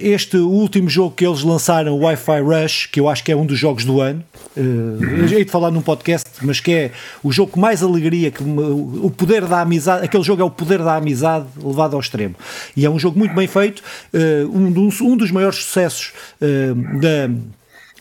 este 0.00 0.36
último 0.36 0.88
jogo 0.88 1.14
que 1.14 1.26
eles 1.26 1.42
lançaram, 1.42 1.94
o 1.94 2.00
Wi-Fi 2.04 2.40
Rush, 2.40 2.86
que 2.86 3.00
eu 3.00 3.08
acho 3.08 3.24
que 3.24 3.32
é 3.32 3.36
um 3.36 3.46
dos 3.46 3.58
jogos 3.58 3.84
do 3.84 4.00
ano, 4.00 4.22
hei 5.30 5.44
de 5.44 5.50
falar 5.50 5.70
num 5.70 5.80
podcast, 5.80 6.28
mas 6.42 6.60
que 6.60 6.72
é 6.72 6.90
o 7.22 7.32
jogo 7.32 7.52
com 7.52 7.60
mais 7.60 7.82
alegria, 7.82 8.30
que 8.30 8.42
o 8.42 9.10
poder 9.10 9.46
da 9.46 9.60
amizade, 9.60 10.04
aquele 10.04 10.22
jogo 10.22 10.42
é 10.42 10.44
o 10.44 10.50
poder 10.50 10.78
da 10.82 10.96
amizade 10.96 11.46
levado 11.62 11.94
ao 11.94 12.00
extremo. 12.00 12.34
E 12.76 12.84
é 12.84 12.90
um 12.90 12.98
jogo 12.98 13.18
muito 13.18 13.34
bem 13.34 13.46
feito, 13.46 13.82
um 14.52 15.16
dos 15.16 15.30
maiores 15.30 15.64
sucessos 15.68 16.12
da 17.00 17.28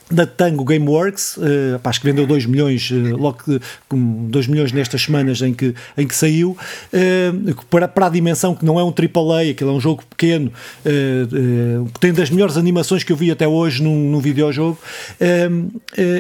da 0.10 0.26
Tango 0.26 0.64
Gameworks, 0.64 1.38
uh, 1.38 1.80
acho 1.84 2.00
que 2.00 2.06
vendeu 2.06 2.26
2 2.26 2.46
milhões, 2.46 2.90
uh, 2.92 3.18
logo 3.18 3.40
que, 3.44 3.60
2 3.92 4.48
milhões 4.48 4.72
nestas 4.72 5.02
semanas 5.02 5.42
em 5.42 5.54
que, 5.54 5.76
em 5.98 6.08
que 6.08 6.16
saiu, 6.16 6.52
uh, 6.94 7.66
para, 7.66 7.88
para 7.88 8.06
a 8.06 8.10
dimensão 8.10 8.56
que 8.56 8.66
não 8.66 8.80
é 8.80 8.84
um 8.84 8.94
AAA, 8.94 9.52
aquilo 9.52 9.72
é 9.72 9.74
um 9.74 9.82
jogo 9.82 10.04
pequeno, 10.10 10.52
uh, 10.86 11.90
tem 12.00 12.14
das 12.14 12.30
melhores 12.30 12.58
animações 12.58 13.04
que 13.04 13.12
eu 13.12 13.18
vi 13.18 13.32
até 13.32 13.48
hoje 13.48 13.84
num, 13.84 14.10
num 14.12 14.20
videojogo, 14.20 14.78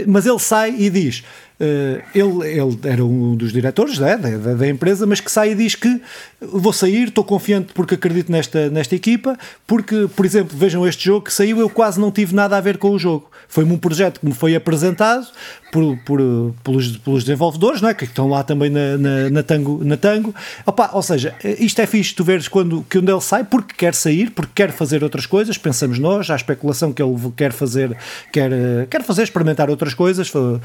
mas 0.06 0.26
ele 0.26 0.40
sai 0.40 0.76
e 0.78 0.90
diz. 0.90 1.24
Uh, 1.60 2.04
ele, 2.14 2.48
ele, 2.48 2.80
era 2.84 3.04
um 3.04 3.36
dos 3.36 3.52
diretores 3.52 3.98
né, 3.98 4.16
da, 4.16 4.54
da, 4.54 4.68
empresa, 4.68 5.08
mas 5.08 5.20
que 5.20 5.32
sai 5.32 5.54
e 5.54 5.56
diz 5.56 5.74
que 5.74 6.00
vou 6.40 6.72
sair, 6.72 7.08
estou 7.08 7.24
confiante 7.24 7.74
porque 7.74 7.96
acredito 7.96 8.32
nesta, 8.32 8.70
nesta 8.70 8.96
equipa, 8.96 9.36
porque, 9.66 10.08
por 10.16 10.24
exemplo, 10.24 10.56
vejam 10.56 10.88
este 10.88 11.06
jogo 11.06 11.26
que 11.26 11.34
saiu, 11.34 11.60
eu 11.60 11.68
quase 11.68 12.00
não 12.00 12.12
tive 12.12 12.36
nada 12.36 12.56
a 12.56 12.62
ver 12.62 12.78
com 12.78 12.92
o 12.92 13.00
jogo. 13.00 13.32
Foi-me 13.48 13.74
um 13.74 13.78
projeto 13.78 14.20
que 14.20 14.26
me 14.28 14.34
foi 14.34 14.56
apresentado 14.56 15.26
por, 15.72 15.98
por, 16.06 16.20
pelos, 16.64 16.98
pelos 16.98 17.24
desenvolvedores, 17.24 17.82
não 17.82 17.90
é? 17.90 17.94
que 17.94 18.06
estão 18.06 18.28
lá 18.28 18.44
também 18.44 18.70
na, 18.70 18.98
na, 18.98 19.30
na 19.30 19.44
Tango. 19.44 19.84
Na 19.84 19.98
tango. 19.98 20.34
Opa, 20.66 20.92
ou 20.94 21.02
seja, 21.02 21.36
isto 21.44 21.82
é 21.82 21.86
fixe, 21.86 22.14
tu 22.14 22.24
veres 22.24 22.48
quando, 22.48 22.86
que 22.90 22.98
onde 22.98 23.12
ele 23.12 23.22
sai, 23.22 23.44
porque 23.44 23.74
quer 23.76 23.94
sair, 23.94 24.32
porque 24.32 24.52
quer 24.56 24.72
fazer 24.72 25.04
outras 25.04 25.26
coisas, 25.26 25.58
pensamos 25.58 26.00
nós, 26.00 26.30
há 26.30 26.36
especulação 26.36 26.94
que 26.94 27.02
ele 27.02 27.16
quer 27.36 27.52
fazer, 27.52 27.96
quer, 28.32 28.52
quer 28.90 29.04
fazer, 29.04 29.24
experimentar 29.24 29.70
outras 29.70 29.94
coisas, 29.94 30.34
uh, 30.34 30.60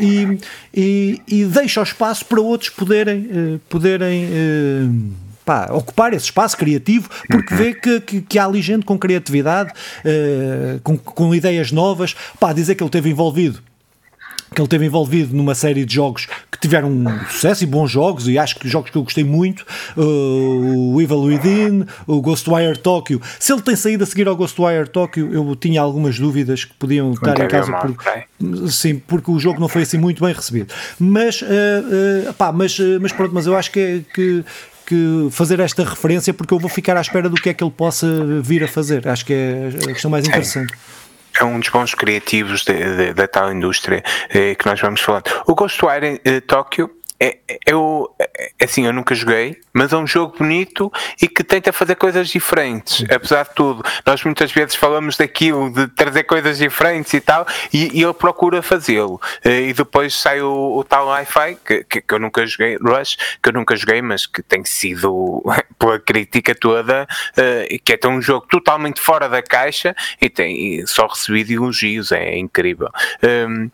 e 0.00 0.38
e, 0.74 1.20
e, 1.26 1.44
deixa 1.44 1.80
o 1.80 1.82
espaço 1.82 2.24
para 2.24 2.40
outros 2.40 2.70
poderem, 2.70 3.28
eh, 3.30 3.58
poderem 3.68 4.24
eh, 4.24 4.88
pá, 5.44 5.68
ocupar 5.70 6.12
esse 6.14 6.26
espaço 6.26 6.56
criativo, 6.56 7.10
porque 7.28 7.54
vê 7.54 7.74
que, 7.74 8.00
que, 8.00 8.20
que 8.22 8.38
há 8.38 8.44
ali 8.46 8.62
gente 8.62 8.84
com 8.84 8.98
criatividade, 8.98 9.70
uh, 9.70 10.80
com, 10.82 10.96
com 10.96 11.34
ideias 11.34 11.72
novas. 11.72 12.14
Pá, 12.38 12.52
dizer 12.52 12.74
que 12.74 12.82
ele 12.82 12.88
esteve 12.88 13.10
envolvido 13.10 13.62
que 14.52 14.60
ele 14.60 14.68
teve 14.68 14.86
envolvido 14.86 15.34
numa 15.34 15.54
série 15.54 15.84
de 15.84 15.94
jogos 15.94 16.26
que 16.50 16.58
tiveram 16.58 16.90
um 16.90 17.26
sucesso 17.26 17.64
e 17.64 17.66
bons 17.66 17.90
jogos, 17.90 18.28
e 18.28 18.38
acho 18.38 18.58
que 18.58 18.68
jogos 18.68 18.90
que 18.90 18.96
eu 18.96 19.02
gostei 19.02 19.24
muito, 19.24 19.64
uh, 19.96 20.94
o 20.94 21.00
Evil 21.00 21.20
Within, 21.20 21.84
o 22.06 22.20
Ghostwire 22.20 22.78
Tokyo. 22.78 23.20
Se 23.38 23.52
ele 23.52 23.62
tem 23.62 23.76
saído 23.76 24.04
a 24.04 24.06
seguir 24.06 24.28
ao 24.28 24.36
Ghostwire 24.36 24.88
Tokyo, 24.88 25.32
eu 25.32 25.56
tinha 25.56 25.80
algumas 25.80 26.18
dúvidas 26.18 26.64
que 26.64 26.74
podiam 26.74 27.12
estar 27.12 27.38
em 27.40 27.48
casa. 27.48 27.72
Por, 27.72 28.70
sim, 28.70 29.00
porque 29.06 29.30
o 29.30 29.38
jogo 29.38 29.60
não 29.60 29.68
foi 29.68 29.82
assim 29.82 29.98
muito 29.98 30.24
bem 30.24 30.34
recebido. 30.34 30.72
Mas, 30.98 31.42
uh, 31.42 31.46
uh, 32.28 32.32
pá, 32.34 32.52
mas, 32.52 32.78
uh, 32.78 32.98
mas 33.00 33.12
pronto, 33.12 33.34
mas 33.34 33.46
eu 33.46 33.56
acho 33.56 33.70
que, 33.70 33.80
é, 33.80 34.00
que 34.14 34.44
que 34.84 35.28
fazer 35.30 35.60
esta 35.60 35.84
referência 35.84 36.34
porque 36.34 36.52
eu 36.52 36.58
vou 36.58 36.68
ficar 36.68 36.96
à 36.96 37.00
espera 37.00 37.28
do 37.28 37.36
que 37.36 37.48
é 37.48 37.54
que 37.54 37.62
ele 37.62 37.70
possa 37.70 38.06
vir 38.42 38.64
a 38.64 38.68
fazer. 38.68 39.06
Acho 39.08 39.24
que 39.24 39.32
é 39.32 39.70
a 39.84 39.92
questão 39.92 40.10
mais 40.10 40.26
interessante 40.26 40.74
é 41.40 41.44
um 41.44 41.58
dos 41.58 41.68
bons 41.68 41.94
criativos 41.94 42.64
da 43.14 43.26
tal 43.26 43.52
indústria 43.52 44.02
eh, 44.30 44.54
que 44.54 44.66
nós 44.66 44.80
vamos 44.80 45.00
falar. 45.00 45.22
O 45.46 45.54
Ghostwire 45.54 46.20
eh, 46.24 46.40
Tokyo 46.40 46.90
é, 47.22 47.38
eu, 47.64 48.12
é, 48.18 48.50
assim, 48.64 48.84
eu 48.84 48.92
nunca 48.92 49.14
joguei, 49.14 49.56
mas 49.72 49.92
é 49.92 49.96
um 49.96 50.06
jogo 50.08 50.36
bonito 50.36 50.90
e 51.22 51.28
que 51.28 51.44
tenta 51.44 51.72
fazer 51.72 51.94
coisas 51.94 52.28
diferentes, 52.28 53.04
apesar 53.08 53.44
de 53.44 53.54
tudo. 53.54 53.80
Nós 54.04 54.24
muitas 54.24 54.50
vezes 54.50 54.74
falamos 54.74 55.16
daquilo, 55.16 55.72
de 55.72 55.86
trazer 55.86 56.24
coisas 56.24 56.58
diferentes 56.58 57.14
e 57.14 57.20
tal, 57.20 57.46
e, 57.72 57.96
e 57.96 58.02
ele 58.02 58.12
procura 58.12 58.60
fazê-lo. 58.60 59.20
Eh, 59.44 59.68
e 59.68 59.72
depois 59.72 60.14
sai 60.14 60.42
o, 60.42 60.76
o 60.76 60.82
tal 60.82 61.06
Wi-Fi, 61.06 61.58
que, 61.64 61.84
que, 61.84 62.00
que, 62.00 62.12
eu 62.12 62.18
nunca 62.18 62.44
joguei, 62.44 62.76
Rush, 62.76 63.16
que 63.40 63.50
eu 63.50 63.52
nunca 63.52 63.76
joguei, 63.76 64.02
mas 64.02 64.26
que 64.26 64.42
tem 64.42 64.64
sido, 64.64 65.44
pela 65.78 66.00
crítica 66.00 66.56
toda, 66.56 67.06
uh, 67.38 67.82
que 67.84 67.92
é 67.92 68.08
um 68.08 68.20
jogo 68.20 68.46
totalmente 68.48 69.00
fora 69.00 69.28
da 69.28 69.42
caixa 69.42 69.94
e 70.20 70.28
tem 70.28 70.84
só 70.86 71.06
recebido 71.06 71.52
elogios, 71.52 72.10
é 72.10 72.36
incrível. 72.36 72.88
Um, 73.22 73.70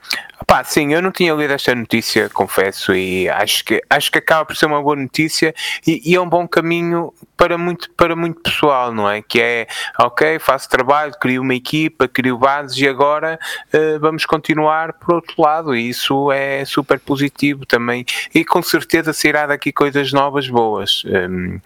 pá, 0.49 0.65
sim, 0.65 0.95
eu 0.95 1.03
não 1.03 1.13
tinha 1.13 1.35
lido 1.35 1.53
esta 1.53 1.75
notícia, 1.75 2.31
confesso, 2.31 2.95
e 2.95 3.29
acho 3.29 3.63
que, 3.67 3.83
acho 3.91 4.11
que 4.11 4.17
acaba 4.17 4.47
por 4.47 4.57
ser 4.57 4.65
uma 4.65 4.83
boa 4.83 4.97
notícia 4.97 5.55
e, 5.87 6.01
e 6.11 6.15
é 6.15 6.21
um 6.21 6.29
bom 6.29 6.49
caminho 6.49 7.13
para 7.37 7.57
muito, 7.57 7.89
para 7.93 8.17
muito 8.17 8.41
pessoal, 8.41 8.93
não 8.93 9.09
é? 9.09 9.23
Que 9.23 9.41
é, 9.41 9.67
ok, 10.01 10.41
faço 10.41 10.69
trabalho, 10.69 11.13
crio 11.21 11.43
uma 11.43 11.55
equipa, 11.55 12.09
crio 12.09 12.37
bases 12.37 12.77
e 12.79 12.89
agora 12.89 13.39
uh, 13.73 14.01
vamos 14.01 14.25
continuar 14.25 14.95
por 14.95 15.17
outro 15.17 15.35
lado 15.41 15.77
e 15.77 15.89
isso 15.89 16.33
é 16.33 16.65
super 16.65 16.99
positivo 16.99 17.65
também 17.65 18.05
e 18.35 18.45
com 18.45 18.61
certeza 18.61 19.13
sairá 19.13 19.47
daqui 19.47 19.71
coisas 19.71 20.13
novas 20.13 20.49
boas. 20.49 21.05
Um, 21.07 21.61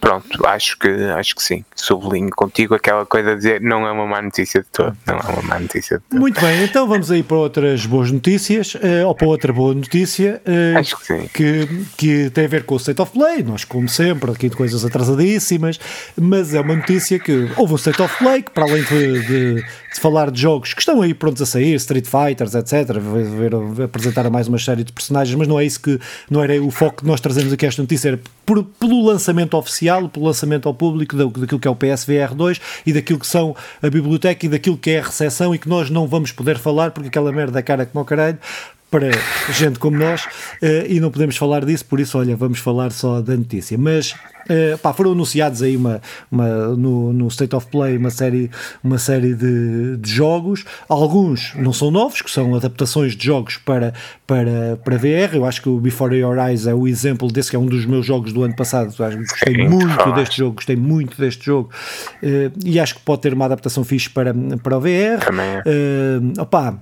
pronto, 0.00 0.46
acho 0.46 0.78
que, 0.78 0.88
acho 0.88 1.34
que 1.34 1.42
sim. 1.42 1.64
Sublinho 1.74 2.30
contigo 2.30 2.74
aquela 2.74 3.04
coisa 3.04 3.30
de 3.30 3.36
dizer 3.36 3.60
não 3.60 3.84
é 3.86 3.90
uma 3.90 4.06
má 4.06 4.22
notícia 4.22 4.60
de 4.60 4.68
todo, 4.68 4.96
não 5.06 5.16
é 5.16 5.32
uma 5.32 5.42
má 5.42 5.58
notícia 5.58 5.98
de 5.98 6.04
todo. 6.04 6.20
Muito 6.20 6.40
bem, 6.40 6.62
então 6.62 6.86
vamos 6.86 7.10
aí 7.10 7.24
para 7.24 7.36
outras 7.36 7.84
boas 7.84 8.12
notícias, 8.12 8.25
uh, 8.26 9.06
ou 9.06 9.14
para 9.14 9.26
outra 9.26 9.52
boa 9.52 9.74
notícia 9.74 10.40
uh, 10.46 10.78
acho 10.78 10.98
que, 10.98 11.06
sim. 11.06 11.30
Que, 11.32 11.68
que 11.96 12.30
tem 12.30 12.44
a 12.44 12.48
ver 12.48 12.64
com 12.64 12.74
o 12.74 12.78
State 12.78 13.00
of 13.00 13.12
Play, 13.12 13.42
nós 13.42 13.64
como 13.64 13.88
sempre, 13.88 14.30
aqui 14.30 14.48
de 14.48 14.56
coisas 14.56 14.84
atrasadíssimas, 14.84 15.78
mas 16.20 16.54
é 16.54 16.60
uma 16.60 16.74
notícia 16.74 17.18
que 17.18 17.48
houve 17.56 17.74
um 17.74 17.76
State 17.76 18.02
of 18.02 18.16
Play, 18.18 18.42
que 18.42 18.50
para 18.50 18.64
além 18.64 18.82
de, 18.82 19.26
de, 19.26 19.64
falar 20.00 20.30
de 20.30 20.40
jogos 20.40 20.74
que 20.74 20.80
estão 20.80 21.02
aí 21.02 21.14
prontos 21.14 21.42
a 21.42 21.46
sair, 21.46 21.74
Street 21.74 22.06
Fighters, 22.06 22.54
etc., 22.54 22.98
ver, 22.98 23.50
ver, 23.50 23.82
apresentar 23.84 24.28
mais 24.30 24.48
uma 24.48 24.58
série 24.58 24.84
de 24.84 24.92
personagens, 24.92 25.34
mas 25.36 25.48
não 25.48 25.58
é 25.58 25.64
isso 25.64 25.80
que, 25.80 25.98
não 26.30 26.42
era 26.42 26.60
o 26.62 26.70
foco 26.70 27.02
que 27.02 27.06
nós 27.06 27.20
trazemos 27.20 27.52
aqui 27.52 27.66
esta 27.66 27.82
notícia, 27.82 28.08
era 28.08 28.20
por, 28.44 28.64
pelo 28.64 29.04
lançamento 29.04 29.56
oficial, 29.56 30.08
pelo 30.08 30.26
lançamento 30.26 30.68
ao 30.68 30.74
público 30.74 31.16
daquilo 31.16 31.60
que 31.60 31.68
é 31.68 31.70
o 31.70 31.76
PSVR 31.76 32.34
2 32.34 32.60
e 32.86 32.92
daquilo 32.92 33.18
que 33.18 33.26
são 33.26 33.54
a 33.82 33.90
biblioteca 33.90 34.46
e 34.46 34.48
daquilo 34.48 34.76
que 34.76 34.90
é 34.90 35.00
a 35.00 35.02
recepção 35.02 35.54
e 35.54 35.58
que 35.58 35.68
nós 35.68 35.90
não 35.90 36.06
vamos 36.06 36.32
poder 36.32 36.58
falar 36.58 36.90
porque 36.90 37.08
aquela 37.08 37.32
merda 37.32 37.62
cara 37.62 37.84
como 37.86 38.02
o 38.02 38.06
caralho, 38.06 38.38
para 38.90 39.10
gente 39.52 39.78
como 39.78 39.98
nós 39.98 40.24
uh, 40.24 40.86
e 40.88 41.00
não 41.00 41.10
podemos 41.10 41.36
falar 41.36 41.64
disso, 41.64 41.84
por 41.84 41.98
isso, 41.98 42.16
olha, 42.18 42.36
vamos 42.36 42.58
falar 42.60 42.92
só 42.92 43.20
da 43.20 43.36
notícia. 43.36 43.76
Mas 43.76 44.12
uh, 44.12 44.78
pá, 44.80 44.92
foram 44.92 45.12
anunciados 45.12 45.62
aí 45.62 45.76
uma, 45.76 46.00
uma, 46.30 46.68
no, 46.68 47.12
no, 47.12 47.28
State 47.28 47.54
of 47.54 47.66
Play 47.66 47.96
uma 47.96 48.10
série, 48.10 48.50
uma 48.82 48.98
série 48.98 49.34
de, 49.34 49.96
de, 49.96 50.10
jogos. 50.10 50.64
Alguns 50.88 51.52
não 51.56 51.72
são 51.72 51.90
novos, 51.90 52.22
que 52.22 52.30
são 52.30 52.54
adaptações 52.54 53.16
de 53.16 53.26
jogos 53.26 53.56
para, 53.56 53.92
para, 54.26 54.78
para 54.84 54.96
VR. 54.96 55.34
Eu 55.34 55.44
acho 55.44 55.62
que 55.62 55.68
o 55.68 55.78
Before 55.78 56.14
Your 56.14 56.38
Eyes 56.38 56.66
é 56.66 56.74
o 56.74 56.86
exemplo 56.86 57.30
desse, 57.30 57.50
que 57.50 57.56
é 57.56 57.58
um 57.58 57.66
dos 57.66 57.84
meus 57.84 58.06
jogos 58.06 58.32
do 58.32 58.44
ano 58.44 58.54
passado. 58.54 58.94
Gostei 58.96 59.54
Sim, 59.54 59.68
muito 59.68 60.12
deste 60.12 60.38
jogo, 60.38 60.54
gostei 60.56 60.76
muito 60.76 61.20
deste 61.20 61.44
jogo 61.44 61.70
uh, 62.22 62.52
e 62.64 62.78
acho 62.78 62.94
que 62.94 63.00
pode 63.00 63.22
ter 63.22 63.34
uma 63.34 63.46
adaptação 63.46 63.84
fixe 63.84 64.08
para, 64.08 64.32
para 64.62 64.78
o 64.78 64.80
VR. 64.80 65.24
Também 65.24 65.46
é. 65.46 65.62
Uh, 65.66 66.40
opa, 66.40 66.80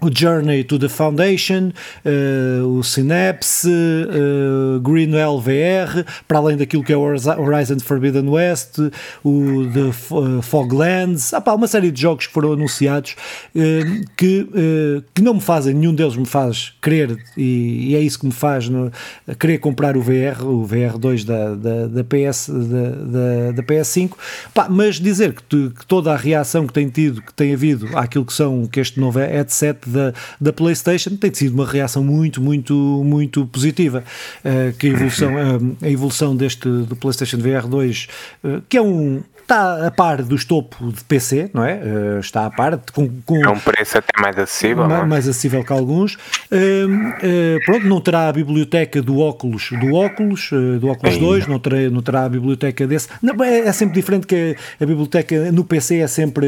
o 0.00 0.10
Journey 0.14 0.62
to 0.64 0.78
the 0.78 0.88
Foundation, 0.88 1.72
uh, 2.04 2.64
o 2.66 2.82
Synapse, 2.82 3.68
uh, 3.68 4.80
Greenwell 4.80 5.40
VR, 5.40 6.04
para 6.26 6.38
além 6.38 6.56
daquilo 6.56 6.84
que 6.84 6.92
é 6.92 6.96
o 6.96 7.00
Horizon 7.02 7.78
Forbidden 7.80 8.28
West, 8.28 8.78
o 9.24 9.66
The 9.72 10.14
uh, 10.14 10.42
Foglands, 10.42 11.34
ah, 11.34 11.40
pá, 11.40 11.52
uma 11.54 11.66
série 11.66 11.90
de 11.90 12.00
jogos 12.00 12.26
que 12.26 12.32
foram 12.32 12.52
anunciados 12.52 13.16
que, 14.16 14.46
que 15.14 15.22
não 15.22 15.34
me 15.34 15.40
fazem, 15.40 15.74
nenhum 15.74 15.94
deles 15.94 16.16
me 16.16 16.26
faz 16.26 16.74
querer, 16.80 17.16
e, 17.36 17.90
e 17.90 17.96
é 17.96 18.00
isso 18.00 18.20
que 18.20 18.26
me 18.26 18.32
faz 18.32 18.68
no, 18.68 18.90
querer 19.38 19.58
comprar 19.58 19.96
o 19.96 20.02
VR, 20.02 20.44
o 20.44 20.66
VR2 20.66 21.24
da, 21.24 21.54
da, 21.54 21.86
da 21.86 22.04
PS, 22.04 22.48
da, 22.48 22.90
da, 22.90 23.52
da, 23.52 23.62
PS5, 23.62 24.12
pá, 24.54 24.68
mas 24.68 24.96
dizer 24.96 25.34
que, 25.34 25.70
que 25.70 25.86
toda 25.86 26.12
a 26.12 26.16
reação 26.16 26.66
que 26.66 26.72
tem 26.72 26.88
tido, 26.88 27.22
que 27.22 27.34
tem 27.34 27.52
havido 27.52 27.88
àquilo 27.96 28.24
que 28.24 28.32
são, 28.32 28.66
que 28.66 28.80
este 28.80 29.00
novo 29.00 29.18
headset 29.18 29.87
da, 29.88 30.12
da 30.40 30.52
PlayStation 30.52 31.16
tem 31.16 31.32
sido 31.32 31.54
uma 31.54 31.66
reação 31.66 32.02
muito, 32.04 32.40
muito, 32.40 32.74
muito 33.04 33.46
positiva. 33.46 34.04
Uh, 34.44 34.76
que 34.76 34.88
a 34.88 34.90
evolução, 34.90 35.34
uh, 35.34 35.76
a 35.82 35.90
evolução 35.90 36.36
deste 36.36 36.68
do 36.68 36.96
PlayStation 36.96 37.38
VR 37.38 37.66
2, 37.66 38.08
uh, 38.44 38.62
que 38.68 38.76
é 38.76 38.82
um 38.82 39.22
está 39.48 39.86
a 39.86 39.90
par 39.90 40.22
do 40.22 40.36
estopo 40.36 40.92
de 40.92 41.02
PC, 41.04 41.50
não 41.54 41.64
é? 41.64 41.76
Uh, 41.76 42.20
está 42.20 42.44
a 42.44 42.50
par. 42.50 42.78
Com, 42.92 43.08
com 43.24 43.36
é 43.36 43.48
um 43.48 43.58
preço 43.58 43.96
até 43.96 44.20
mais 44.20 44.38
acessível. 44.38 44.86
Mais, 44.86 45.02
é? 45.02 45.06
mais 45.06 45.28
acessível 45.28 45.64
que 45.64 45.72
alguns. 45.72 46.14
Uh, 46.14 47.58
pronto, 47.64 47.86
não 47.86 48.00
terá 48.00 48.28
a 48.28 48.32
biblioteca 48.32 49.00
do 49.00 49.18
óculos 49.18 49.70
do 49.80 49.94
óculos, 49.94 50.50
do 50.80 50.88
óculos 50.88 51.16
2, 51.16 51.46
não 51.46 51.58
terá, 51.58 51.76
não 51.90 52.02
terá 52.02 52.24
a 52.24 52.28
biblioteca 52.28 52.86
desse. 52.86 53.08
Não, 53.22 53.42
é, 53.42 53.60
é, 53.60 53.72
sempre 53.72 53.94
diferente 53.94 54.26
que 54.26 54.56
a, 54.78 54.84
a, 54.84 54.86
biblioteca 54.86 55.50
no 55.50 55.64
PC 55.64 55.98
é 55.98 56.06
sempre 56.06 56.46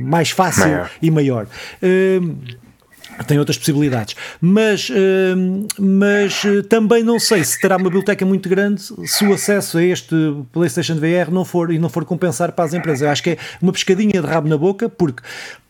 mais 0.00 0.30
fácil 0.30 0.66
maior. 0.68 0.90
e 1.00 1.10
maior 1.10 1.46
tem 3.26 3.38
outras 3.38 3.58
possibilidades. 3.58 4.16
Mas, 4.40 4.88
uh, 4.90 5.66
mas 5.78 6.44
uh, 6.44 6.62
também 6.62 7.02
não 7.02 7.18
sei 7.18 7.44
se 7.44 7.60
terá 7.60 7.76
uma 7.76 7.84
biblioteca 7.84 8.24
muito 8.24 8.48
grande 8.48 8.82
se 9.04 9.24
o 9.24 9.32
acesso 9.32 9.78
a 9.78 9.82
este 9.82 10.14
PlayStation 10.52 10.96
VR 10.96 11.30
não 11.30 11.44
for 11.44 11.72
e 11.72 11.78
não 11.78 11.88
for 11.88 12.04
compensar 12.04 12.52
para 12.52 12.64
as 12.64 12.74
empresas. 12.74 13.02
Eu 13.02 13.10
acho 13.10 13.22
que 13.22 13.30
é 13.30 13.38
uma 13.60 13.72
pescadinha 13.72 14.20
de 14.20 14.26
rabo 14.26 14.48
na 14.48 14.56
boca, 14.56 14.88
porque 14.88 15.22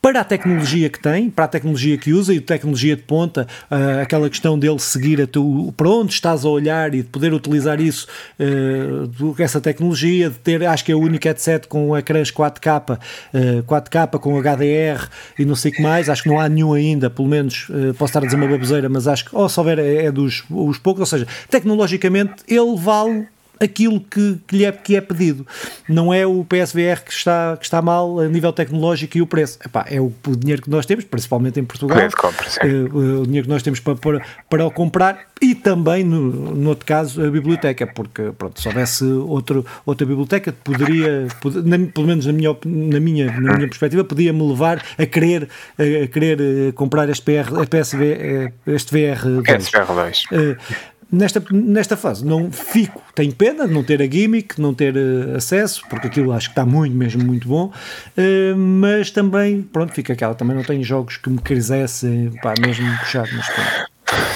para 0.02 0.20
a 0.20 0.24
tecnologia 0.24 0.90
que 0.90 0.98
tem, 0.98 1.30
para 1.30 1.44
a 1.44 1.48
tecnologia 1.48 1.96
que 1.96 2.12
usa 2.12 2.34
e 2.34 2.40
tecnologia 2.40 2.96
de 2.96 3.02
ponta, 3.02 3.46
uh, 3.70 4.02
aquela 4.02 4.28
questão 4.28 4.58
dele 4.58 4.80
seguir 4.80 5.22
a 5.22 5.28
tu, 5.28 5.72
para 5.76 5.88
onde 5.88 6.12
estás 6.12 6.44
a 6.44 6.48
olhar 6.48 6.92
e 6.92 7.02
de 7.02 7.08
poder 7.08 7.32
utilizar 7.32 7.80
isso, 7.80 8.08
uh, 8.40 9.40
essa 9.40 9.60
tecnologia, 9.60 10.28
de 10.28 10.38
ter, 10.40 10.66
acho 10.66 10.84
que 10.84 10.90
é 10.90 10.94
o 10.96 10.98
único 10.98 11.24
headset 11.28 11.68
com 11.68 11.96
ecrãs 11.96 12.32
4K, 12.32 12.98
uh, 12.98 13.62
4K 13.62 14.18
com 14.18 14.36
HDR 14.42 15.08
e 15.38 15.44
não 15.44 15.54
sei 15.54 15.70
o 15.70 15.74
que 15.76 15.82
mais, 15.82 16.08
acho 16.08 16.24
que 16.24 16.28
não 16.28 16.40
há 16.40 16.48
nenhum 16.48 16.72
ainda, 16.72 17.08
pelo 17.08 17.28
menos 17.28 17.68
uh, 17.68 17.94
posso 17.94 18.10
estar 18.10 18.18
a 18.18 18.24
dizer 18.24 18.36
uma 18.36 18.48
baboseira, 18.48 18.88
mas 18.88 19.06
acho 19.06 19.26
que, 19.26 19.36
ou 19.36 19.48
se 19.48 19.60
houver, 19.60 19.78
é, 19.78 20.06
é 20.06 20.10
dos 20.10 20.42
os 20.50 20.78
poucos, 20.78 21.00
ou 21.02 21.06
seja, 21.06 21.28
tecnologicamente 21.48 22.42
ele 22.48 22.76
vale 22.76 23.28
aquilo 23.62 24.00
que, 24.00 24.38
que 24.46 24.56
lhe 24.56 24.64
é, 24.64 24.72
que 24.72 24.96
é 24.96 25.00
pedido. 25.00 25.46
Não 25.88 26.12
é 26.12 26.26
o 26.26 26.44
PSVR 26.44 27.02
que 27.04 27.12
está, 27.12 27.56
que 27.56 27.64
está 27.64 27.80
mal 27.80 28.18
a 28.18 28.28
nível 28.28 28.52
tecnológico 28.52 29.18
e 29.18 29.22
o 29.22 29.26
preço. 29.26 29.58
Epá, 29.64 29.86
é 29.88 30.00
o, 30.00 30.12
o, 30.26 30.36
dinheiro 30.36 30.62
que 30.62 30.70
nós 30.70 30.84
temos, 30.84 31.04
principalmente 31.04 31.60
em 31.60 31.64
Portugal. 31.64 31.98
Compra, 32.16 32.46
uh, 32.46 33.20
o 33.20 33.26
dinheiro 33.26 33.46
que 33.46 33.52
nós 33.52 33.62
temos 33.62 33.80
para, 33.80 33.94
para, 33.94 34.22
para 34.48 34.66
o 34.66 34.70
comprar 34.70 35.32
e 35.40 35.56
também, 35.56 36.04
no, 36.04 36.30
no 36.54 36.68
outro 36.68 36.86
caso, 36.86 37.24
a 37.24 37.28
biblioteca, 37.28 37.84
porque 37.84 38.30
pronto, 38.38 38.60
se 38.60 38.68
houvesse 38.68 39.04
outro, 39.04 39.66
outra 39.84 40.06
biblioteca, 40.06 40.52
poderia, 40.52 41.26
na, 41.64 41.78
pelo 41.92 42.06
menos 42.06 42.26
na 42.26 42.32
minha, 42.32 42.56
na, 42.64 43.00
minha, 43.00 43.26
na 43.26 43.56
minha 43.56 43.68
perspectiva, 43.68 44.04
podia-me 44.04 44.40
levar 44.48 44.80
a 44.96 45.04
querer, 45.04 45.48
a, 45.76 46.04
a 46.04 46.06
querer 46.06 46.40
eh, 46.40 46.72
comprar 46.72 47.08
este, 47.08 47.24
PR, 47.24 47.50
PSV, 47.68 48.04
eh, 48.04 48.52
este 48.68 48.96
VR2. 48.96 49.42
PSVR2. 49.42 50.22
Uh, 50.30 50.91
nesta, 51.12 51.42
nesta 51.52 51.96
fase 51.96 52.24
não 52.24 52.50
fico, 52.50 53.02
tenho 53.14 53.32
pena 53.34 53.68
de 53.68 53.74
não 53.74 53.84
ter 53.84 54.00
a 54.00 54.06
gimmick, 54.06 54.58
não 54.60 54.72
ter 54.72 54.96
uh, 54.96 55.36
acesso, 55.36 55.82
porque 55.88 56.06
aquilo 56.06 56.32
acho 56.32 56.48
que 56.48 56.52
está 56.52 56.64
muito, 56.64 56.96
mesmo 56.96 57.22
muito 57.22 57.46
bom, 57.46 57.66
uh, 57.66 58.56
mas 58.56 59.10
também, 59.10 59.62
pronto, 59.62 59.92
fica 59.92 60.14
aquela, 60.14 60.34
também 60.34 60.56
não 60.56 60.64
tenho 60.64 60.82
jogos 60.82 61.18
que 61.18 61.28
me 61.28 61.38
quisessem, 61.38 62.32
pá, 62.42 62.54
mesmo 62.58 62.90
puxar, 62.98 63.28
mas 63.32 63.46
pronto. 63.48 63.92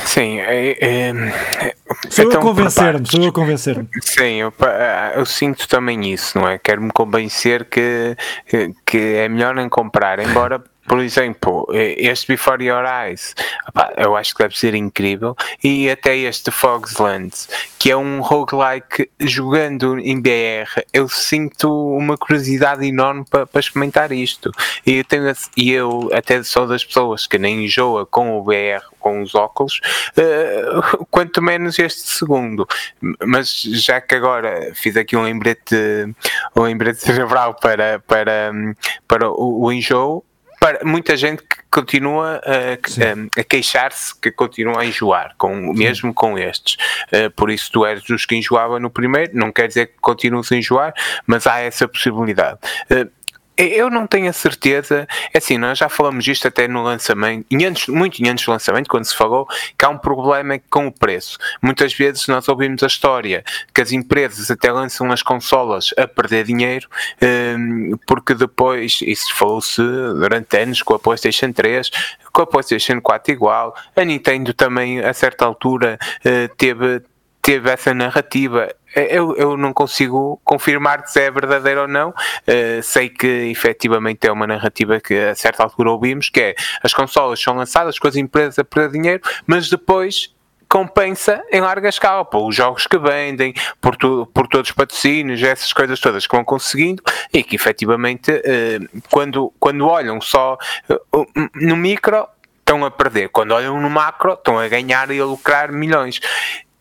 Sim, 0.06 0.38
é, 0.38 0.70
é, 0.70 1.08
é 1.10 1.74
sou 2.08 2.24
então, 2.24 2.32
eu 2.32 2.38
a 2.38 2.42
convencer-me, 2.42 3.06
sou 3.06 3.22
eu 3.22 3.28
a 3.28 3.32
convencer-me. 3.32 3.88
Sim, 4.00 4.36
eu, 4.36 4.52
eu, 5.14 5.26
sinto 5.26 5.68
também 5.68 6.12
isso, 6.12 6.38
não 6.38 6.48
é? 6.48 6.58
Quero-me 6.58 6.90
convencer 6.90 7.66
que, 7.66 8.16
que 8.86 8.96
é 8.96 9.28
melhor 9.28 9.54
nem 9.54 9.68
comprar, 9.68 10.18
embora 10.18 10.62
por 10.88 11.01
exemplo, 11.01 11.66
este 11.72 12.29
Before 12.29 12.62
Your 12.64 12.85
Eyes, 12.85 13.35
eu 13.96 14.16
acho 14.16 14.35
que 14.35 14.42
deve 14.42 14.59
ser 14.59 14.75
incrível. 14.75 15.37
E 15.62 15.90
até 15.90 16.16
este 16.16 16.51
Fogslands, 16.51 17.49
que 17.79 17.90
é 17.90 17.96
um 17.96 18.20
roguelike 18.20 19.11
jogando 19.20 19.99
em 19.99 20.20
BR, 20.20 20.83
eu 20.92 21.09
sinto 21.09 21.68
uma 21.96 22.16
curiosidade 22.16 22.87
enorme 22.87 23.25
para 23.29 23.46
pa 23.46 23.61
experimentar 23.61 24.12
isto. 24.12 24.51
E 24.87 24.96
eu, 24.96 25.05
tenho, 25.05 25.33
e 25.57 25.70
eu 25.70 26.11
até 26.12 26.42
sou 26.42 26.66
das 26.66 26.85
pessoas 26.85 27.27
que 27.27 27.38
nem 27.38 27.64
enjoa 27.64 28.07
com 28.07 28.38
o 28.38 28.44
BR, 28.44 28.85
com 28.99 29.22
os 29.22 29.35
óculos, 29.35 29.81
uh, 30.16 31.07
quanto 31.11 31.42
menos 31.42 31.79
este 31.79 32.03
segundo. 32.03 32.66
Mas 33.25 33.61
já 33.62 34.01
que 34.01 34.14
agora 34.14 34.72
fiz 34.75 34.96
aqui 34.96 35.16
um 35.16 35.22
lembrete, 35.22 35.77
um 36.55 36.62
lembrete 36.62 37.01
cerebral 37.07 37.55
para, 37.55 38.01
para, 38.01 38.53
para 39.07 39.31
o, 39.31 39.64
o 39.64 39.72
enjoo 39.72 40.25
para 40.27 40.36
muita 40.85 41.16
gente 41.16 41.42
que 41.42 41.57
continua 41.70 42.40
a, 42.44 43.40
a 43.40 43.44
queixar-se 43.44 44.18
que 44.20 44.31
continua 44.31 44.81
a 44.83 44.87
enjoar, 44.87 45.35
com, 45.37 45.55
mesmo 45.72 46.12
com 46.14 46.38
estes. 46.38 46.76
Uh, 47.12 47.31
por 47.31 47.50
isso 47.50 47.70
tu 47.72 47.85
eres 47.85 48.02
dos 48.05 48.24
que 48.24 48.37
enjoava 48.37 48.79
no 48.79 48.90
primeiro, 48.90 49.33
não 49.35 49.52
quer 49.52 49.68
dizer 49.68 49.87
que 49.87 49.94
continues 50.00 50.50
a 50.50 50.57
enjoar, 50.57 50.94
mas 51.26 51.46
há 51.46 51.61
essa 51.61 51.87
possibilidade. 51.87 52.59
Eu 53.56 53.88
não 53.88 54.06
tenho 54.06 54.28
a 54.28 54.32
certeza, 54.32 55.08
é 55.32 55.38
assim, 55.38 55.56
nós 55.56 55.78
já 55.78 55.88
falamos 55.88 56.24
disto 56.24 56.46
até 56.46 56.68
no 56.68 56.82
lançamento, 56.82 57.46
antes, 57.54 57.88
muito 57.88 58.22
antes 58.28 58.44
do 58.44 58.50
lançamento, 58.50 58.88
quando 58.88 59.04
se 59.04 59.16
falou 59.16 59.46
que 59.78 59.84
há 59.84 59.88
um 59.88 59.96
problema 59.96 60.60
com 60.68 60.86
o 60.88 60.92
preço. 60.92 61.38
Muitas 61.62 61.94
vezes 61.94 62.26
nós 62.28 62.48
ouvimos 62.48 62.82
a 62.82 62.86
história 62.86 63.42
que 63.74 63.80
as 63.80 63.92
empresas 63.92 64.50
até 64.50 64.70
lançam 64.70 65.10
as 65.10 65.22
consolas 65.22 65.94
a 65.96 66.06
perder 66.06 66.44
dinheiro, 66.44 66.86
um, 67.58 67.96
porque 68.06 68.34
depois, 68.34 68.98
isso 69.00 69.34
falou-se 69.34 69.80
durante 69.80 70.56
anos 70.58 70.82
com 70.82 70.94
a 70.94 70.98
PlayStation 70.98 71.50
3, 71.50 71.90
com 72.32 72.42
a 72.42 72.46
PlayStation 72.46 73.00
4 73.00 73.32
igual, 73.32 73.74
a 73.96 74.04
Nintendo 74.04 74.52
também 74.52 75.00
a 75.00 75.14
certa 75.14 75.46
altura 75.46 75.98
uh, 76.20 76.54
teve 76.57 77.02
teve 77.47 77.70
essa 77.70 77.94
narrativa. 77.94 78.74
Eu, 78.92 79.36
eu 79.36 79.57
não 79.57 79.72
consigo 79.72 80.40
confirmar 80.42 81.07
se 81.07 81.20
é 81.20 81.30
verdadeiro 81.30 81.82
ou 81.82 81.88
não. 81.88 82.09
Uh, 82.09 82.82
sei 82.82 83.09
que 83.09 83.24
efetivamente 83.26 84.26
é 84.26 84.32
uma 84.32 84.49
narrativa 84.49 84.99
que 84.99 85.14
a 85.14 85.32
certa 85.36 85.62
altura 85.62 85.92
ouvimos, 85.92 86.28
que 86.28 86.40
é 86.40 86.55
as 86.82 86.92
consolas 86.92 87.40
são 87.40 87.55
lançadas 87.55 88.01
com 88.01 88.09
as 88.09 88.16
empresas 88.16 88.59
a 88.59 88.64
perder 88.64 88.90
dinheiro, 88.90 89.22
mas 89.47 89.70
depois 89.70 90.34
compensa 90.68 91.40
em 91.53 91.61
larga 91.61 91.88
escala 91.88 92.24
por 92.24 92.49
os 92.49 92.57
jogos 92.57 92.88
que 92.88 92.99
vendem, 92.99 93.55
por, 93.80 93.94
tu, 93.94 94.28
por 94.34 94.49
todos 94.49 94.70
os 94.70 94.74
patrocínios, 94.74 95.40
essas 95.40 95.72
coisas 95.72 96.01
todas 96.01 96.26
que 96.26 96.34
vão 96.34 96.44
conseguindo 96.44 97.01
e 97.32 97.44
que 97.44 97.55
efetivamente 97.55 98.32
uh, 98.32 99.03
quando, 99.09 99.55
quando 99.61 99.86
olham 99.86 100.20
só 100.20 100.59
no 101.55 101.76
micro 101.76 102.26
estão 102.59 102.84
a 102.84 102.90
perder, 102.90 103.28
quando 103.28 103.53
olham 103.53 103.80
no 103.80 103.88
macro 103.88 104.32
estão 104.32 104.59
a 104.59 104.66
ganhar 104.66 105.09
e 105.12 105.20
a 105.20 105.24
lucrar 105.24 105.70
milhões. 105.70 106.18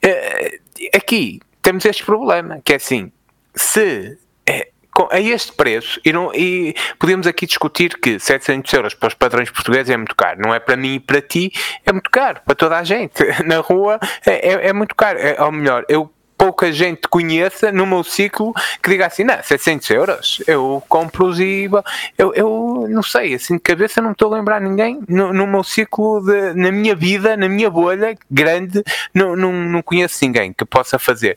Eh, 0.05 0.59
aqui 0.95 1.39
temos 1.63 1.83
este 1.83 2.05
problema, 2.05 2.61
que 2.63 2.73
é 2.73 2.75
assim, 2.75 3.11
se 3.55 4.19
é, 4.45 4.69
a 5.09 5.19
este 5.19 5.51
preço, 5.53 5.99
e, 6.05 6.13
não, 6.13 6.31
e 6.33 6.75
podemos 6.99 7.25
aqui 7.25 7.47
discutir 7.47 7.97
que 7.99 8.19
700 8.19 8.71
euros 8.73 8.93
para 8.93 9.07
os 9.07 9.15
padrões 9.15 9.49
portugueses 9.49 9.89
é 9.89 9.97
muito 9.97 10.15
caro, 10.15 10.39
não 10.39 10.53
é 10.53 10.59
para 10.59 10.77
mim 10.77 10.95
e 10.95 10.99
para 10.99 11.21
ti, 11.21 11.51
é 11.83 11.91
muito 11.91 12.11
caro, 12.11 12.39
para 12.45 12.53
toda 12.53 12.77
a 12.77 12.83
gente, 12.83 13.23
na 13.45 13.57
rua 13.57 13.99
é, 14.27 14.47
é, 14.47 14.67
é 14.67 14.73
muito 14.73 14.95
caro, 14.95 15.17
é, 15.17 15.41
ou 15.41 15.51
melhor, 15.51 15.83
eu 15.89 16.13
pouca 16.45 16.71
gente 16.71 17.07
conheça 17.07 17.71
no 17.71 17.87
meu 17.87 18.03
ciclo 18.03 18.53
que 18.81 18.89
diga 18.91 19.07
assim, 19.07 19.23
não, 19.23 19.41
700 19.41 19.89
euros, 19.89 20.43
eu 20.45 20.83
compro-os 20.87 21.39
e 21.39 21.67
eu, 22.15 22.33
eu 22.35 22.85
não 22.87 23.01
sei, 23.01 23.33
assim 23.33 23.55
de 23.55 23.61
cabeça 23.61 23.99
não 23.99 24.11
estou 24.11 24.31
a 24.31 24.37
lembrar 24.37 24.61
ninguém 24.61 25.01
no, 25.07 25.33
no 25.33 25.47
meu 25.47 25.63
ciclo, 25.63 26.21
de, 26.21 26.53
na 26.53 26.71
minha 26.71 26.95
vida, 26.95 27.35
na 27.35 27.49
minha 27.49 27.69
bolha 27.69 28.15
grande, 28.29 28.83
não, 29.11 29.35
não, 29.35 29.51
não 29.51 29.81
conheço 29.81 30.23
ninguém 30.23 30.53
que 30.53 30.63
possa 30.65 30.99
fazer. 30.99 31.35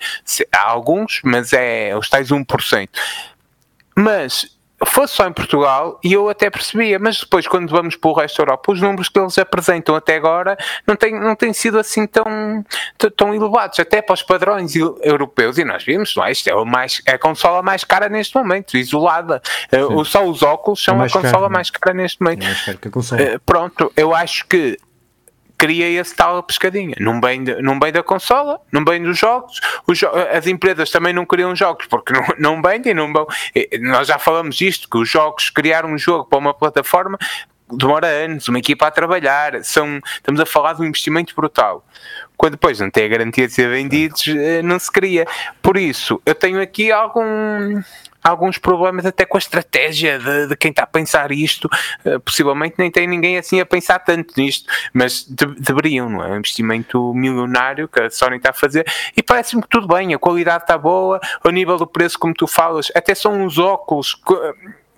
Há 0.53 0.69
alguns, 0.69 1.23
mas 1.25 1.55
é 1.55 1.97
os 1.97 2.11
tais 2.11 2.29
1%. 2.29 2.89
Mas 3.97 4.58
fosse 4.87 5.15
só 5.15 5.27
em 5.27 5.33
Portugal 5.33 5.99
e 6.05 6.13
eu 6.13 6.29
até 6.29 6.49
percebia, 6.51 6.99
mas 6.99 7.21
depois 7.21 7.47
quando 7.47 7.71
vamos 7.71 7.97
para 7.97 8.11
o 8.11 8.13
resto 8.13 8.39
da 8.39 8.43
Europa, 8.45 8.73
os 8.73 8.81
números 8.81 9.09
que 9.09 9.19
eles 9.19 9.37
apresentam 9.39 9.95
até 9.95 10.17
agora 10.17 10.57
não 10.87 10.95
têm, 10.95 11.19
não 11.19 11.35
têm 11.35 11.53
sido 11.53 11.79
assim 11.79 12.07
tão, 12.07 12.65
tão 13.17 13.35
elevados, 13.35 13.81
até 13.81 14.01
para 14.01 14.15
os 14.15 14.23
padrões 14.23 14.75
europeus, 14.77 15.59
e 15.59 15.65
nós 15.65 15.85
vimos, 15.85 16.15
não 16.15 16.25
é? 16.25 16.33
Isto 16.33 16.49
é, 16.49 16.55
o 16.55 16.65
mais, 16.65 17.03
é 17.07 17.13
a 17.13 17.19
consola 17.19 17.63
mais 17.63 17.83
cara 17.85 18.09
neste 18.09 18.37
momento, 18.37 18.77
isolada. 18.77 19.43
Uh, 19.73 20.05
só 20.05 20.25
os 20.25 20.43
óculos 20.43 20.83
são 20.83 21.03
é 21.03 21.07
a 21.07 21.11
consola 21.11 21.33
caro, 21.33 21.53
mais 21.53 21.71
cara 21.71 21.95
neste 21.95 22.23
momento. 22.23 22.47
É 22.47 23.37
uh, 23.37 23.41
pronto, 23.41 23.93
eu 23.97 24.15
acho 24.15 24.47
que 24.47 24.79
cria 25.59 25.89
esse 26.01 26.15
tal 26.15 26.43
pescadinha. 26.43 26.95
Não 27.01 27.21
bem, 27.21 27.43
de, 27.43 27.61
não 27.61 27.79
da 27.79 28.03
consola, 28.03 28.61
não 28.73 28.85
bem 28.85 29.03
dos 29.03 29.19
jogos. 29.19 29.61
Jo 29.93 30.09
as 30.33 30.47
empresas 30.47 30.91
também 30.91 31.13
não 31.13 31.27
criam 31.27 31.55
jogos 31.55 31.87
porque 31.87 32.13
não, 32.13 32.25
não 32.39 32.63
vendem, 32.63 32.95
não 32.95 33.13
vão. 33.13 33.27
Nós 33.81 34.07
já 34.07 34.19
falamos 34.19 34.57
disto, 34.57 34.89
que 34.89 34.97
os 34.97 35.09
jogos, 35.09 35.51
criar 35.51 35.85
um 35.85 35.99
jogo 35.99 36.25
para 36.25 36.39
uma 36.39 36.55
plataforma 36.55 37.19
demora 37.71 38.07
anos, 38.07 38.49
uma 38.49 38.59
equipa 38.59 38.87
a 38.87 38.91
trabalhar, 38.91 39.63
são, 39.63 40.01
estamos 40.17 40.41
a 40.41 40.47
falar 40.47 40.73
de 40.75 40.83
um 40.83 40.87
investimento 40.87 41.35
brutal. 41.35 41.85
Quando 42.37 42.53
depois 42.53 42.81
não 42.81 42.91
tem 42.91 43.05
a 43.05 43.09
garantia 43.09 43.47
de 43.47 43.53
ser 43.53 43.69
vendidos, 43.69 44.27
eh, 44.29 44.63
não 44.63 44.79
se 44.79 44.91
cria. 44.91 45.27
Por 45.61 45.77
isso, 45.77 46.21
eu 46.25 46.35
tenho 46.35 46.63
aqui 46.63 46.91
algum 46.91 47.83
alguns 48.29 48.59
problemas 48.59 49.07
até 49.07 49.25
com 49.25 49.37
a 49.37 49.41
estratégia 49.41 50.19
de, 50.19 50.49
de 50.49 50.57
quem 50.57 50.71
está 50.71 50.83
a 50.85 50.87
pensar 50.87 51.33
isto. 51.33 51.69
Uh, 52.05 52.21
possivelmente 52.21 52.77
nem 52.79 52.91
tem 52.91 53.07
ninguém 53.07 53.39
assim 53.39 53.61
a 53.61 53.67
pensar 53.67 53.99
tanto 54.01 54.35
nisto, 54.37 54.71
mas 54.93 55.25
de, 55.25 55.47
deveriam, 55.61 56.09
não 56.09 56.25
é? 56.25 56.29
Um 56.31 56.37
investimento 56.37 57.13
milionário 57.15 57.89
que 57.89 58.01
a 58.01 58.11
Sony 58.11 58.37
está 58.37 58.51
a 58.51 58.55
fazer 58.55 58.87
e 59.17 59.23
parece-me 59.23 59.63
que 59.63 59.69
tudo 59.69 59.89
bem, 59.89 60.15
a 60.15 60.19
qualidade 60.19 60.65
está 60.65 60.77
boa, 60.77 61.21
o 61.45 61.51
nível 61.51 61.77
do 61.77 61.87
preço, 61.87 62.19
como 62.19 62.35
tu 62.35 62.47
falas, 62.47 62.91
até 62.95 63.15
são 63.15 63.33
uns 63.33 63.59
óculos. 63.59 64.15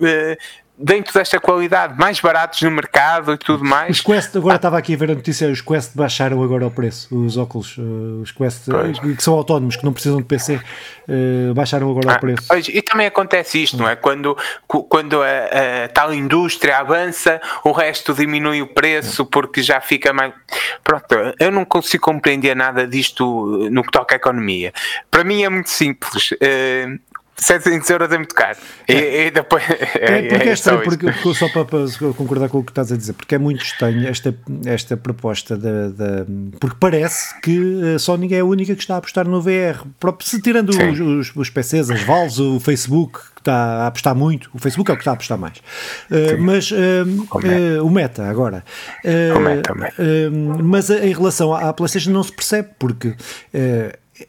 Uh, 0.00 0.36
dentro 0.82 1.12
desta 1.12 1.38
qualidade, 1.38 1.98
mais 1.98 2.20
baratos 2.20 2.62
no 2.62 2.70
mercado 2.70 3.34
e 3.34 3.38
tudo 3.38 3.64
mais. 3.64 3.98
Os 3.98 4.00
Quest, 4.00 4.34
agora 4.36 4.54
ah. 4.54 4.56
estava 4.56 4.78
aqui 4.78 4.94
a 4.94 4.96
ver 4.96 5.10
a 5.10 5.14
notícia, 5.14 5.48
os 5.48 5.60
Quest 5.60 5.94
baixaram 5.94 6.42
agora 6.42 6.66
o 6.66 6.70
preço, 6.70 7.14
os 7.14 7.36
óculos, 7.36 7.76
uh, 7.76 8.22
os 8.22 8.32
Quest 8.32 8.68
uh, 8.68 9.16
que 9.16 9.22
são 9.22 9.34
autónomos, 9.34 9.76
que 9.76 9.84
não 9.84 9.92
precisam 9.92 10.18
de 10.18 10.24
PC, 10.24 10.56
uh, 10.56 11.54
baixaram 11.54 11.90
agora 11.90 12.14
ah, 12.14 12.16
o 12.16 12.20
preço. 12.20 12.46
Pois, 12.48 12.68
e 12.68 12.80
também 12.80 13.06
acontece 13.06 13.62
isto, 13.62 13.76
não 13.76 13.88
é? 13.88 13.94
Quando, 13.94 14.36
quando 14.66 15.22
a, 15.22 15.26
a, 15.84 15.88
tal 15.88 16.14
indústria 16.14 16.78
avança, 16.78 17.40
o 17.62 17.72
resto 17.72 18.14
diminui 18.14 18.62
o 18.62 18.66
preço 18.66 19.26
porque 19.26 19.62
já 19.62 19.80
fica 19.80 20.12
mais. 20.12 20.32
Pronto, 20.82 21.06
eu 21.38 21.50
não 21.50 21.64
consigo 21.64 22.04
compreender 22.04 22.56
nada 22.56 22.86
disto 22.86 23.68
no 23.70 23.82
que 23.82 23.90
toca 23.90 24.14
à 24.14 24.16
economia. 24.16 24.72
Para 25.10 25.24
mim 25.24 25.42
é 25.42 25.48
muito 25.48 25.68
simples. 25.68 26.30
700 27.40 27.88
euros 27.90 28.12
é 28.12 28.16
muito 28.16 28.34
caro. 28.34 28.58
É. 28.86 28.92
E, 28.92 29.26
e, 29.26 29.30
depois. 29.30 29.62
É, 29.68 29.72
é 29.96 30.22
porque 30.28 30.48
é, 30.48 30.48
é 30.48 30.52
estranho, 30.52 30.82
porque, 30.82 31.12
porque, 31.12 31.34
só 31.34 31.48
para, 31.48 31.64
para, 31.64 32.12
concordar 32.14 32.48
com 32.48 32.58
o 32.58 32.64
que 32.64 32.70
estás 32.70 32.92
a 32.92 32.96
dizer, 32.96 33.14
porque 33.14 33.34
é 33.34 33.38
muito 33.38 33.64
estranho 33.64 34.06
esta, 34.06 34.34
esta 34.66 34.96
proposta 34.96 35.56
da, 35.56 35.88
da. 35.88 36.26
Porque 36.60 36.76
parece 36.78 37.40
que 37.40 37.94
a 37.94 37.98
Sony 37.98 38.32
é 38.34 38.40
a 38.40 38.44
única 38.44 38.74
que 38.74 38.80
está 38.80 38.94
a 38.94 38.98
apostar 38.98 39.26
no 39.26 39.40
VR. 39.40 39.84
Se 40.20 40.40
tirando 40.40 40.70
os, 40.70 40.76
os, 41.00 41.36
os, 41.36 41.50
PCs, 41.50 41.90
as 41.90 42.02
Valves, 42.02 42.38
o 42.38 42.60
Facebook, 42.60 43.18
que 43.34 43.40
está 43.40 43.84
a 43.84 43.86
apostar 43.86 44.14
muito, 44.14 44.50
o 44.52 44.58
Facebook 44.58 44.90
é 44.90 44.94
o 44.94 44.96
que 44.96 45.02
está 45.02 45.12
a 45.12 45.14
apostar 45.14 45.38
mais. 45.38 45.58
Uh, 46.10 46.40
mas 46.40 46.70
uh, 46.70 46.76
uh, 46.76 47.86
o 47.86 47.90
Meta 47.90 48.28
agora. 48.28 48.62
o 49.36 49.40
Meta, 49.40 49.74
mas 50.62 50.90
em 50.90 51.12
relação 51.12 51.54
à, 51.54 51.70
à 51.70 51.72
PlayStation 51.72 52.10
não 52.10 52.22
se 52.22 52.32
percebe, 52.32 52.68
porque 52.78 53.14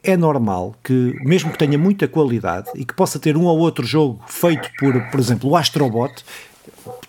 é 0.04 0.16
normal 0.16 0.76
que, 0.84 1.16
mesmo 1.24 1.52
que 1.52 1.58
tenha 1.58 1.78
muita 1.78 2.08
qualidade 2.08 2.70
e 2.76 2.86
que 2.86 2.94
possa 2.94 3.20
ter 3.20 3.36
um 3.38 3.46
ou 3.46 3.60
outro 3.60 3.86
jogo 3.86 4.22
feito 4.28 4.70
por, 4.80 5.00
por 5.10 5.20
exemplo, 5.20 5.50
o 5.50 5.56
Astrobot, 5.56 6.24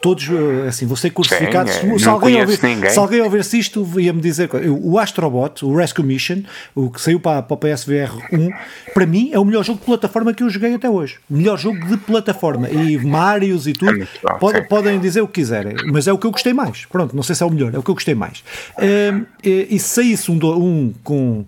todos, 0.02 0.28
eh, 0.28 0.68
assim, 0.68 0.84
vão 0.84 0.96
ser 0.96 1.10
crucificados. 1.10 1.72
Sim, 1.74 1.96
se, 1.96 2.08
alguém 2.08 2.40
ouvir, 2.40 2.58
se 2.58 2.98
alguém 2.98 3.22
ouvisse 3.22 3.58
isto, 3.58 3.88
ia-me 3.98 4.20
dizer 4.20 4.50
o 4.68 4.98
Astrobot, 4.98 5.64
o 5.64 5.74
Rescue 5.74 6.04
Mission, 6.04 6.42
o 6.74 6.90
que 6.90 7.00
saiu 7.00 7.20
para, 7.20 7.40
para 7.40 7.54
o 7.54 7.56
PSVR 7.56 8.10
1, 8.32 8.50
para 8.92 9.06
mim 9.06 9.30
é 9.32 9.38
o 9.38 9.44
melhor 9.44 9.64
jogo 9.64 9.78
de 9.78 9.86
plataforma 9.86 10.34
que 10.34 10.42
eu 10.42 10.50
joguei 10.50 10.74
até 10.74 10.90
hoje. 10.90 11.18
Melhor 11.30 11.56
jogo 11.56 11.86
de 11.86 11.96
plataforma. 11.96 12.68
E 12.68 12.98
Marios 12.98 13.68
e 13.68 13.72
tudo, 13.72 14.02
é 14.02 14.38
pode, 14.38 14.62
podem 14.68 14.98
dizer 14.98 15.20
o 15.20 15.26
que 15.28 15.34
quiserem, 15.34 15.76
mas 15.86 16.08
é 16.08 16.12
o 16.12 16.18
que 16.18 16.26
eu 16.26 16.32
gostei 16.32 16.52
mais. 16.52 16.84
Pronto, 16.86 17.14
não 17.14 17.22
sei 17.22 17.36
se 17.36 17.42
é 17.44 17.46
o 17.46 17.50
melhor, 17.50 17.72
é 17.72 17.78
o 17.78 17.82
que 17.82 17.90
eu 17.90 17.94
gostei 17.94 18.14
mais. 18.14 18.42
Um, 18.78 19.24
e, 19.44 19.68
e 19.70 19.78
se 19.78 19.88
saísse 19.88 20.30
um, 20.32 20.34
um 20.34 20.92
com 21.04 21.44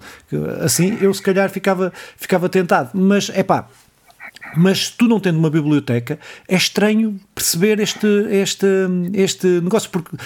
assim, 0.60 0.96
eu 1.00 1.12
se 1.12 1.22
calhar 1.22 1.50
ficava, 1.50 1.92
ficava 2.16 2.48
tentado, 2.48 2.90
mas 2.94 3.30
é 3.34 3.42
pá 3.42 3.66
mas 4.56 4.90
tu 4.90 5.06
não 5.06 5.20
tendo 5.20 5.38
uma 5.38 5.50
biblioteca, 5.50 6.18
é 6.48 6.56
estranho 6.56 7.18
perceber 7.34 7.80
este, 7.80 8.06
este, 8.30 8.66
este 9.14 9.46
negócio, 9.60 9.90
porque 9.90 10.16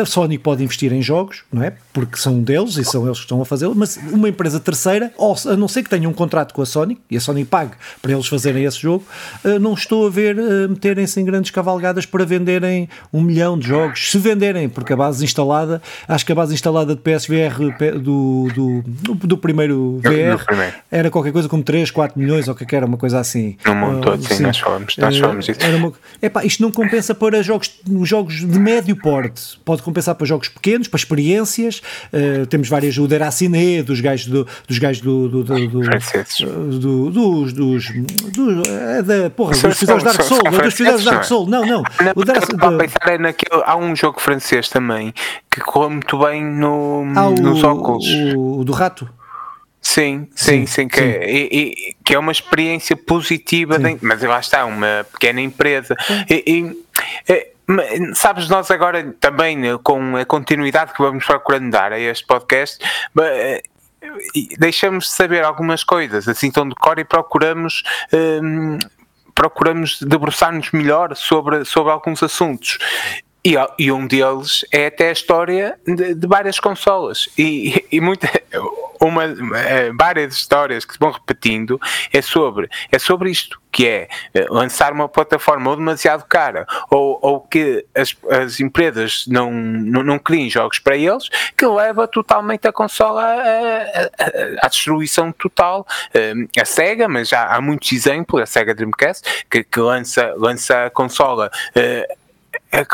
a 0.00 0.04
Sony 0.04 0.38
pode 0.38 0.62
investir 0.62 0.92
em 0.92 1.00
jogos, 1.00 1.44
não 1.52 1.62
é? 1.62 1.72
Porque 1.92 2.16
são 2.16 2.42
deles 2.42 2.76
e 2.76 2.84
são 2.84 3.04
eles 3.06 3.18
que 3.18 3.24
estão 3.24 3.40
a 3.40 3.44
fazê-lo, 3.44 3.74
mas 3.74 3.96
uma 4.10 4.28
empresa 4.28 4.58
terceira, 4.58 5.12
ou 5.16 5.36
a 5.46 5.56
não 5.56 5.68
ser 5.68 5.82
que 5.82 5.90
tenha 5.90 6.08
um 6.08 6.12
contrato 6.12 6.52
com 6.52 6.62
a 6.62 6.66
Sony 6.66 6.98
e 7.10 7.16
a 7.16 7.20
Sony 7.20 7.44
pague 7.44 7.72
para 8.02 8.12
eles 8.12 8.26
fazerem 8.26 8.64
esse 8.64 8.80
jogo, 8.80 9.04
eh, 9.44 9.58
não 9.58 9.74
estou 9.74 10.06
a 10.06 10.10
ver 10.10 10.36
eh, 10.38 10.68
meterem-se 10.68 11.20
em 11.20 11.24
grandes 11.24 11.50
cavalgadas 11.50 12.06
para 12.06 12.24
venderem 12.24 12.88
um 13.12 13.22
milhão 13.22 13.58
de 13.58 13.68
jogos. 13.68 14.10
Se 14.10 14.18
venderem, 14.18 14.68
porque 14.68 14.92
a 14.92 14.96
base 14.96 15.24
instalada, 15.24 15.80
acho 16.08 16.26
que 16.26 16.32
a 16.32 16.34
base 16.34 16.54
instalada 16.54 16.94
de 16.94 17.00
PSVR 17.00 17.54
do, 18.00 18.48
do, 18.54 18.82
do 19.26 19.38
primeiro 19.38 20.00
VR 20.02 20.44
era 20.90 21.10
qualquer 21.10 21.32
coisa 21.32 21.48
como 21.48 21.62
3, 21.62 21.90
4 21.90 22.18
milhões 22.18 22.48
ou 22.48 22.54
que 22.54 22.74
era, 22.74 22.86
uma 22.86 22.96
coisa 22.96 23.20
assim. 23.20 23.56
No 23.64 23.74
mundo 23.74 24.00
todo, 24.00 24.22
sim, 24.22 24.34
sim, 24.34 24.42
nós 24.42 24.58
falamos, 24.58 24.96
nós 24.96 25.18
falamos 25.18 25.48
isso. 25.48 25.60
Uma, 25.76 25.92
epá, 26.20 26.44
isto 26.44 26.62
não 26.62 26.72
compensa 26.72 27.14
para 27.14 27.42
jogos, 27.42 27.70
jogos 28.02 28.40
de 28.40 28.58
médio 28.58 28.96
porte. 28.96 29.58
Pode 29.64 29.82
compensar 29.84 30.14
para 30.14 30.26
jogos 30.26 30.48
pequenos, 30.48 30.88
para 30.88 30.98
experiências. 30.98 31.82
Uh, 32.12 32.46
temos 32.46 32.68
várias, 32.68 32.96
o 32.98 33.06
Deraciné, 33.06 33.82
dos 33.82 34.00
gajos 34.00 34.26
do, 34.26 34.46
dos 34.66 34.78
gajos 34.78 35.02
do, 35.02 35.28
do, 35.28 35.44
do, 35.44 35.68
do, 35.68 36.78
do 36.78 37.10
dos, 37.10 37.52
dos, 37.52 37.92
dos 38.32 38.68
é 38.68 39.02
da, 39.02 39.30
porra, 39.30 39.56
dos 39.56 39.78
fizeres 39.78 40.02
Dark 40.02 40.22
Soul, 40.22 40.42
não, 40.44 40.58
dos 40.58 40.74
fizeres 40.74 41.04
Dark 41.04 41.24
Soul, 41.24 41.48
não, 41.48 41.64
não. 41.64 41.82
não 41.82 42.12
o 42.14 42.24
Derac, 42.24 42.56
da... 42.56 42.70
pensar 42.76 43.08
é 43.08 43.18
naquele, 43.18 43.62
há 43.64 43.76
um 43.76 43.94
jogo 43.94 44.20
francês 44.20 44.68
também 44.68 45.12
que 45.50 45.60
corre 45.60 45.90
muito 45.90 46.18
bem 46.18 46.44
no, 46.44 47.04
ah, 47.16 47.30
nos 47.30 47.62
o, 47.62 47.66
óculos. 47.66 48.06
O, 48.34 48.60
o 48.60 48.64
do 48.64 48.72
rato. 48.72 49.08
Sim, 49.80 50.28
sim, 50.34 50.64
sim, 50.64 50.66
sim, 50.66 50.88
que, 50.88 50.98
É, 50.98 51.30
e, 51.30 51.94
que 52.02 52.14
é 52.14 52.18
uma 52.18 52.32
experiência 52.32 52.96
positiva, 52.96 53.78
de, 53.78 53.98
mas 54.00 54.22
lá 54.22 54.40
está, 54.40 54.64
uma 54.64 55.06
pequena 55.12 55.40
empresa. 55.42 55.94
E, 56.28 56.83
e, 57.28 57.54
sabes, 58.14 58.48
nós 58.48 58.70
agora 58.70 59.14
também, 59.20 59.56
né, 59.56 59.78
com 59.82 60.16
a 60.16 60.24
continuidade 60.24 60.92
que 60.92 61.02
vamos 61.02 61.24
procurando 61.24 61.70
dar 61.70 61.92
a 61.92 61.98
este 61.98 62.26
podcast, 62.26 62.78
eh, 63.20 63.62
deixamos 64.58 65.06
de 65.06 65.10
saber 65.12 65.44
algumas 65.44 65.82
coisas, 65.82 66.28
assim 66.28 66.50
tão 66.50 66.68
de 66.68 66.74
cor 66.74 66.98
e 66.98 67.04
procuramos. 67.04 67.82
Hum, 68.12 68.78
procuramos 69.34 70.00
debruçar-nos 70.00 70.70
melhor 70.70 71.16
sobre, 71.16 71.64
sobre 71.64 71.92
alguns 71.92 72.22
assuntos. 72.22 72.78
E, 73.44 73.56
e, 73.78 73.92
um 73.92 74.06
deles 74.06 74.64
é 74.72 74.86
até 74.86 75.08
a 75.08 75.12
história 75.12 75.78
de, 75.86 76.14
de 76.14 76.26
várias 76.26 76.58
consolas. 76.60 77.28
E, 77.36 77.84
e 77.90 78.00
muita, 78.00 78.30
uma, 79.08 79.24
é, 79.24 79.92
várias 79.92 80.34
histórias 80.34 80.84
que 80.84 80.94
se 80.94 80.98
vão 80.98 81.10
repetindo 81.10 81.80
é 82.12 82.22
sobre, 82.22 82.68
é 82.90 82.98
sobre 82.98 83.30
isto, 83.30 83.60
que 83.74 83.88
é 83.88 84.08
eh, 84.32 84.46
lançar 84.48 84.92
uma 84.92 85.08
plataforma 85.08 85.68
ou 85.68 85.76
demasiado 85.76 86.24
cara, 86.26 86.64
ou, 86.88 87.18
ou 87.20 87.40
que 87.40 87.84
as, 87.92 88.14
as 88.30 88.60
empresas 88.60 89.24
não, 89.26 89.50
não, 89.50 90.04
não 90.04 90.18
criem 90.18 90.48
jogos 90.48 90.78
para 90.78 90.96
eles, 90.96 91.28
que 91.56 91.66
leva 91.66 92.06
totalmente 92.06 92.68
a 92.68 92.72
consola 92.72 93.24
à, 94.62 94.68
destruição 94.68 95.32
total. 95.32 95.84
Eh, 96.14 96.34
a 96.60 96.64
SEGA, 96.64 97.08
mas 97.08 97.28
já 97.28 97.46
há 97.48 97.60
muitos 97.60 97.90
exemplos, 97.90 98.40
a 98.40 98.46
SEGA 98.46 98.74
Dreamcast, 98.74 99.44
que, 99.50 99.64
que 99.64 99.80
lança, 99.80 100.32
lança 100.36 100.86
a 100.86 100.90
consola 100.90 101.50
eh, 101.74 102.06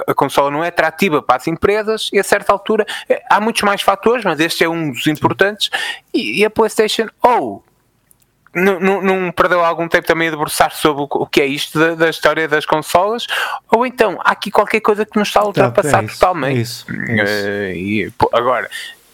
a, 0.06 0.14
consola 0.14 0.50
não 0.50 0.64
é 0.64 0.68
atrativa 0.68 1.22
para 1.22 1.36
as 1.36 1.46
empresas 1.46 2.10
e 2.12 2.18
a 2.18 2.24
certa 2.24 2.52
altura 2.52 2.86
eh, 3.08 3.22
há 3.30 3.40
muitos 3.40 3.62
mais 3.62 3.82
fatores, 3.82 4.24
mas 4.24 4.38
este 4.40 4.64
é 4.64 4.68
um 4.68 4.90
dos 4.90 5.06
importantes. 5.06 5.70
E, 6.12 6.40
e 6.40 6.44
a 6.44 6.50
PlayStation 6.50 7.08
ou 7.22 7.64
não, 8.54 8.80
não, 8.80 9.02
não, 9.02 9.32
perdeu 9.32 9.64
algum 9.64 9.86
tempo 9.86 10.06
também 10.06 10.28
a 10.28 10.30
debruçar 10.32 10.74
sobre 10.74 11.06
o, 11.08 11.26
que 11.26 11.40
é 11.40 11.46
isto 11.46 11.78
da, 11.78 11.94
da, 11.94 12.10
história 12.10 12.48
das 12.48 12.66
consolas, 12.66 13.26
ou 13.70 13.86
então 13.86 14.18
há 14.24 14.32
aqui 14.32 14.50
qualquer 14.50 14.80
coisa 14.80 15.06
que 15.06 15.16
nos 15.16 15.28
está 15.28 15.40
a 15.40 15.46
ultrapassar 15.46 16.02
é 16.02 16.06
isso, 16.06 16.14
totalmente. 16.14 16.58
É 16.58 16.60
isso, 16.60 16.86
é 17.08 17.72
isso. 17.72 18.12
Uh, 18.12 18.26
e, 18.32 18.36
agora, 18.36 18.68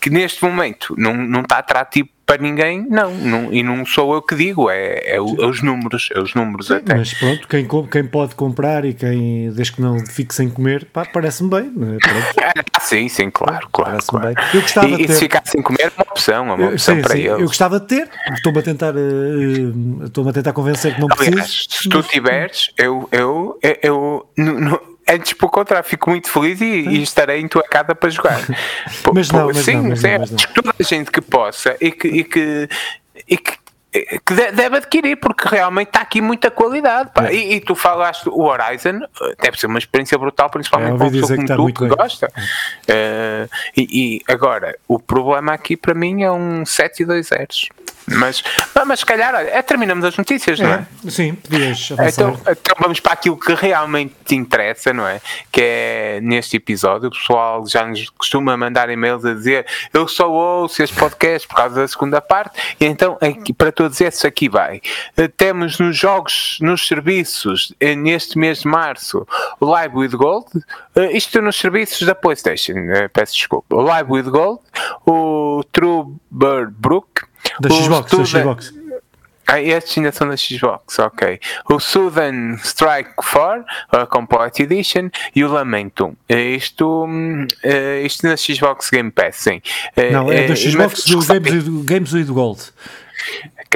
que 0.06 0.10
neste 0.10 0.44
momento 0.44 0.94
não, 0.96 1.16
não 1.16 1.40
está 1.40 1.58
atrativo 1.58 2.08
para 2.24 2.40
ninguém, 2.40 2.86
não, 2.88 3.12
não, 3.12 3.52
e 3.52 3.60
não 3.60 3.84
sou 3.84 4.14
eu 4.14 4.22
que 4.22 4.36
digo, 4.36 4.70
é, 4.70 4.98
é, 4.98 5.16
é 5.16 5.20
os 5.20 5.62
números, 5.62 6.10
é 6.14 6.20
os 6.20 6.32
números 6.32 6.68
Sim, 6.68 6.74
até. 6.74 6.94
Mas 6.94 7.12
pronto, 7.14 7.48
quem, 7.48 7.66
quem 7.90 8.04
pode 8.04 8.36
comprar 8.36 8.84
e 8.84 8.94
quem, 8.94 9.50
desde 9.50 9.72
que 9.72 9.82
não 9.82 9.98
fique 10.06 10.32
sem 10.32 10.48
comer, 10.48 10.86
parece-me 11.12 11.50
bem. 11.50 11.72
É? 11.82 12.66
Ah, 12.76 12.80
sim, 12.80 13.08
sim, 13.08 13.30
claro, 13.30 13.68
claro. 13.72 13.98
claro. 14.06 14.34
Bem. 14.34 14.44
Eu 14.54 14.60
gostava 14.60 14.88
e, 14.88 15.06
ter... 15.06 15.12
se 15.12 15.20
ficar 15.20 15.42
sem 15.44 15.60
comer 15.60 15.82
é 15.82 15.92
uma 15.96 16.06
opção, 16.10 16.48
é 16.48 16.54
uma 16.54 16.68
opção 16.68 16.94
sim, 16.94 17.02
para 17.02 17.12
sim, 17.12 17.22
eles. 17.22 17.40
Eu 17.40 17.46
gostava 17.46 17.80
de 17.80 17.86
ter, 17.86 18.08
estou-me 18.32 18.58
a 18.58 18.62
tentar, 18.62 18.94
uh, 18.94 20.04
estou-me 20.04 20.30
a 20.30 20.32
tentar 20.32 20.52
convencer 20.52 20.94
que 20.94 21.00
não 21.00 21.08
preciso. 21.08 21.68
Se 21.68 21.88
tu 21.88 22.02
tiveres, 22.02 22.70
eu, 22.78 23.08
eu, 23.10 23.58
eu, 23.82 24.28
eu 24.38 24.95
Antes, 25.08 25.32
pelo 25.34 25.50
contrário, 25.50 25.88
fico 25.88 26.10
muito 26.10 26.28
feliz 26.28 26.60
e, 26.60 26.64
e 26.64 27.02
estarei 27.02 27.40
em 27.40 27.48
tua 27.48 27.62
casa 27.62 27.94
para 27.94 28.10
jogar. 28.10 28.40
mas 29.14 29.30
não, 29.30 29.46
mas 29.46 29.58
sim, 29.58 29.76
não, 29.76 29.82
mas 29.90 30.00
sim, 30.00 30.12
não, 30.12 30.18
mas 30.20 30.30
não. 30.30 30.38
toda 30.54 30.74
a 30.78 30.82
gente 30.82 31.10
que 31.10 31.20
possa 31.20 31.76
e 31.80 31.92
que, 31.92 32.08
e 32.08 32.24
que, 32.24 32.68
e 33.28 33.36
que 33.36 33.66
que 34.24 34.34
deve 34.52 34.76
adquirir, 34.76 35.16
porque 35.16 35.48
realmente 35.48 35.88
está 35.88 36.00
aqui 36.00 36.20
muita 36.20 36.50
qualidade. 36.50 37.10
É. 37.16 37.34
E, 37.34 37.54
e, 37.54 37.60
tu 37.60 37.74
falaste 37.74 38.28
o 38.28 38.42
Horizon, 38.42 39.00
deve 39.40 39.58
ser 39.58 39.66
uma 39.66 39.78
experiência 39.78 40.18
brutal, 40.18 40.50
principalmente 40.50 40.94
é, 40.94 40.96
para 40.96 41.06
uma 41.06 41.12
pessoa 41.12 41.36
como 41.36 41.72
tu 41.72 41.72
que 41.72 41.88
gosta. 41.88 42.26
Uh, 42.28 43.48
e, 43.76 44.16
e, 44.16 44.32
agora, 44.32 44.76
o 44.86 44.98
problema 44.98 45.52
aqui 45.52 45.76
para 45.76 45.94
mim 45.94 46.22
é 46.22 46.30
um 46.30 46.64
7 46.66 47.02
e 47.02 47.06
2 47.06 47.26
zeros. 47.26 47.68
Mas, 48.08 48.42
mas 48.86 49.00
se 49.00 49.06
calhar, 49.06 49.34
é, 49.34 49.60
terminamos 49.62 50.04
as 50.04 50.16
notícias, 50.16 50.60
não 50.60 50.70
é? 50.70 50.86
é? 51.04 51.10
Sim, 51.10 51.34
podias 51.34 51.90
então, 51.90 52.38
então 52.48 52.76
vamos 52.78 53.00
para 53.00 53.12
aquilo 53.12 53.36
que 53.36 53.52
realmente 53.54 54.14
te 54.24 54.34
interessa, 54.36 54.92
não 54.92 55.06
é? 55.06 55.20
Que 55.50 55.60
é 55.62 56.20
neste 56.22 56.56
episódio, 56.56 57.08
o 57.08 57.10
pessoal 57.10 57.66
já 57.66 57.84
nos 57.84 58.08
costuma 58.10 58.56
mandar 58.56 58.88
e-mails 58.90 59.24
a 59.24 59.34
dizer 59.34 59.66
eu 59.92 60.06
só 60.06 60.30
ouço 60.30 60.82
este 60.82 60.94
podcast 60.96 61.48
por 61.48 61.56
causa 61.56 61.74
da 61.76 61.88
segunda 61.88 62.20
parte, 62.20 62.76
e 62.80 62.84
então 62.84 63.18
aqui, 63.20 63.52
para 63.52 63.72
todos 63.72 64.00
esses 64.00 64.24
aqui 64.24 64.48
vai. 64.48 64.80
Eh, 65.16 65.28
temos 65.28 65.78
nos 65.78 65.96
jogos, 65.96 66.58
nos 66.60 66.86
serviços, 66.86 67.74
eh, 67.80 67.94
neste 67.94 68.38
mês 68.38 68.60
de 68.60 68.68
março, 68.68 69.26
Live 69.60 69.96
with 69.96 70.10
Gold, 70.10 70.46
eh, 70.94 71.16
isto 71.16 71.40
nos 71.42 71.56
serviços 71.56 72.06
da 72.06 72.14
PlayStation, 72.14 72.74
peço 73.12 73.34
desculpa. 73.34 73.74
Live 73.74 74.10
with 74.10 74.30
Gold, 74.30 74.60
o 75.04 75.64
True 75.72 76.14
Bird 76.30 76.72
Brook, 76.78 77.25
da 77.60 77.70
Xbox, 77.70 78.10
da 78.10 78.24
Xbox. 78.24 78.74
Ah, 79.48 79.62
estes 79.62 79.96
ainda 79.96 80.10
são 80.10 80.28
da 80.28 80.36
Xbox, 80.36 80.98
ok. 80.98 81.38
O 81.70 81.78
Southern 81.78 82.56
Strike 82.56 83.10
4, 83.14 83.64
a 83.92 84.04
Complete 84.04 84.64
Edition, 84.64 85.08
e 85.36 85.44
o 85.44 85.48
Lamento. 85.52 86.16
Isto, 86.28 87.06
uh, 87.06 88.04
isto 88.04 88.26
na 88.26 88.36
Xbox 88.36 88.90
Game 88.90 89.12
Pass, 89.12 89.36
sim. 89.36 89.62
Não, 90.10 90.32
é 90.32 90.48
da 90.48 90.56
Xbox 90.56 91.04
do 91.04 91.24
Games, 91.24 91.84
Games 91.84 92.12
with 92.12 92.26
Gold. 92.26 92.60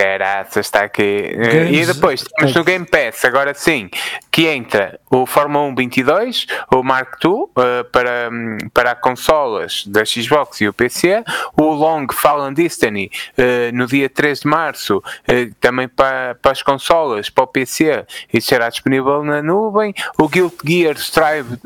Caraças, 0.01 0.65
está 0.65 0.85
aqui. 0.85 1.31
Games... 1.37 1.79
E 1.79 1.93
depois 1.93 2.23
temos 2.23 2.55
no 2.55 2.65
Game 2.65 2.87
Pass, 2.87 3.23
agora 3.27 3.53
sim, 3.53 3.91
que 4.31 4.47
entra 4.47 4.99
o 5.11 5.27
Fórmula 5.27 5.67
1 5.67 5.75
22, 5.75 6.47
o 6.73 6.83
Mark 6.83 7.19
II, 7.23 7.33
uh, 7.33 7.49
para, 7.93 8.31
para 8.73 8.95
consolas 8.95 9.85
da 9.87 10.03
Xbox 10.03 10.63
e 10.63 10.69
o 10.69 10.73
PC, 10.73 11.23
o 11.55 11.65
Long 11.65 12.07
Fallen 12.11 12.55
Destiny 12.55 13.11
uh, 13.37 13.77
no 13.77 13.87
dia 13.87 14.09
3 14.09 14.41
de 14.41 14.49
março, 14.49 14.99
uh, 14.99 15.55
também 15.61 15.87
para, 15.87 16.35
para 16.37 16.53
as 16.53 16.63
consolas, 16.63 17.29
para 17.29 17.45
o 17.45 17.47
PC, 17.47 18.07
e 18.33 18.41
será 18.41 18.71
disponível 18.71 19.23
na 19.23 19.43
nuvem, 19.43 19.93
o 20.19 20.27
Guild 20.27 20.55
Gear 20.65 20.97
Strive, 20.97 21.59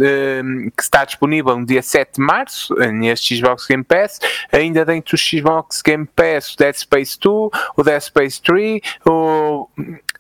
que 0.77 0.83
está 0.83 1.05
disponível 1.05 1.57
no 1.57 1.65
dia 1.65 1.83
7 1.83 2.15
de 2.15 2.21
março, 2.21 2.75
neste 2.75 3.37
Xbox 3.37 3.67
Game 3.69 3.85
Pass, 3.85 4.19
ainda 4.51 4.85
dentro 4.85 5.17
do 5.17 5.21
Xbox 5.21 5.83
Game 5.83 6.07
Pass, 6.17 6.55
o 6.55 6.57
Dead 6.57 6.75
Space 6.75 7.17
2, 7.21 7.51
o 7.77 7.83
Dead 7.83 8.01
Space 8.01 8.24
3, 8.39 8.81
o, 9.07 9.69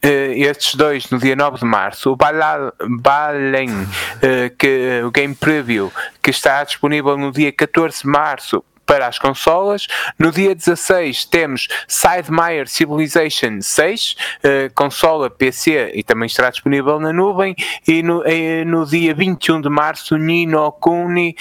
estes 0.03 0.75
dois 0.75 1.09
no 1.11 1.19
dia 1.19 1.35
9 1.35 1.59
de 1.59 1.65
março, 1.65 2.13
o 2.13 2.17
Balen, 2.17 3.71
uh, 3.71 4.57
que, 4.59 5.03
o 5.05 5.11
Game 5.11 5.35
Preview, 5.35 5.93
que 6.23 6.31
está 6.31 6.63
disponível 6.65 7.17
no 7.17 7.33
dia 7.33 7.53
14 7.53 8.03
de 8.03 8.09
março 8.09 8.63
para 8.85 9.07
as 9.07 9.19
consolas. 9.19 9.87
No 10.19 10.31
dia 10.31 10.55
16 10.55 11.25
temos 11.25 11.69
Sidemire 11.89 12.69
Civilization 12.69 13.61
6, 13.61 14.13
uh, 14.13 14.17
eh, 14.43 14.71
consola 14.75 15.31
PC 15.31 15.93
e 15.95 16.03
também 16.03 16.27
estará 16.27 16.51
disponível 16.51 17.01
na 17.01 17.13
nuvem. 17.13 17.55
E 17.89 18.03
no, 18.03 18.21
uh, 18.21 18.65
no 18.67 18.85
dia 18.85 19.15
21 19.15 19.63
de 19.63 19.71
março, 19.71 20.19
Nino 20.19 20.71
Kuni 20.73 21.35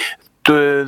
2 0.43 0.85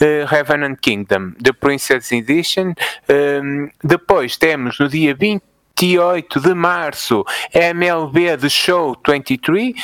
uh, 0.00 0.26
Revenant 0.30 0.80
Kingdom, 0.80 1.34
The 1.42 1.52
Princess 1.52 2.12
Edition. 2.12 2.74
Um, 3.08 3.70
depois 3.82 4.36
temos 4.36 4.78
no 4.78 4.88
dia 4.88 5.14
20 5.14 5.51
28 5.82 6.38
de 6.38 6.54
março, 6.54 7.24
MLB 7.52 8.38
The 8.38 8.48
Show 8.48 8.96
23, 9.04 9.70
uh, 9.72 9.76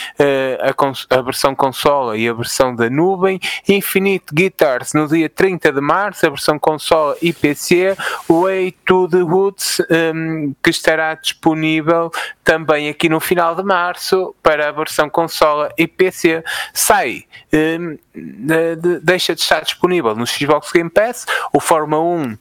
a, 1.10 1.18
a, 1.18 1.22
versão 1.22 1.56
consola 1.56 2.16
e 2.16 2.28
a 2.28 2.32
versão 2.32 2.72
da 2.72 2.88
nuvem, 2.88 3.40
Infinite 3.68 4.26
Guitars 4.32 4.94
no 4.94 5.08
dia 5.08 5.28
30 5.28 5.72
de 5.72 5.80
março, 5.80 6.24
a 6.24 6.30
versão 6.30 6.56
consola 6.56 7.16
e 7.20 7.32
PC, 7.32 7.96
Way 8.28 8.76
to 8.86 9.08
the 9.08 9.22
Woods, 9.22 9.80
um, 9.80 9.84
ehm, 9.90 10.52
que 10.62 10.70
estará 10.70 11.14
disponível 11.14 12.12
também 12.44 12.88
aqui 12.88 13.08
no 13.08 13.18
final 13.18 13.56
de 13.56 13.64
março 13.64 14.36
para 14.40 14.68
a 14.68 14.72
versão 14.72 15.10
consola 15.10 15.68
e 15.76 15.88
PC. 15.88 16.44
Sai, 16.72 17.24
um, 17.52 17.56
ehm, 17.58 17.98
de, 18.14 18.76
de, 18.76 19.00
deixa 19.00 19.34
de 19.34 19.40
estar 19.40 19.62
disponível 19.62 20.14
no 20.14 20.24
Xbox 20.24 20.70
Game 20.70 20.90
Pass, 20.90 21.26
o 21.52 21.58
Fórmula 21.58 22.02
1 22.02 22.32
uh, 22.32 22.36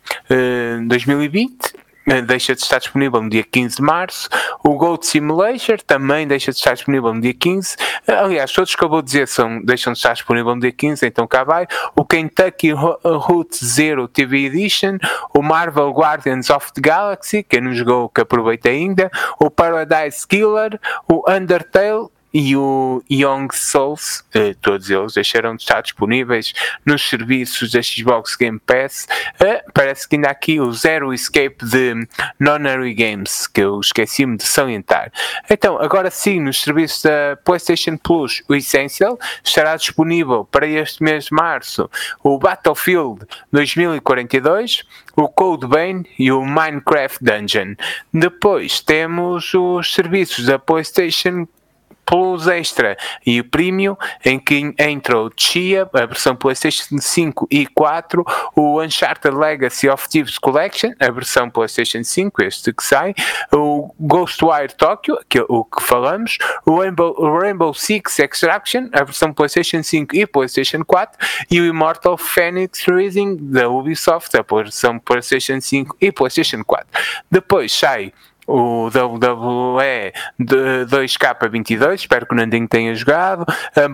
2020 0.87 1.73
eh, 1.73 1.86
deixa 2.25 2.55
de 2.55 2.61
estar 2.61 2.79
disponível 2.79 3.21
no 3.21 3.29
dia 3.29 3.43
15 3.43 3.77
de 3.77 3.81
março. 3.81 4.29
O 4.63 4.75
Gold 4.75 5.05
Simulator 5.05 5.81
também 5.81 6.27
deixa 6.27 6.51
de 6.51 6.57
estar 6.57 6.73
disponível 6.73 7.13
no 7.13 7.21
dia 7.21 7.33
15. 7.33 7.75
Eh, 8.07 8.13
aliás, 8.13 8.51
todos 8.51 8.75
que 8.75 8.83
eu 8.83 8.89
vou 8.89 9.01
dizer 9.01 9.27
são, 9.27 9.61
deixam 9.61 9.93
de 9.93 9.99
estar 9.99 10.13
disponível 10.13 10.55
no 10.55 10.61
dia 10.61 10.71
15, 10.71 11.05
então 11.05 11.27
cá 11.27 11.43
vai. 11.43 11.67
O 11.95 12.05
Kentucky 12.05 12.71
Route 12.71 13.63
Zero 13.63 14.07
TV 14.07 14.45
Edition, 14.45 14.97
o 15.33 15.41
Marvel 15.41 15.91
Guardians 15.91 16.49
of 16.49 16.71
the 16.73 16.81
Galaxy, 16.81 17.43
quem 17.43 17.61
não 17.61 17.73
jogou 17.73 18.09
que 18.09 18.21
aproveita 18.21 18.69
ainda, 18.69 19.11
o 19.39 19.49
Paradise 19.49 20.25
Killer, 20.25 20.79
o 21.11 21.29
Undertale 21.29 22.07
e 22.39 22.55
o 22.55 23.01
Young 23.09 23.47
Souls, 23.51 24.19
uh, 24.35 24.53
todos 24.61 24.91
eles 24.91 25.15
deixaram 25.15 25.55
de 25.55 25.63
estar 25.63 25.81
disponíveis 25.81 26.53
nos 26.85 27.01
serviços 27.01 27.71
da 27.71 27.81
Xbox 27.81 28.35
Game 28.35 28.59
Pass. 28.59 29.07
Uh, 29.41 29.71
parece 29.73 30.07
que 30.07 30.17
ainda 30.17 30.27
há 30.27 30.31
aqui 30.31 30.59
o 30.59 30.71
Zero 30.71 31.11
Escape 31.11 31.65
de 31.65 32.07
Nonary 32.39 32.93
Games, 32.93 33.47
que 33.47 33.61
eu 33.61 33.79
esqueci-me 33.79 34.37
de 34.37 34.43
salientar. 34.43 35.11
Então, 35.49 35.81
agora 35.81 36.11
sim, 36.11 36.39
nos 36.39 36.61
serviços 36.61 37.01
da 37.01 37.39
PlayStation 37.43 37.97
Plus, 37.97 38.43
o 38.47 38.53
Essential 38.53 39.17
estará 39.43 39.75
disponível 39.75 40.45
para 40.45 40.67
este 40.67 41.01
mês 41.01 41.25
de 41.25 41.33
março 41.33 41.89
o 42.23 42.37
Battlefield 42.37 43.25
2042, 43.51 44.83
o 45.15 45.27
Code 45.27 45.65
Vein 45.65 46.05
e 46.19 46.31
o 46.31 46.45
Minecraft 46.45 47.17
Dungeon. 47.19 47.73
Depois 48.13 48.79
temos 48.79 49.51
os 49.55 49.91
serviços 49.91 50.45
da 50.45 50.59
PlayStation 50.59 51.47
Plus 52.07 52.47
Extra 52.47 52.97
e 53.25 53.41
o 53.41 53.43
Premium, 53.43 53.97
em 54.23 54.39
que 54.39 54.73
entra 54.79 55.19
o 55.19 55.29
Chia, 55.35 55.87
a 55.93 56.05
versão 56.05 56.35
PlayStation 56.35 56.97
5 56.97 57.47
e 57.51 57.67
4, 57.67 58.25
o 58.55 58.81
Uncharted 58.81 59.35
Legacy 59.35 59.89
of 59.89 60.07
Thieves 60.07 60.37
Collection, 60.37 60.93
a 60.99 61.11
versão 61.11 61.49
PlayStation 61.49 62.03
5, 62.03 62.43
este 62.43 62.71
que 62.71 62.83
sai, 62.83 63.13
o 63.51 63.93
Ghostwire 63.99 64.73
Tokyo, 64.75 65.19
que 65.27 65.39
é 65.39 65.45
o 65.49 65.65
que 65.65 65.83
falamos, 65.83 66.37
o 66.65 66.79
Rainbow, 66.79 67.39
Rainbow 67.39 67.73
Six 67.73 68.19
Extraction, 68.19 68.89
a 68.93 69.03
versão 69.03 69.33
PlayStation 69.33 69.83
5 69.83 70.15
e 70.15 70.25
PlayStation 70.25 70.85
4, 70.85 71.27
e 71.51 71.59
o 71.59 71.65
Immortal 71.65 72.17
Phoenix 72.17 72.85
Rising 72.87 73.35
da 73.51 73.67
Ubisoft, 73.67 74.35
a 74.37 74.41
versão 74.41 74.97
PlayStation 74.97 75.59
5 75.59 75.97
e 75.99 76.09
PlayStation 76.09 76.63
4. 76.63 76.87
Depois 77.29 77.73
sai 77.73 78.13
o 78.47 78.89
WWE 78.89 80.13
2K22, 80.39 81.93
espero 81.93 82.25
que 82.25 82.33
o 82.33 82.37
Nandinho 82.37 82.67
tenha 82.67 82.95
jogado, 82.95 83.45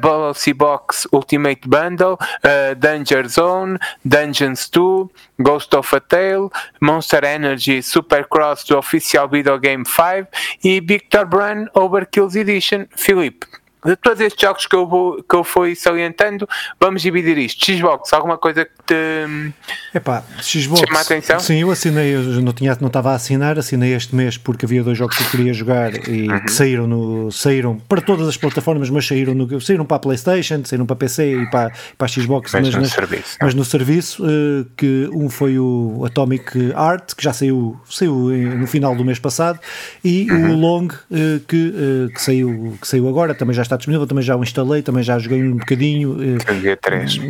Policy 0.01 0.53
Box 0.53 1.07
Ultimate 1.11 1.67
Bundle, 1.67 2.17
a 2.43 2.75
Danger 2.75 3.27
Zone, 3.27 3.79
Dungeons 4.05 4.69
2, 4.69 5.11
Ghost 5.39 5.73
of 5.73 5.95
a 5.95 5.99
Tale, 5.99 6.49
Monster 6.79 7.23
Energy 7.23 7.81
Supercross 7.81 8.63
do 8.65 8.77
Official 8.77 9.27
Video 9.27 9.57
Game 9.57 9.83
5 9.85 10.27
e 10.63 10.79
Victor 10.79 11.25
Brun 11.25 11.67
Overkills 11.73 12.35
Edition. 12.35 12.87
Filipe, 12.95 13.47
de 13.85 13.95
todos 13.95 14.19
estes 14.19 14.41
jogos 14.41 14.65
que 14.65 14.75
eu, 14.75 14.87
vou, 14.87 15.23
que 15.23 15.35
eu 15.35 15.43
fui 15.43 15.75
salientando, 15.75 16.47
vamos 16.79 17.01
dividir 17.01 17.37
isto. 17.37 17.65
Xbox, 17.65 18.13
alguma 18.13 18.37
coisa 18.37 18.65
que 18.65 18.71
te 18.85 19.53
Epá, 19.93 20.23
Xbox, 20.41 20.81
chama 20.81 20.99
a 20.99 21.01
atenção? 21.01 21.39
Sim, 21.39 21.61
eu 21.61 21.71
assinei, 21.71 22.15
eu 22.15 22.41
não, 22.41 22.51
tinha, 22.51 22.75
não 22.81 22.87
estava 22.87 23.11
a 23.11 23.15
assinar, 23.15 23.59
assinei 23.59 23.93
este 23.93 24.15
mês 24.15 24.37
porque 24.37 24.65
havia 24.65 24.83
dois 24.83 24.97
jogos 24.97 25.15
que 25.15 25.23
eu 25.23 25.29
queria 25.29 25.53
jogar 25.53 26.07
e 26.07 26.29
uhum. 26.29 26.39
que 26.39 26.51
saíram, 26.51 26.87
no, 26.87 27.31
saíram 27.31 27.77
para 27.77 28.01
todas 28.01 28.27
as 28.27 28.37
plataformas, 28.37 28.89
mas 28.89 29.05
saíram, 29.05 29.33
no, 29.33 29.61
saíram 29.61 29.85
para 29.85 29.97
a 29.97 29.99
Playstation, 29.99 30.63
saíram 30.65 30.85
para 30.85 30.95
a 30.95 30.97
PC 30.97 31.43
e 31.43 31.49
para, 31.49 31.71
para 31.97 32.05
a 32.05 32.07
Xbox, 32.07 32.51
mas, 32.53 32.63
mas, 32.63 32.75
no, 32.75 32.81
nas, 32.81 32.91
serviço. 32.91 33.37
mas 33.41 33.53
no 33.53 33.65
serviço, 33.65 34.23
uh, 34.23 34.65
que 34.75 35.09
um 35.13 35.29
foi 35.29 35.59
o 35.59 36.03
Atomic 36.05 36.73
Art, 36.75 37.13
que 37.15 37.23
já 37.23 37.33
saiu, 37.33 37.79
saiu 37.89 38.13
no 38.13 38.67
final 38.67 38.95
do 38.95 39.05
mês 39.05 39.19
passado, 39.19 39.59
e 40.03 40.29
uhum. 40.31 40.53
o 40.53 40.55
Long, 40.55 40.87
uh, 40.87 41.39
que, 41.47 41.67
uh, 41.69 42.13
que, 42.13 42.21
saiu, 42.21 42.77
que 42.81 42.87
saiu 42.87 43.07
agora, 43.07 43.35
também 43.35 43.53
já 43.53 43.61
está 43.61 43.72
está 43.73 43.77
disponível, 43.77 44.07
também 44.07 44.23
já 44.23 44.35
o 44.35 44.43
instalei, 44.43 44.81
também 44.81 45.03
já 45.03 45.17
joguei 45.19 45.43
um 45.43 45.57
bocadinho. 45.57 46.17
Dia 46.61 46.77
3. 46.77 47.17
Uh, 47.17 47.21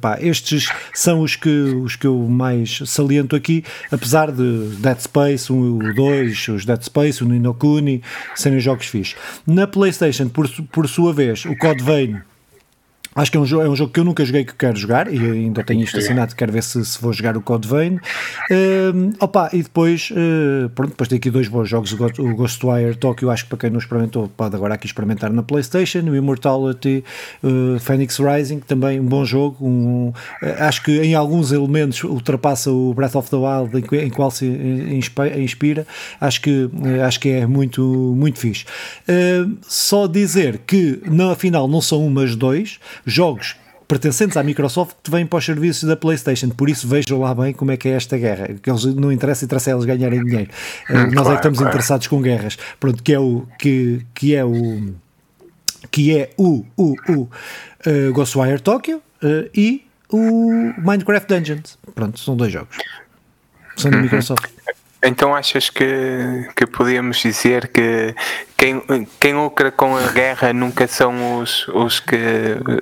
pá, 0.00 0.18
estes 0.20 0.68
são 0.92 1.20
os 1.20 1.36
que, 1.36 1.48
os 1.48 1.96
que 1.96 2.06
eu 2.06 2.16
mais 2.28 2.82
saliento 2.86 3.34
aqui, 3.34 3.64
apesar 3.90 4.30
de 4.30 4.76
Dead 4.78 4.98
Space, 5.00 5.52
o 5.52 5.78
2, 5.94 6.48
os 6.48 6.64
Dead 6.64 6.82
Space, 6.82 7.22
o 7.22 7.28
Nino 7.28 7.54
Kuni, 7.54 8.02
serem 8.34 8.60
jogos 8.60 8.86
fixos. 8.86 9.16
Na 9.46 9.66
PlayStation, 9.66 10.28
por, 10.28 10.48
por 10.70 10.88
sua 10.88 11.12
vez, 11.12 11.44
o 11.44 11.56
Code 11.56 11.82
Vein 11.82 12.20
Acho 13.14 13.30
que 13.30 13.36
é 13.36 13.40
um, 13.40 13.46
jogo, 13.46 13.64
é 13.64 13.68
um 13.68 13.76
jogo 13.76 13.92
que 13.92 14.00
eu 14.00 14.04
nunca 14.04 14.24
joguei 14.24 14.44
que 14.44 14.54
quero 14.54 14.76
jogar 14.76 15.12
e 15.12 15.18
ainda 15.18 15.62
tenho 15.62 15.82
isto 15.82 15.96
assinado, 15.98 16.34
quero 16.34 16.50
ver 16.50 16.64
se, 16.64 16.84
se 16.84 17.00
vou 17.00 17.12
jogar 17.12 17.36
o 17.36 17.40
Code 17.40 17.68
Vein. 17.68 17.94
Uh, 18.50 19.14
opa, 19.20 19.50
e 19.52 19.62
depois, 19.62 20.10
uh, 20.10 20.68
pronto, 20.70 20.90
depois 20.90 21.08
tem 21.08 21.18
aqui 21.18 21.30
dois 21.30 21.46
bons 21.46 21.68
jogos, 21.68 21.92
o 21.92 22.34
Ghostwire 22.34 22.96
Tokyo, 22.96 23.30
acho 23.30 23.44
que 23.44 23.50
para 23.50 23.58
quem 23.58 23.70
não 23.70 23.78
experimentou 23.78 24.28
pode 24.36 24.56
agora 24.56 24.74
aqui 24.74 24.86
experimentar 24.86 25.32
na 25.32 25.44
Playstation, 25.44 26.00
o 26.00 26.16
Immortality 26.16 27.04
uh, 27.44 27.78
Phoenix 27.78 28.18
Rising, 28.18 28.58
também 28.60 28.98
um 28.98 29.06
bom 29.06 29.24
jogo, 29.24 29.64
um, 29.64 30.12
acho 30.58 30.82
que 30.82 31.00
em 31.00 31.14
alguns 31.14 31.52
elementos 31.52 32.02
ultrapassa 32.02 32.72
o 32.72 32.92
Breath 32.94 33.14
of 33.14 33.30
the 33.30 33.36
Wild 33.36 33.76
em, 33.76 34.06
em 34.06 34.10
qual 34.10 34.30
se 34.30 34.44
inspira, 34.44 35.86
acho 36.20 36.40
que, 36.40 36.68
acho 37.06 37.20
que 37.20 37.28
é 37.28 37.46
muito, 37.46 37.82
muito 38.16 38.40
fixe. 38.40 38.64
só 39.62 40.08
dizer 40.08 40.62
que 40.66 41.00
na 41.06 41.36
final 41.36 41.68
não 41.68 41.80
são 41.80 42.04
umas 42.04 42.34
dois, 42.34 42.80
jogos 43.04 43.56
pertencentes 43.86 44.36
à 44.36 44.42
Microsoft 44.42 44.96
que 45.02 45.10
vêm 45.10 45.26
para 45.26 45.38
os 45.38 45.44
serviços 45.44 45.88
da 45.88 45.96
PlayStation. 45.96 46.48
Por 46.48 46.68
isso 46.68 46.88
vejam 46.88 47.20
lá 47.20 47.34
bem 47.34 47.52
como 47.52 47.70
é 47.70 47.76
que 47.76 47.88
é 47.88 47.92
esta 47.92 48.16
guerra. 48.16 48.48
Que 48.62 48.70
eles 48.70 48.84
não 48.84 49.12
interessa, 49.12 49.44
interessa 49.44 49.70
eles 49.70 49.84
ganharem 49.84 50.24
dinheiro. 50.24 50.50
Hum, 50.90 50.94
Nós 50.94 51.12
claro, 51.12 51.28
é 51.28 51.32
que 51.32 51.36
estamos 51.36 51.58
claro. 51.58 51.72
interessados 51.72 52.06
com 52.06 52.20
guerras. 52.20 52.56
Pronto, 52.80 53.02
que 53.02 53.12
é 53.12 53.18
o 53.18 53.46
que, 53.58 54.04
que 54.14 54.34
é 54.34 54.44
o 54.44 54.94
que 55.90 56.18
é 56.18 56.30
o, 56.36 56.64
o, 56.76 56.94
o 57.08 57.20
uh, 57.20 58.12
Ghostwire 58.12 58.60
Tokyo 58.60 58.96
uh, 59.22 59.50
e 59.54 59.86
o 60.10 60.72
Minecraft 60.78 61.28
Dungeons. 61.28 61.78
Pronto, 61.94 62.18
são 62.18 62.36
dois 62.36 62.52
jogos. 62.52 62.76
São 63.76 63.90
da 63.90 63.98
uhum. 63.98 64.02
Microsoft. 64.04 64.48
Então 65.04 65.34
achas 65.34 65.68
que, 65.68 66.48
que 66.56 66.66
podíamos 66.66 67.18
dizer 67.18 67.68
que 67.68 68.14
quem, 68.64 69.06
quem 69.20 69.34
lucra 69.34 69.70
com 69.70 69.94
a 69.96 70.10
guerra 70.10 70.52
nunca 70.52 70.86
são 70.86 71.40
os, 71.40 71.68
os, 71.68 72.00
que, 72.00 72.16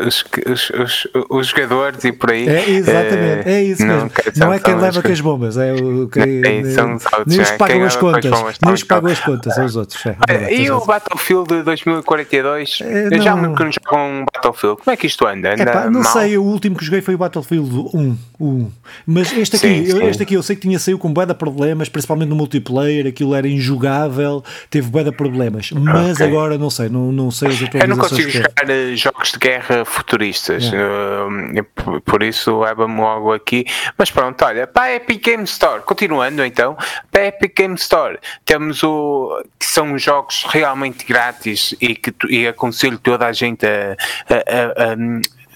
os, 0.06 0.24
os, 0.48 0.70
os, 0.70 1.08
os 1.28 1.46
jogadores 1.48 2.04
e 2.04 2.12
por 2.12 2.30
aí? 2.30 2.48
É, 2.48 2.70
exatamente, 2.70 3.48
é 3.48 3.62
isso 3.64 3.84
não, 3.84 3.94
mesmo. 3.94 4.10
Não 4.36 4.52
é 4.52 4.60
quem 4.60 4.76
leva 4.76 5.02
com 5.02 5.12
as 5.12 5.20
bombas, 5.20 5.56
é 5.56 5.72
o 5.72 6.08
que. 6.08 6.20
É, 6.20 6.64
são 6.70 6.94
os 6.94 7.04
outros, 7.04 7.26
nem 7.26 7.40
os 7.40 7.50
é, 7.50 7.56
pagam 7.56 7.82
as 7.84 7.96
contas. 7.96 8.58
Nem 8.64 8.74
os 8.74 8.84
pagam 8.84 9.10
as 9.10 9.20
contas, 9.20 9.54
são 9.54 9.64
os 9.64 9.76
outros. 9.76 10.06
É, 10.06 10.16
é, 10.28 10.54
e 10.54 10.70
o 10.70 10.84
Battlefield 10.84 11.62
2042? 11.64 12.78
É, 12.82 13.08
eu 13.16 13.22
já 13.22 13.34
me 13.34 13.54
que 13.54 13.64
não 13.64 14.20
um 14.20 14.24
Battlefield. 14.32 14.82
Como 14.82 14.94
é 14.94 14.96
que 14.96 15.06
isto 15.06 15.26
anda? 15.26 15.54
anda 15.54 15.90
não 15.90 16.04
sei, 16.04 16.38
o 16.38 16.44
último 16.44 16.76
que 16.76 16.84
joguei 16.84 17.00
foi 17.00 17.14
o 17.14 17.18
Battlefield 17.18 17.90
1. 17.92 18.16
1. 18.40 18.70
Mas 19.06 19.32
este 19.32 19.56
aqui, 19.56 19.88
este 20.08 20.22
aqui 20.22 20.34
eu 20.34 20.42
sei 20.42 20.54
que 20.54 20.62
tinha 20.62 20.78
saído 20.78 20.98
com 20.98 21.12
bué 21.12 21.26
de 21.26 21.34
problemas, 21.34 21.88
principalmente 21.88 22.28
no 22.28 22.36
multiplayer, 22.36 23.06
aquilo 23.06 23.34
era 23.34 23.48
injogável, 23.48 24.44
teve 24.70 24.88
bué 24.88 25.02
de 25.02 25.12
problemas 25.12 25.71
mas 25.74 26.16
okay. 26.16 26.26
agora 26.26 26.58
não 26.58 26.70
sei, 26.70 26.88
não, 26.88 27.12
não 27.12 27.30
sei 27.30 27.48
as 27.48 27.62
atualizações. 27.62 27.82
Eu 27.82 27.88
não 27.88 27.96
consigo 27.96 28.30
jogar 28.30 28.70
eh, 28.70 28.96
jogos 28.96 29.32
de 29.32 29.38
guerra 29.38 29.84
futuristas, 29.84 30.64
yeah. 30.64 31.26
uh, 31.56 32.00
por 32.02 32.22
isso 32.22 32.60
leva-me 32.60 33.00
logo 33.00 33.32
aqui. 33.32 33.64
Mas 33.96 34.10
pronto, 34.10 34.44
olha, 34.44 34.66
para 34.66 34.84
a 34.84 34.94
Epic 34.96 35.24
Game 35.24 35.44
Store, 35.44 35.82
continuando 35.82 36.44
então, 36.44 36.76
para 37.10 37.22
a 37.22 37.26
Epic 37.26 37.56
Game 37.56 37.74
Store 37.74 38.18
temos 38.44 38.82
o 38.82 39.42
que 39.58 39.66
são 39.66 39.96
jogos 39.98 40.44
realmente 40.48 41.04
grátis 41.04 41.74
e 41.80 41.94
que 41.94 42.12
e 42.28 42.46
aconselho 42.46 42.98
toda 42.98 43.26
a 43.26 43.32
gente 43.32 43.66
a, 43.66 43.96
a, 44.28 44.90
a, 44.90 44.92
a 44.92 44.96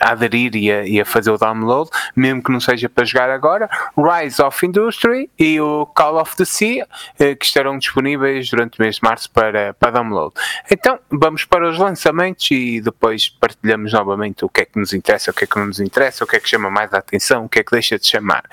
a 0.00 0.10
aderir 0.10 0.54
e 0.54 0.70
a, 0.70 0.86
e 0.86 1.00
a, 1.00 1.04
fazer 1.04 1.30
o 1.30 1.38
download, 1.38 1.90
mesmo 2.14 2.42
que 2.42 2.50
não 2.50 2.60
seja 2.60 2.88
para 2.88 3.04
jogar 3.04 3.30
agora, 3.30 3.68
Rise 3.96 4.42
of 4.42 4.64
Industry 4.64 5.30
e 5.38 5.60
o 5.60 5.86
Call 5.86 6.20
of 6.20 6.36
the 6.36 6.44
Sea, 6.44 6.86
eh, 7.18 7.34
que 7.34 7.44
estarão 7.44 7.78
disponíveis 7.78 8.48
durante 8.50 8.78
o 8.78 8.82
mês 8.82 8.96
de 8.96 9.02
março 9.02 9.30
para, 9.30 9.74
para 9.74 9.92
download. 9.92 10.34
Então, 10.70 10.98
vamos 11.10 11.44
para 11.44 11.68
os 11.68 11.78
lançamentos 11.78 12.50
e 12.50 12.80
depois 12.80 13.28
partilhamos 13.28 13.92
novamente 13.92 14.44
o 14.44 14.48
que 14.48 14.62
é 14.62 14.64
que 14.64 14.78
nos 14.78 14.92
interessa, 14.92 15.30
o 15.30 15.34
que 15.34 15.44
é 15.44 15.46
que 15.46 15.56
não 15.56 15.66
nos 15.66 15.80
interessa, 15.80 16.24
o 16.24 16.26
que 16.26 16.36
é 16.36 16.40
que 16.40 16.48
chama 16.48 16.70
mais 16.70 16.92
a 16.92 16.98
atenção, 16.98 17.44
o 17.44 17.48
que 17.48 17.60
é 17.60 17.64
que 17.64 17.72
deixa 17.72 17.98
de 17.98 18.06
chamar 18.06 18.44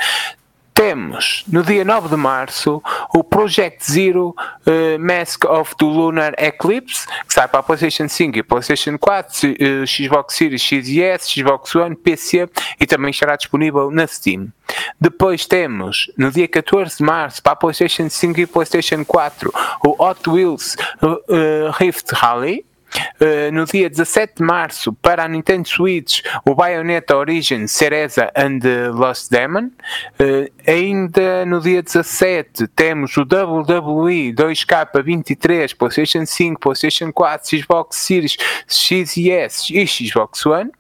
temos 0.74 1.44
no 1.48 1.64
dia 1.64 1.86
9 1.86 2.10
de 2.10 2.16
março 2.16 2.82
o 3.14 3.24
Project 3.24 3.92
Zero 3.92 4.36
uh, 4.66 5.00
Mask 5.00 5.46
of 5.46 5.76
the 5.78 5.86
Lunar 5.86 6.34
Eclipse, 6.38 7.06
que 7.28 7.34
sai 7.34 7.48
para 7.48 7.60
a 7.60 7.64
PlayStation 7.64 8.08
5 8.08 8.38
e 8.38 8.44
PlayStation 8.44 8.98
4, 8.98 9.50
uh, 9.50 9.54
eh, 9.60 9.86
Xbox 9.86 10.36
Series 10.36 10.62
X 10.62 10.88
e 10.88 11.02
S, 11.02 11.30
Xbox 11.30 11.76
One, 11.76 11.96
PC 11.96 12.50
e 12.80 12.86
também 12.86 13.12
estará 13.12 13.36
disponível 13.36 13.92
na 13.92 14.08
Steam. 14.08 14.52
Depois 15.00 15.46
temos 15.46 16.12
no 16.18 16.32
dia 16.32 16.48
14 16.48 16.98
de 16.98 17.04
março 17.04 17.42
para 17.42 17.54
a 17.54 17.56
PlayStation 17.56 18.10
5 18.10 18.40
e 18.40 18.48
PlayStation 18.48 19.06
4 19.06 19.54
o 19.86 20.04
Hot 20.04 20.30
Wheels 20.30 20.76
uh, 21.02 21.72
Rift 21.78 22.14
Rally 22.14 22.66
Uh, 23.20 23.52
no 23.52 23.66
dia 23.66 23.90
17 23.90 24.36
de 24.38 24.44
março, 24.44 24.94
para 24.94 25.24
a 25.24 25.28
Nintendo 25.28 25.68
Switch, 25.68 26.22
o 26.46 26.54
Bayonetta 26.54 27.16
Origin 27.16 27.68
Cereza 27.68 28.32
and 28.36 28.60
the 28.60 28.90
Lost 28.90 29.32
Demon. 29.32 29.72
Uh, 30.20 30.52
ainda 30.68 31.46
no 31.46 31.60
dia 31.60 31.82
17 31.82 32.68
temos 32.70 33.16
o 33.18 33.22
WWE 33.22 34.34
2K23, 34.34 35.76
PlayStation 35.76 36.26
5, 36.26 36.60
PlayStation 36.60 37.12
4, 37.12 37.58
Xbox 37.60 37.98
Series 37.98 38.38
X 38.68 39.18
e 39.18 39.32
S 39.32 39.74
e 39.74 39.88
Xbox 39.88 40.46
One. 40.46 40.72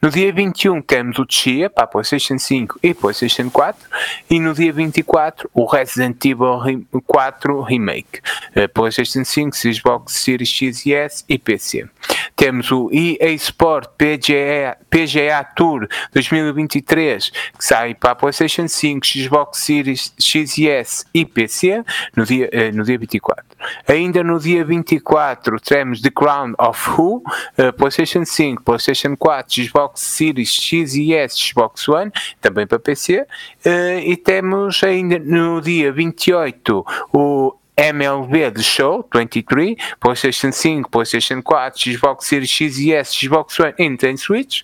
No 0.00 0.10
dia 0.10 0.32
21 0.32 0.82
temos 0.82 1.18
o 1.18 1.26
Chia 1.28 1.70
para 1.70 1.86
PlayStation 1.86 2.38
5 2.38 2.78
e 2.82 2.94
PlayStation 2.94 3.50
4 3.50 3.88
e 4.30 4.40
no 4.40 4.54
dia 4.54 4.72
24 4.72 5.50
o 5.54 5.64
Resident 5.64 6.24
Evil 6.24 6.60
4 7.06 7.60
Remake, 7.62 8.20
uh, 8.56 8.68
PlayStation 8.72 9.24
5, 9.24 9.56
Xbox 9.56 10.12
Series 10.14 10.50
X 10.50 10.86
e 10.86 10.94
S 10.94 11.24
e 11.28 11.38
PC. 11.38 11.88
Temos 12.36 12.70
o 12.72 12.90
EA 12.92 13.30
Sport 13.32 13.90
PGA, 13.96 14.76
PGA 14.90 15.44
Tour 15.44 15.88
2023 16.12 17.30
que 17.30 17.64
sai 17.64 17.94
para 17.94 18.12
a 18.12 18.14
PlayStation 18.14 18.66
5, 18.66 19.06
Xbox 19.06 19.58
Series 19.58 20.14
X 20.18 20.58
e 20.58 20.68
S 20.68 21.04
e 21.14 21.24
PC 21.24 21.84
no 22.16 22.24
dia, 22.24 22.48
uh, 22.52 22.76
no 22.76 22.84
dia 22.84 22.98
24. 22.98 23.44
Ainda 23.86 24.22
no 24.24 24.38
dia 24.38 24.64
24 24.64 25.60
temos 25.60 26.00
The 26.00 26.10
Crown 26.10 26.54
of 26.58 26.90
Who, 26.90 27.22
uh, 27.58 27.72
PlayStation 27.76 28.24
5, 28.24 28.62
PlayStation 28.62 29.16
4, 29.16 29.64
Xbox 29.64 30.00
Series 30.00 30.50
X 30.50 30.94
e 30.94 31.14
S, 31.14 31.36
Xbox 31.36 31.88
One, 31.88 32.10
também 32.40 32.66
para 32.66 32.78
PC. 32.78 33.26
Eh, 33.64 34.02
e 34.04 34.16
temos 34.16 34.82
ainda 34.82 35.18
no 35.18 35.60
dia 35.60 35.92
28 35.92 36.84
o 37.12 37.54
MLB 37.76 38.50
The 38.54 38.62
Show 38.62 39.08
23, 39.12 39.76
PlayStation 40.00 40.52
5, 40.52 40.90
PlayStation 40.90 41.42
4, 41.42 41.72
Xbox 41.76 42.26
Series 42.26 42.50
X 42.50 42.78
e 42.78 42.92
S, 42.92 43.14
Xbox 43.14 43.58
One 43.58 43.74
e 43.78 43.88
Nintendo 43.88 44.18
Switch. 44.18 44.62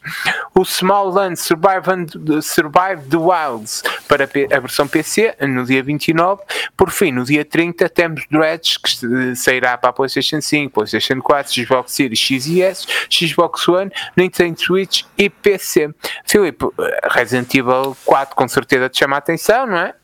O 0.55 0.65
Small 0.65 1.11
Land 1.11 1.37
Survive, 1.37 1.89
and, 1.89 2.43
Survive 2.43 3.09
the 3.09 3.17
Wilds 3.17 3.83
para 4.07 4.25
a 4.25 4.61
versão 4.61 4.87
PC 4.87 5.35
no 5.41 5.65
dia 5.65 5.83
29. 5.83 6.43
Por 6.77 6.91
fim, 6.91 7.13
no 7.13 7.25
dia 7.25 7.45
30 7.45 7.89
temos 7.89 8.25
Dredge 8.31 8.79
que 8.79 9.35
sairá 9.37 9.77
para 9.79 9.91
a 9.91 9.93
PlayStation 9.93 10.41
5, 10.41 10.73
PlayStation 10.73 11.21
4, 11.21 11.53
Xbox 11.53 11.93
Series 11.93 12.19
X 12.19 12.47
e 12.47 12.63
S, 12.63 12.87
Xbox 13.11 13.67
One, 13.69 13.91
Nintendo 14.17 14.61
Switch 14.61 15.05
e 15.17 15.31
PC. 15.31 15.95
Filipe, 16.25 16.67
Resident 17.11 17.55
Evil 17.55 17.97
4 18.05 18.37
com 18.37 18.47
certeza 18.49 18.89
te 18.89 18.99
chama 18.99 19.17
a 19.17 19.19
atenção, 19.19 19.67
não 19.67 19.79
é? 19.79 19.95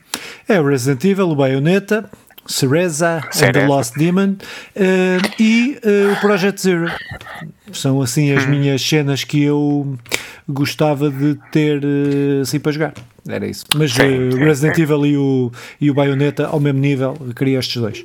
É 0.49 0.61
o 0.61 0.67
Resident 0.67 1.05
Evil, 1.05 1.29
o 1.31 1.35
Bayonetta, 1.35 2.11
Cereza 2.47 3.23
and 3.43 3.53
the 3.53 3.67
Lost 3.67 3.95
Demon 3.97 4.37
uh, 4.77 5.41
e 5.41 5.79
uh, 5.85 6.13
o 6.13 6.21
Project 6.21 6.61
Zero. 6.61 6.91
São 7.73 8.01
assim 8.03 8.33
as 8.33 8.45
hum. 8.45 8.51
minhas 8.51 8.83
cenas 8.83 9.25
que 9.25 9.43
eu 9.43 9.97
gostava 10.49 11.11
de 11.11 11.39
ter 11.51 11.83
uh, 11.85 12.43
assim 12.43 12.61
para 12.61 12.73
jogar. 12.73 12.95
Era 13.27 13.47
isso. 13.47 13.65
Mas 13.75 13.93
sim, 13.93 14.31
sim, 14.31 14.39
Resident 14.39 14.77
sim. 14.77 14.83
Evil 14.83 15.07
e 15.07 15.17
o, 15.17 15.53
e 15.81 15.91
o 15.91 15.95
Bayonetta 15.95 16.47
ao 16.47 16.61
mesmo 16.61 16.81
nível, 16.81 17.17
queria 17.35 17.59
estes 17.59 17.81
dois. 17.81 18.05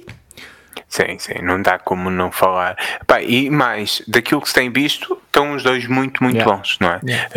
Sim, 0.90 1.20
sim, 1.20 1.36
não 1.44 1.62
dá 1.62 1.78
como 1.78 2.10
não 2.10 2.32
falar. 2.32 2.76
Pá, 3.06 3.22
e 3.22 3.48
mais, 3.48 4.02
daquilo 4.08 4.42
que 4.42 4.48
se 4.48 4.56
tem 4.56 4.72
visto, 4.72 5.22
estão 5.28 5.54
os 5.54 5.62
dois 5.62 5.86
muito, 5.86 6.24
muito 6.24 6.38
yeah. 6.38 6.52
bons, 6.52 6.78
não 6.80 6.90
é? 6.90 7.00
Yeah. 7.08 7.30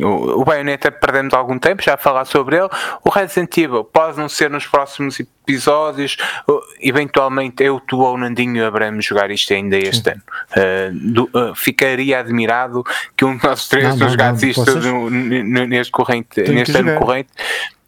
Um, 0.00 0.06
o, 0.06 0.40
o 0.40 0.44
Bayonetta 0.44 0.90
perdemos 0.90 1.34
algum 1.34 1.58
tempo 1.58 1.82
já 1.82 1.94
a 1.94 1.96
falar 1.98 2.24
sobre 2.24 2.56
ele. 2.56 2.68
O 3.04 3.10
Resident 3.10 3.54
Evil 3.58 3.84
pode 3.84 4.16
não 4.16 4.26
ser 4.26 4.48
nos 4.48 4.66
próximos 4.66 5.20
episódios, 5.20 6.16
eventualmente 6.80 7.62
eu, 7.62 7.78
tu 7.78 8.00
ou 8.00 8.14
o 8.14 8.16
Nandinho 8.16 8.66
haveremos 8.66 9.04
jogar 9.04 9.30
isto 9.30 9.52
ainda 9.52 9.76
este 9.76 10.10
Sim. 10.10 10.10
ano. 10.10 10.22
Uh, 10.56 11.12
do, 11.12 11.24
uh, 11.24 11.54
ficaria 11.54 12.18
admirado 12.18 12.82
que 13.14 13.26
um 13.26 13.36
de 13.36 13.44
nós 13.44 13.68
três 13.68 13.96
não, 13.96 14.08
jogasse 14.08 14.44
não, 14.44 14.50
isto 14.50 14.80
no, 14.80 15.10
no, 15.10 15.66
neste, 15.66 15.92
corrente, 15.92 16.40
neste 16.40 16.74
ano 16.78 16.98
corrente. 16.98 17.28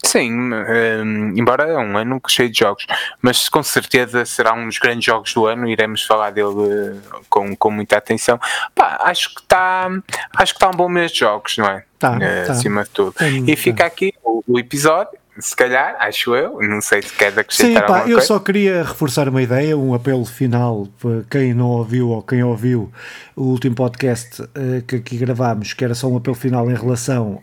Sim, 0.06 0.32
um, 0.32 1.36
embora 1.36 1.64
é 1.64 1.76
um 1.76 1.98
ano 1.98 2.20
cheio 2.28 2.48
de 2.48 2.60
jogos, 2.60 2.86
mas 3.20 3.48
com 3.48 3.62
certeza 3.62 4.24
será 4.24 4.54
um 4.54 4.66
dos 4.66 4.78
grandes 4.78 5.04
jogos 5.04 5.34
do 5.34 5.46
ano, 5.46 5.68
iremos 5.68 6.04
falar 6.04 6.30
dele 6.30 6.46
uh, 6.48 7.00
com, 7.28 7.56
com 7.56 7.70
muita 7.70 7.96
atenção. 7.96 8.38
Pá, 8.74 8.98
acho 9.02 9.34
que 9.34 9.40
está 9.40 9.90
acho 10.36 10.52
que 10.52 10.58
está 10.58 10.68
um 10.68 10.76
bom 10.76 10.88
mês 10.88 11.10
de 11.10 11.20
jogos, 11.20 11.58
não 11.58 11.66
é? 11.66 11.84
Tá, 11.98 12.16
uh, 12.16 12.46
tá. 12.46 12.52
Acima 12.52 12.84
de 12.84 12.90
tudo. 12.90 13.14
e 13.46 13.56
fica 13.56 13.84
aqui 13.84 14.14
o, 14.22 14.42
o, 14.46 14.58
episódio. 14.58 15.18
Se 15.38 15.54
calhar, 15.54 15.96
acho 16.00 16.34
eu, 16.34 16.62
não 16.62 16.80
sei 16.80 17.02
se 17.02 17.12
queres 17.12 17.36
acrescentar 17.36 17.82
Sim, 17.82 17.86
pá, 17.86 17.98
eu 18.00 18.12
coisa. 18.12 18.22
só 18.22 18.38
queria 18.38 18.82
reforçar 18.82 19.28
uma 19.28 19.42
ideia, 19.42 19.76
um 19.76 19.92
apelo 19.92 20.24
final 20.24 20.88
para 20.98 21.24
quem 21.30 21.52
não 21.52 21.66
ouviu 21.66 22.08
ou 22.08 22.22
quem 22.22 22.42
ouviu 22.42 22.90
o 23.34 23.42
último 23.42 23.74
podcast 23.74 24.40
uh, 24.40 24.82
que 24.86 24.96
aqui 24.96 25.18
gravámos, 25.18 25.74
que 25.74 25.84
era 25.84 25.94
só 25.94 26.06
um 26.08 26.16
apelo 26.16 26.36
final 26.36 26.70
em 26.70 26.74
relação 26.74 27.42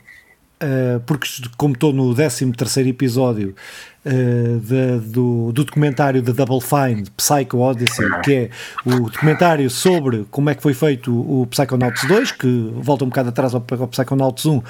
Uh, 0.63 0.99
porque 1.01 1.27
como 1.57 1.73
estou 1.73 1.91
no 1.91 2.15
13 2.15 2.53
terceiro 2.53 2.87
episódio 2.87 3.53
uh, 4.05 4.59
de, 4.61 4.99
do, 5.09 5.51
do, 5.51 5.65
documentário 5.65 6.21
da 6.21 6.31
Double 6.31 6.61
Fine, 6.61 7.03
Psycho 7.17 7.57
Odyssey, 7.57 8.07
que 8.23 8.33
é 8.33 8.49
o 8.85 9.09
documentário 9.09 9.69
sobre 9.69 10.25
como 10.31 10.49
é 10.49 10.55
que 10.55 10.63
foi 10.63 10.73
feito 10.73 11.11
o 11.11 11.45
Psychonauts 11.47 12.07
2, 12.07 12.31
que 12.31 12.71
volta 12.75 13.03
um 13.03 13.09
bocado 13.09 13.27
atrás 13.27 13.53
ao, 13.53 13.65
ao 13.77 13.87
Psychonauts 13.89 14.45
1, 14.45 14.63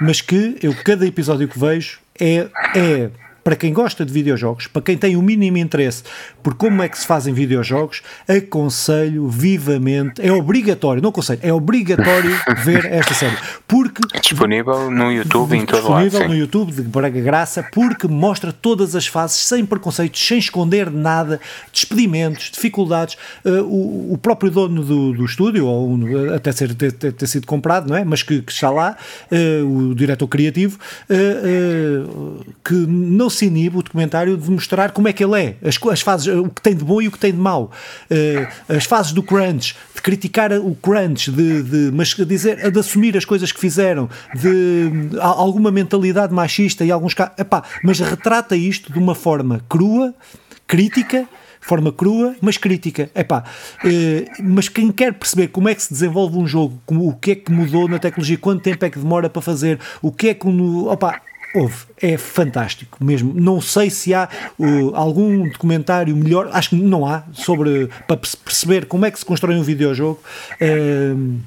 mas 0.00 0.20
que 0.20 0.56
eu 0.62 0.72
cada 0.84 1.04
episódio 1.04 1.48
que 1.48 1.58
vejo 1.58 1.98
é, 2.20 2.46
é 2.76 3.10
para 3.42 3.56
quem 3.56 3.72
gosta 3.72 4.04
de 4.04 4.12
videojogos, 4.12 4.66
para 4.66 4.82
quem 4.82 4.96
tem 4.96 5.16
o 5.16 5.22
mínimo 5.22 5.58
interesse 5.58 6.02
por 6.42 6.54
como 6.54 6.82
é 6.82 6.88
que 6.88 6.98
se 6.98 7.06
fazem 7.06 7.32
videojogos, 7.34 8.02
aconselho 8.28 9.28
vivamente, 9.28 10.20
é 10.22 10.32
obrigatório, 10.32 11.02
não 11.02 11.10
aconselho, 11.10 11.40
é 11.42 11.52
obrigatório 11.52 12.30
ver 12.64 12.84
esta 12.86 13.14
série. 13.14 13.36
Porque 13.66 14.00
disponível 14.20 14.90
no 14.90 15.12
YouTube 15.12 15.56
em 15.56 15.66
todo 15.66 15.88
lado. 15.88 16.04
Disponível 16.04 16.28
no 16.28 16.34
YouTube 16.34 16.72
de 16.72 16.82
Braga 16.82 17.20
Graça, 17.20 17.66
porque 17.72 18.06
mostra 18.08 18.52
todas 18.52 18.94
as 18.94 19.06
fases 19.06 19.46
sem 19.46 19.64
preconceitos, 19.64 20.26
sem 20.26 20.38
esconder 20.38 20.90
nada, 20.90 21.40
despedimentos, 21.72 22.50
dificuldades. 22.50 23.16
Uh, 23.44 23.62
o, 23.62 24.14
o, 24.14 24.18
próprio 24.18 24.50
dono 24.50 24.82
do, 24.82 25.12
do 25.12 25.24
estúdio, 25.24 25.66
ou 25.66 25.98
até 26.34 26.52
ser, 26.52 26.74
ter, 26.74 26.92
ter, 26.92 27.26
sido 27.26 27.46
comprado, 27.46 27.88
não 27.88 27.96
é? 27.96 28.04
Mas 28.04 28.22
que, 28.22 28.42
que 28.42 28.52
está 28.52 28.70
lá, 28.70 28.96
uh, 29.30 29.90
o 29.90 29.94
diretor 29.94 30.28
criativo, 30.28 30.78
uh, 31.10 32.44
que 32.64 32.74
não 32.74 33.30
se 33.30 33.39
inibe 33.44 33.78
o 33.78 33.82
documentário 33.82 34.36
de 34.36 34.50
mostrar 34.50 34.90
como 34.92 35.08
é 35.08 35.12
que 35.12 35.24
ele 35.24 35.40
é, 35.40 35.56
as, 35.66 35.78
as 35.90 36.00
fases, 36.00 36.26
o 36.26 36.48
que 36.48 36.60
tem 36.60 36.74
de 36.74 36.84
bom 36.84 37.00
e 37.00 37.08
o 37.08 37.10
que 37.10 37.18
tem 37.18 37.32
de 37.32 37.38
mau, 37.38 37.70
uh, 38.10 38.74
as 38.74 38.84
fases 38.84 39.12
do 39.12 39.22
crunch, 39.22 39.76
de 39.94 40.02
criticar 40.02 40.52
o 40.52 40.74
crunch, 40.74 41.30
de, 41.30 41.62
de, 41.62 41.90
mas 41.92 42.14
dizer, 42.14 42.70
de 42.70 42.78
assumir 42.78 43.16
as 43.16 43.24
coisas 43.24 43.52
que 43.52 43.60
fizeram, 43.60 44.08
de 44.34 44.90
alguma 45.20 45.70
mentalidade 45.70 46.32
machista 46.32 46.84
e 46.84 46.90
alguns 46.90 47.14
casos, 47.14 47.34
mas 47.82 48.00
retrata 48.00 48.56
isto 48.56 48.92
de 48.92 48.98
uma 48.98 49.14
forma 49.14 49.64
crua, 49.68 50.14
crítica 50.66 51.28
forma 51.60 51.92
crua, 51.92 52.34
mas 52.40 52.56
crítica. 52.56 53.10
Epá, 53.14 53.44
eh, 53.84 54.24
mas 54.42 54.68
quem 54.68 54.90
quer 54.90 55.12
perceber 55.12 55.48
como 55.48 55.68
é 55.68 55.74
que 55.74 55.82
se 55.82 55.92
desenvolve 55.92 56.36
um 56.38 56.46
jogo, 56.46 56.80
como, 56.86 57.06
o 57.06 57.14
que 57.14 57.32
é 57.32 57.34
que 57.34 57.52
mudou 57.52 57.86
na 57.86 57.98
tecnologia, 57.98 58.38
quanto 58.38 58.62
tempo 58.62 58.84
é 58.84 58.90
que 58.90 58.98
demora 58.98 59.28
para 59.28 59.42
fazer, 59.42 59.78
o 60.02 60.10
que 60.10 60.30
é 60.30 60.34
que. 60.34 60.48
Opa, 60.48 61.20
Houve, 61.54 61.86
é 62.00 62.16
fantástico 62.16 63.02
mesmo. 63.02 63.32
Não 63.34 63.60
sei 63.60 63.90
se 63.90 64.14
há 64.14 64.28
uh, 64.58 64.94
algum 64.94 65.48
documentário 65.48 66.16
melhor, 66.16 66.48
acho 66.52 66.70
que 66.70 66.76
não 66.76 67.06
há, 67.06 67.24
sobre 67.32 67.88
para 68.06 68.16
perceber 68.16 68.86
como 68.86 69.04
é 69.04 69.10
que 69.10 69.18
se 69.18 69.24
constrói 69.24 69.56
um 69.56 69.62
videojogo. 69.62 70.20
Uh, 70.60 71.40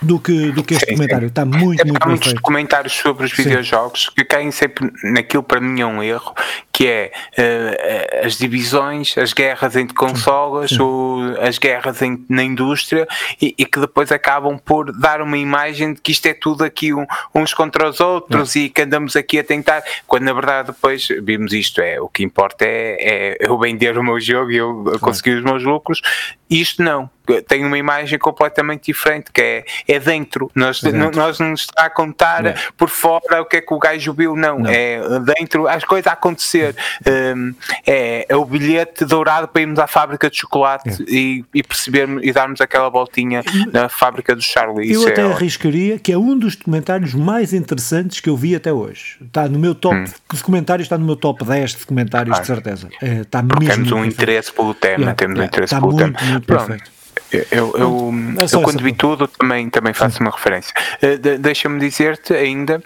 do 0.00 0.20
que, 0.20 0.52
do 0.52 0.62
que 0.62 0.74
este 0.74 0.86
sim, 0.86 0.92
documentário. 0.92 1.26
Sim. 1.26 1.30
Está 1.30 1.44
muito, 1.44 1.86
muito 1.86 2.02
Há 2.02 2.08
muitos 2.08 2.32
documentários 2.32 2.92
sobre 2.92 3.24
os 3.24 3.32
videojogos 3.32 4.08
que 4.10 4.24
caem 4.24 4.50
sempre 4.50 4.92
naquilo 5.02 5.42
para 5.42 5.60
mim 5.60 5.80
é 5.80 5.86
um 5.86 6.02
erro, 6.02 6.32
que 6.76 6.86
é 6.86 7.10
uh, 7.38 8.26
as 8.26 8.36
divisões, 8.36 9.16
as 9.16 9.32
guerras 9.32 9.76
entre 9.76 9.94
consolas 9.94 10.68
sim. 10.68 10.78
ou 10.78 11.22
as 11.40 11.56
guerras 11.56 12.02
em, 12.02 12.22
na 12.28 12.42
indústria 12.42 13.08
e, 13.40 13.54
e, 13.56 13.64
que 13.64 13.80
depois 13.80 14.12
acabam 14.12 14.58
por 14.58 14.92
dar 14.92 15.22
uma 15.22 15.38
imagem 15.38 15.94
de 15.94 16.02
que 16.02 16.12
isto 16.12 16.26
é 16.26 16.34
tudo 16.34 16.62
aqui 16.62 16.92
um, 16.92 17.06
uns 17.34 17.54
contra 17.54 17.88
os 17.88 17.98
outros 17.98 18.54
e 18.56 18.68
que 18.68 18.82
andamos 18.82 19.16
aqui 19.16 19.38
a 19.38 19.44
tentar, 19.44 19.82
quando 20.06 20.24
na 20.24 20.34
verdade 20.34 20.66
depois 20.66 21.08
vimos 21.22 21.54
isto, 21.54 21.80
é 21.80 21.98
o 21.98 22.10
que 22.10 22.22
importa 22.22 22.66
é, 22.66 22.98
é 23.00 23.36
eu 23.40 23.58
vender 23.58 23.96
o 23.96 24.04
meu 24.04 24.20
jogo 24.20 24.50
e 24.50 24.56
eu 24.58 24.98
conseguir 25.00 25.36
os 25.36 25.42
meus 25.42 25.64
lucros, 25.64 26.02
isto 26.50 26.82
não, 26.82 27.10
tem 27.48 27.64
uma 27.64 27.76
imagem 27.76 28.18
completamente 28.18 28.86
diferente, 28.86 29.32
que 29.32 29.40
é, 29.40 29.64
é 29.88 29.98
dentro. 29.98 30.50
Nós, 30.54 30.80
nós 31.14 31.38
não 31.40 31.54
está 31.54 31.86
a 31.86 31.90
contar 31.90 32.42
não. 32.42 32.54
por 32.76 32.88
fora 32.88 33.42
o 33.42 33.44
que 33.44 33.56
é 33.56 33.60
que 33.60 33.74
o 33.74 33.78
gajo 33.78 34.12
viu, 34.12 34.36
não. 34.36 34.60
não. 34.60 34.70
É 34.70 35.00
dentro 35.20 35.66
as 35.66 35.84
coisas 35.84 36.06
a 36.06 36.12
acontecer. 36.12 36.65
Um, 37.06 37.54
é, 37.86 38.26
é, 38.28 38.36
o 38.36 38.44
bilhete 38.44 39.04
dourado 39.04 39.48
para 39.48 39.62
irmos 39.62 39.78
à 39.78 39.86
fábrica 39.86 40.30
de 40.30 40.36
chocolate 40.36 41.02
é. 41.02 41.04
e, 41.08 41.44
e 41.54 41.62
percebermos 41.62 42.22
e 42.24 42.32
darmos 42.32 42.60
aquela 42.60 42.88
voltinha 42.88 43.42
na 43.72 43.88
fábrica 43.88 44.34
do 44.34 44.42
Charlie. 44.42 44.92
Eu 44.92 45.06
até 45.06 45.22
é 45.22 45.32
arriscaria 45.32 45.98
que 45.98 46.12
é 46.12 46.18
um 46.18 46.38
dos 46.38 46.56
documentários 46.56 47.14
mais 47.14 47.52
interessantes 47.52 48.20
que 48.20 48.28
eu 48.28 48.36
vi 48.36 48.54
até 48.54 48.72
hoje. 48.72 49.18
Está 49.20 49.48
no 49.48 49.58
meu 49.58 49.74
top 49.74 49.96
hum. 49.96 50.04
documentários, 50.32 50.86
está 50.86 50.98
no 50.98 51.04
meu 51.04 51.16
top 51.16 51.44
10 51.44 51.70
de 51.72 51.78
documentários, 51.78 52.36
ah. 52.36 52.40
de 52.40 52.46
certeza. 52.46 52.88
É, 53.02 53.20
está 53.20 53.42
Porque 53.42 53.66
temos 53.66 53.92
um 53.92 54.04
interesse 54.04 54.52
pelo 54.52 54.74
tema, 54.74 54.96
yeah, 54.96 55.14
temos 55.14 55.36
yeah, 55.36 55.44
um 55.44 55.46
interesse 55.46 55.74
pelo 55.74 55.92
muito, 55.92 56.18
tema. 56.18 56.30
Muito 56.30 56.46
perfeito. 56.46 56.96
Eu, 57.32 57.46
eu, 57.50 58.14
é 58.40 58.54
eu 58.54 58.62
quando 58.62 58.82
vi 58.82 58.92
tudo 58.92 59.26
também, 59.26 59.68
também 59.68 59.92
faço 59.92 60.20
uma 60.20 60.30
referência. 60.30 60.72
Uh, 61.02 61.18
de, 61.18 61.38
Deixa-me 61.38 61.80
dizer-te 61.80 62.32
ainda 62.32 62.82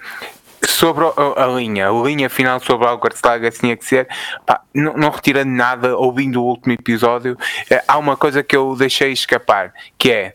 sobre 0.66 1.04
a, 1.04 1.44
a, 1.44 1.46
linha, 1.46 1.88
a 1.88 1.92
linha 1.92 2.28
final 2.28 2.60
sobre 2.60 2.86
Hogwarts 2.86 3.22
Legacy 3.22 3.60
tinha 3.60 3.76
que 3.76 3.84
ser, 3.84 4.08
pá, 4.46 4.60
não, 4.74 4.94
não, 4.94 5.10
retirando 5.10 5.50
nada, 5.50 5.96
ouvindo 5.96 6.42
o 6.42 6.46
último 6.46 6.72
episódio, 6.72 7.34
uh, 7.34 7.80
há 7.86 7.98
uma 7.98 8.16
coisa 8.16 8.42
que 8.42 8.56
eu 8.56 8.74
deixei 8.76 9.12
escapar, 9.12 9.72
que 9.98 10.10
é 10.10 10.34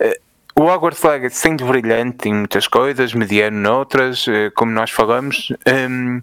uh, 0.00 0.62
o 0.62 0.66
Hogwarts 0.66 1.02
Legacy 1.02 1.56
de 1.56 1.64
brilhante 1.64 2.28
em 2.28 2.34
muitas 2.34 2.66
coisas, 2.66 3.12
mediano 3.14 3.58
noutras, 3.58 4.26
uh, 4.26 4.50
como 4.54 4.72
nós 4.72 4.90
falamos. 4.90 5.52
Um, 5.66 6.22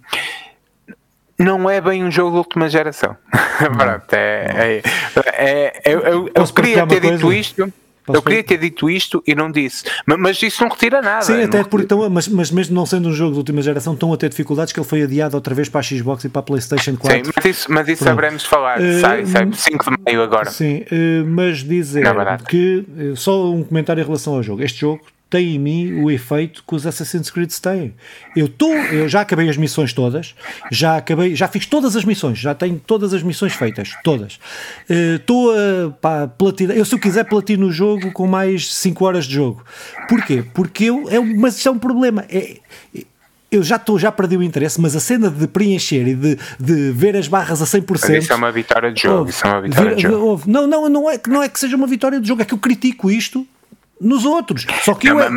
não 1.38 1.69
é 1.69 1.81
bem 1.81 2.03
um 2.03 2.09
jogo 2.09 2.31
de 2.31 2.38
última 2.38 2.69
geração. 2.69 3.17
Pronto, 3.77 4.13
é, 4.13 4.47
é, 4.55 4.81
é, 5.25 5.81
eu, 5.86 5.99
eu, 5.99 6.31
eu 6.33 6.47
queria 6.47 6.88
ter 6.88 7.01
dito 7.01 7.31
isto. 7.33 7.73
Posso 8.06 8.20
eu 8.20 8.22
queria 8.22 8.43
ter 8.43 8.58
dito 8.60 8.89
isto 8.89 9.24
e 9.26 9.34
não 9.34 9.51
disse, 9.51 9.84
mas, 10.06 10.20
mas 10.20 10.43
isso 10.43 10.62
não 10.62 10.70
retira 10.70 11.01
nada. 11.01 11.24
Sim, 11.24 11.41
até 11.43 11.64
porque 11.64 11.86
estão, 11.86 12.08
mas, 12.10 12.28
mas 12.28 12.51
mesmo 12.51 12.76
não 12.76 12.86
sendo 12.86 13.10
um 13.10 13.14
jogo 13.14 13.32
de 13.32 13.38
última 13.39 13.62
geração, 13.62 13.93
estão 13.93 14.14
a 14.14 14.18
ter 14.18 14.30
dificuldades 14.30 14.72
que 14.72 14.80
ele 14.80 14.88
foi 14.88 15.01
adiado 15.01 15.36
outra 15.36 15.56
vez 15.56 15.70
para 15.70 15.80
a 15.80 15.84
Xbox 15.84 16.24
e 16.24 16.30
para 16.30 16.39
a 16.39 16.43
PlayStation 16.43 16.95
4. 16.95 17.26
Sim, 17.26 17.32
mas 17.36 17.45
isso, 17.45 17.72
mas 17.72 17.88
isso 17.88 18.03
saberemos 18.03 18.45
falar, 18.45 18.80
uh, 18.80 19.01
sai, 19.01 19.26
sai 19.26 19.49
5 19.51 19.91
de 19.91 19.97
maio 20.06 20.22
agora. 20.22 20.51
Sim, 20.51 20.82
uh, 20.82 21.26
mas 21.26 21.64
dizer 21.64 22.06
é 22.06 22.38
que, 22.47 22.86
uh, 22.95 23.16
só 23.16 23.51
um 23.51 23.64
comentário 23.64 24.01
em 24.01 24.06
relação 24.06 24.36
ao 24.36 24.43
jogo, 24.43 24.62
este 24.62 24.82
jogo 24.82 25.01
tem 25.36 25.55
em 25.55 25.59
mim 25.59 26.01
o 26.01 26.09
efeito 26.09 26.63
que 26.65 26.73
os 26.73 26.88
Assassin's 26.88 27.29
Creed 27.29 27.51
têm. 27.51 27.93
Eu, 28.33 28.47
tô, 28.47 28.71
eu 28.71 29.09
já 29.09 29.19
acabei 29.19 29.49
as 29.49 29.57
missões 29.57 29.91
todas, 29.91 30.33
já 30.71 30.95
acabei, 30.95 31.36
já 31.36 31.45
fiz 31.49 31.65
todas 31.65 31.93
as 31.97 32.05
missões, 32.05 32.38
já 32.39 32.55
tenho 32.55 32.79
todas 32.79 33.13
as 33.13 33.21
missões 33.21 33.53
feitas, 33.53 33.91
todas. 34.01 34.39
Estou 34.88 35.51
uh, 35.51 35.93
a 36.01 36.25
platinar, 36.25 36.77
eu 36.77 36.86
se 36.86 36.95
eu 36.95 36.99
quiser 36.99 37.25
platino 37.25 37.67
o 37.67 37.71
jogo 37.71 38.13
com 38.13 38.25
mais 38.25 38.73
5 38.75 39.03
horas 39.03 39.25
de 39.25 39.33
jogo. 39.33 39.61
Porquê? 40.07 40.41
Porque 40.53 40.86
eu, 40.86 41.09
é, 41.09 41.19
mas 41.19 41.57
isto 41.57 41.67
é 41.67 41.71
um 41.71 41.79
problema. 41.79 42.23
É, 42.29 42.55
eu 43.51 43.61
já 43.61 43.75
estou, 43.75 43.99
já 43.99 44.13
perdi 44.13 44.38
o 44.38 44.43
interesse, 44.43 44.79
mas 44.79 44.95
a 44.95 45.01
cena 45.01 45.29
de 45.29 45.47
preencher 45.47 46.07
e 46.07 46.15
de, 46.15 46.38
de 46.57 46.91
ver 46.91 47.17
as 47.17 47.27
barras 47.27 47.61
a 47.61 47.65
100%. 47.65 47.88
Mas 47.89 48.23
isso 48.23 48.31
é 48.31 48.36
uma 48.38 48.51
vitória 48.53 48.89
de 48.89 49.01
jogo. 49.01 49.29
isso 49.29 49.45
é 49.45 49.49
uma 49.49 49.61
vitória 49.61 49.95
de 49.97 50.01
jogo. 50.01 50.43
Não, 50.47 50.65
não, 50.65 50.88
não 50.88 51.09
é, 51.09 51.19
não 51.27 51.43
é 51.43 51.49
que 51.49 51.59
seja 51.59 51.75
uma 51.75 51.88
vitória 51.88 52.21
de 52.21 52.27
jogo, 52.27 52.41
é 52.41 52.45
que 52.45 52.53
eu 52.53 52.57
critico 52.57 53.11
isto 53.11 53.45
nos 53.99 54.25
outros. 54.25 54.65
Só 54.83 54.93
que 54.93 55.07
eu, 55.07 55.19
é, 55.19 55.29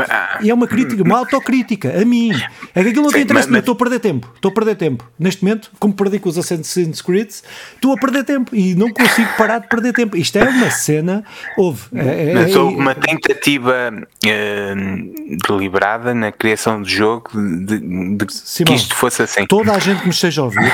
é 0.45 0.53
uma 0.53 0.67
crítica, 0.67 1.03
uma 1.03 1.19
autocrítica 1.19 2.01
a 2.01 2.05
mim. 2.05 2.33
É 2.75 2.83
que 2.83 2.89
aquilo 2.91 3.05
não 3.05 3.13
tem 3.13 3.23
interesse, 3.23 3.49
mas, 3.49 3.61
estou 3.61 3.73
a 3.73 3.77
perder 3.77 4.01
tempo. 4.01 4.31
Estou 4.35 4.51
a 4.51 4.55
perder 4.55 4.75
tempo. 4.75 5.09
Neste 5.19 5.45
momento, 5.45 5.71
como 5.79 5.95
perdi 5.95 6.19
com 6.19 6.29
os 6.29 6.39
Assassin's 6.39 7.01
Creed, 7.01 7.29
estou 7.29 7.93
a 7.93 7.97
perder 7.97 8.25
tempo 8.25 8.55
e 8.55 8.75
não 8.75 8.91
consigo 8.91 9.29
parar 9.37 9.59
de 9.59 9.69
perder 9.69 9.93
tempo. 9.93 10.17
Isto 10.17 10.39
é 10.39 10.49
uma 10.49 10.71
cena. 10.71 11.25
Houve. 11.57 11.85
É, 11.95 12.31
é 12.31 12.35
mas 12.35 12.57
houve 12.57 12.77
uma 12.77 12.95
tentativa 12.95 13.93
uh, 13.93 15.49
deliberada 15.49 16.15
na 16.15 16.33
criação 16.33 16.83
do 16.83 16.89
jogo 16.89 17.31
de, 17.35 17.79
de 17.79 18.33
Simão, 18.33 18.75
que 18.75 18.81
isto 18.81 18.95
fosse 18.95 19.23
assim. 19.23 19.47
Toda 19.47 19.73
a 19.73 19.79
gente 19.79 20.01
que 20.01 20.07
me 20.07 20.13
esteja 20.13 20.43
a 20.43 20.45
ouvir 20.45 20.73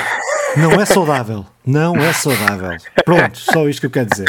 não 0.57 0.73
é 0.81 0.85
saudável. 0.85 1.47
Não 1.67 1.97
é 1.97 2.13
saudável. 2.13 2.77
Pronto, 3.05 3.39
só 3.39 3.69
isto 3.69 3.81
que 3.81 3.87
eu 3.87 3.91
quero 3.91 4.07
dizer. 4.11 4.27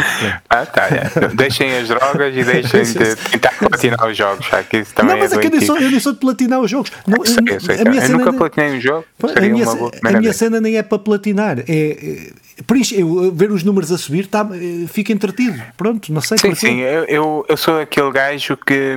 Ah, 0.49 0.65
tá. 0.65 0.87
É. 0.87 1.27
Deixem 1.35 1.75
as 1.77 1.87
drogas 1.87 2.35
e 2.35 2.43
deixem 2.43 2.83
de 2.93 3.15
tentar 3.15 3.53
platinar 3.57 4.07
os 4.07 4.17
jogos. 4.17 4.47
Que 4.69 4.77
isso 4.77 4.93
também 4.93 5.15
não, 5.15 5.21
mas 5.21 5.33
é, 5.33 5.35
é 5.35 5.39
que 5.39 5.47
eu 5.47 5.51
nem, 5.51 5.61
sou, 5.61 5.77
eu 5.77 5.91
nem 5.91 5.99
sou 5.99 6.13
de 6.13 6.19
platinar 6.19 6.59
os 6.61 6.71
jogos. 6.71 6.91
Não, 7.05 7.17
eu, 7.17 7.25
sei, 7.25 7.43
eu, 7.47 7.59
sei, 7.59 7.81
a 7.81 7.89
minha 7.89 8.03
eu 8.03 8.17
nunca 8.17 8.31
platinei 8.31 8.77
um 8.77 8.81
jogo. 8.81 9.05
A 9.35 9.41
minha, 9.41 9.65
a 10.03 10.19
minha 10.19 10.33
cena 10.33 10.61
nem 10.61 10.77
é 10.77 10.83
para 10.83 10.99
platinar. 10.99 11.59
É, 11.59 11.63
é 11.67 12.45
eu, 12.93 13.31
ver 13.33 13.51
os 13.51 13.63
números 13.63 13.91
a 13.91 13.97
subir 13.97 14.27
tá, 14.27 14.47
eh, 14.53 14.87
fica 14.87 15.11
entretido. 15.11 15.61
Pronto, 15.75 16.13
não 16.13 16.21
sei. 16.21 16.37
Sim, 16.37 16.55
sim. 16.55 16.79
Eu, 16.79 17.03
eu, 17.05 17.45
eu 17.49 17.57
sou 17.57 17.79
aquele 17.81 18.11
gajo 18.11 18.55
que 18.57 18.95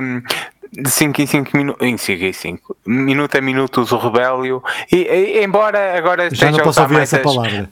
de 0.71 0.89
5 0.89 1.21
em 1.21 1.25
5 1.27 1.57
minutos, 1.57 1.87
em 1.87 1.97
5 1.97 2.23
em 2.23 2.33
5, 2.33 2.77
minuto 2.85 3.37
a 3.37 3.41
minuto 3.41 3.81
uso 3.81 3.95
o 3.95 3.99
rebélio, 3.99 4.63
e, 4.91 4.97
e, 4.97 5.43
embora 5.43 5.97
agora 5.97 6.29
Já 6.31 6.51
não 6.51 6.59
posso 6.59 6.81
ouvir 6.81 6.99
essa 6.99 7.17
as, 7.17 7.23
palavra. 7.23 7.69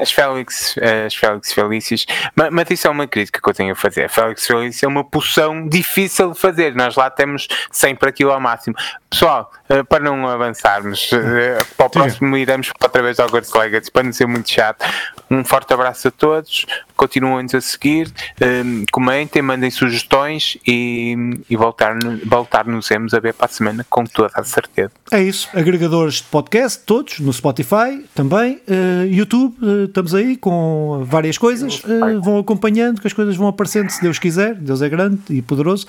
As 0.00 0.12
Félix, 0.12 0.76
as 1.06 1.14
Félix 1.14 1.52
Felícias, 1.52 2.06
mas, 2.34 2.50
mas, 2.50 2.70
isso 2.70 2.86
é 2.86 2.90
uma 2.90 3.06
crítica 3.06 3.40
que 3.40 3.48
eu 3.48 3.54
tenho 3.54 3.72
a 3.72 3.76
fazer. 3.76 4.04
A 4.04 4.08
Félix 4.08 4.46
Felícias 4.46 4.82
é 4.82 4.86
uma 4.88 5.04
poção 5.04 5.68
difícil 5.68 6.32
de 6.32 6.38
fazer, 6.38 6.74
nós 6.74 6.96
lá 6.96 7.10
temos 7.10 7.46
sempre 7.70 8.08
aquilo 8.08 8.32
ao 8.32 8.40
máximo. 8.40 8.74
Pessoal, 9.08 9.50
eh, 9.68 9.82
para 9.84 10.02
não 10.02 10.26
avançarmos, 10.26 11.10
eh, 11.12 11.58
para 11.76 11.86
o 11.86 11.90
próximo 11.90 12.36
iremos 12.36 12.70
outra 12.82 13.02
vez 13.02 13.20
ao 13.20 13.26
Hogwarts 13.26 13.52
Legacy, 13.52 13.90
para 13.90 14.02
não 14.02 14.12
ser 14.12 14.26
muito 14.26 14.50
chato. 14.50 14.84
Um 15.30 15.44
forte 15.44 15.72
abraço 15.72 16.08
a 16.08 16.10
todos, 16.10 16.66
continuem-nos 16.96 17.54
a 17.54 17.60
seguir, 17.60 18.12
um, 18.40 18.84
comentem, 18.92 19.40
mandem 19.40 19.70
sugestões 19.70 20.58
e, 20.66 21.16
e 21.48 21.56
voltar, 21.56 21.94
voltar 21.94 22.23
nos 22.66 22.86
a 23.14 23.20
ver 23.20 23.34
para 23.34 23.46
a 23.46 23.48
semana 23.48 23.86
com 23.88 24.04
toda 24.04 24.30
a 24.34 24.44
certeza. 24.44 24.90
É 25.10 25.22
isso, 25.22 25.48
agregadores 25.54 26.14
de 26.14 26.24
podcast, 26.24 26.82
todos, 26.84 27.20
no 27.20 27.32
Spotify 27.32 28.04
também, 28.14 28.60
uh, 28.68 29.06
YouTube, 29.06 29.54
uh, 29.62 29.84
estamos 29.84 30.14
aí 30.14 30.36
com 30.36 31.04
várias 31.04 31.38
coisas, 31.38 31.82
uh, 31.84 32.20
vão 32.22 32.38
acompanhando, 32.38 33.00
que 33.00 33.06
as 33.06 33.12
coisas 33.12 33.36
vão 33.36 33.48
aparecendo, 33.48 33.90
se 33.90 34.02
Deus 34.02 34.18
quiser, 34.18 34.54
Deus 34.54 34.82
é 34.82 34.88
grande 34.88 35.20
e 35.30 35.42
poderoso, 35.42 35.86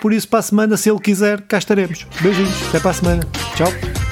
por 0.00 0.12
isso 0.12 0.28
para 0.28 0.38
a 0.40 0.42
semana, 0.42 0.76
se 0.76 0.90
Ele 0.90 1.00
quiser, 1.00 1.42
cá 1.42 1.58
estaremos. 1.58 2.06
Beijinhos, 2.20 2.68
até 2.68 2.80
para 2.80 2.90
a 2.90 2.94
semana, 2.94 3.26
tchau. 3.56 4.07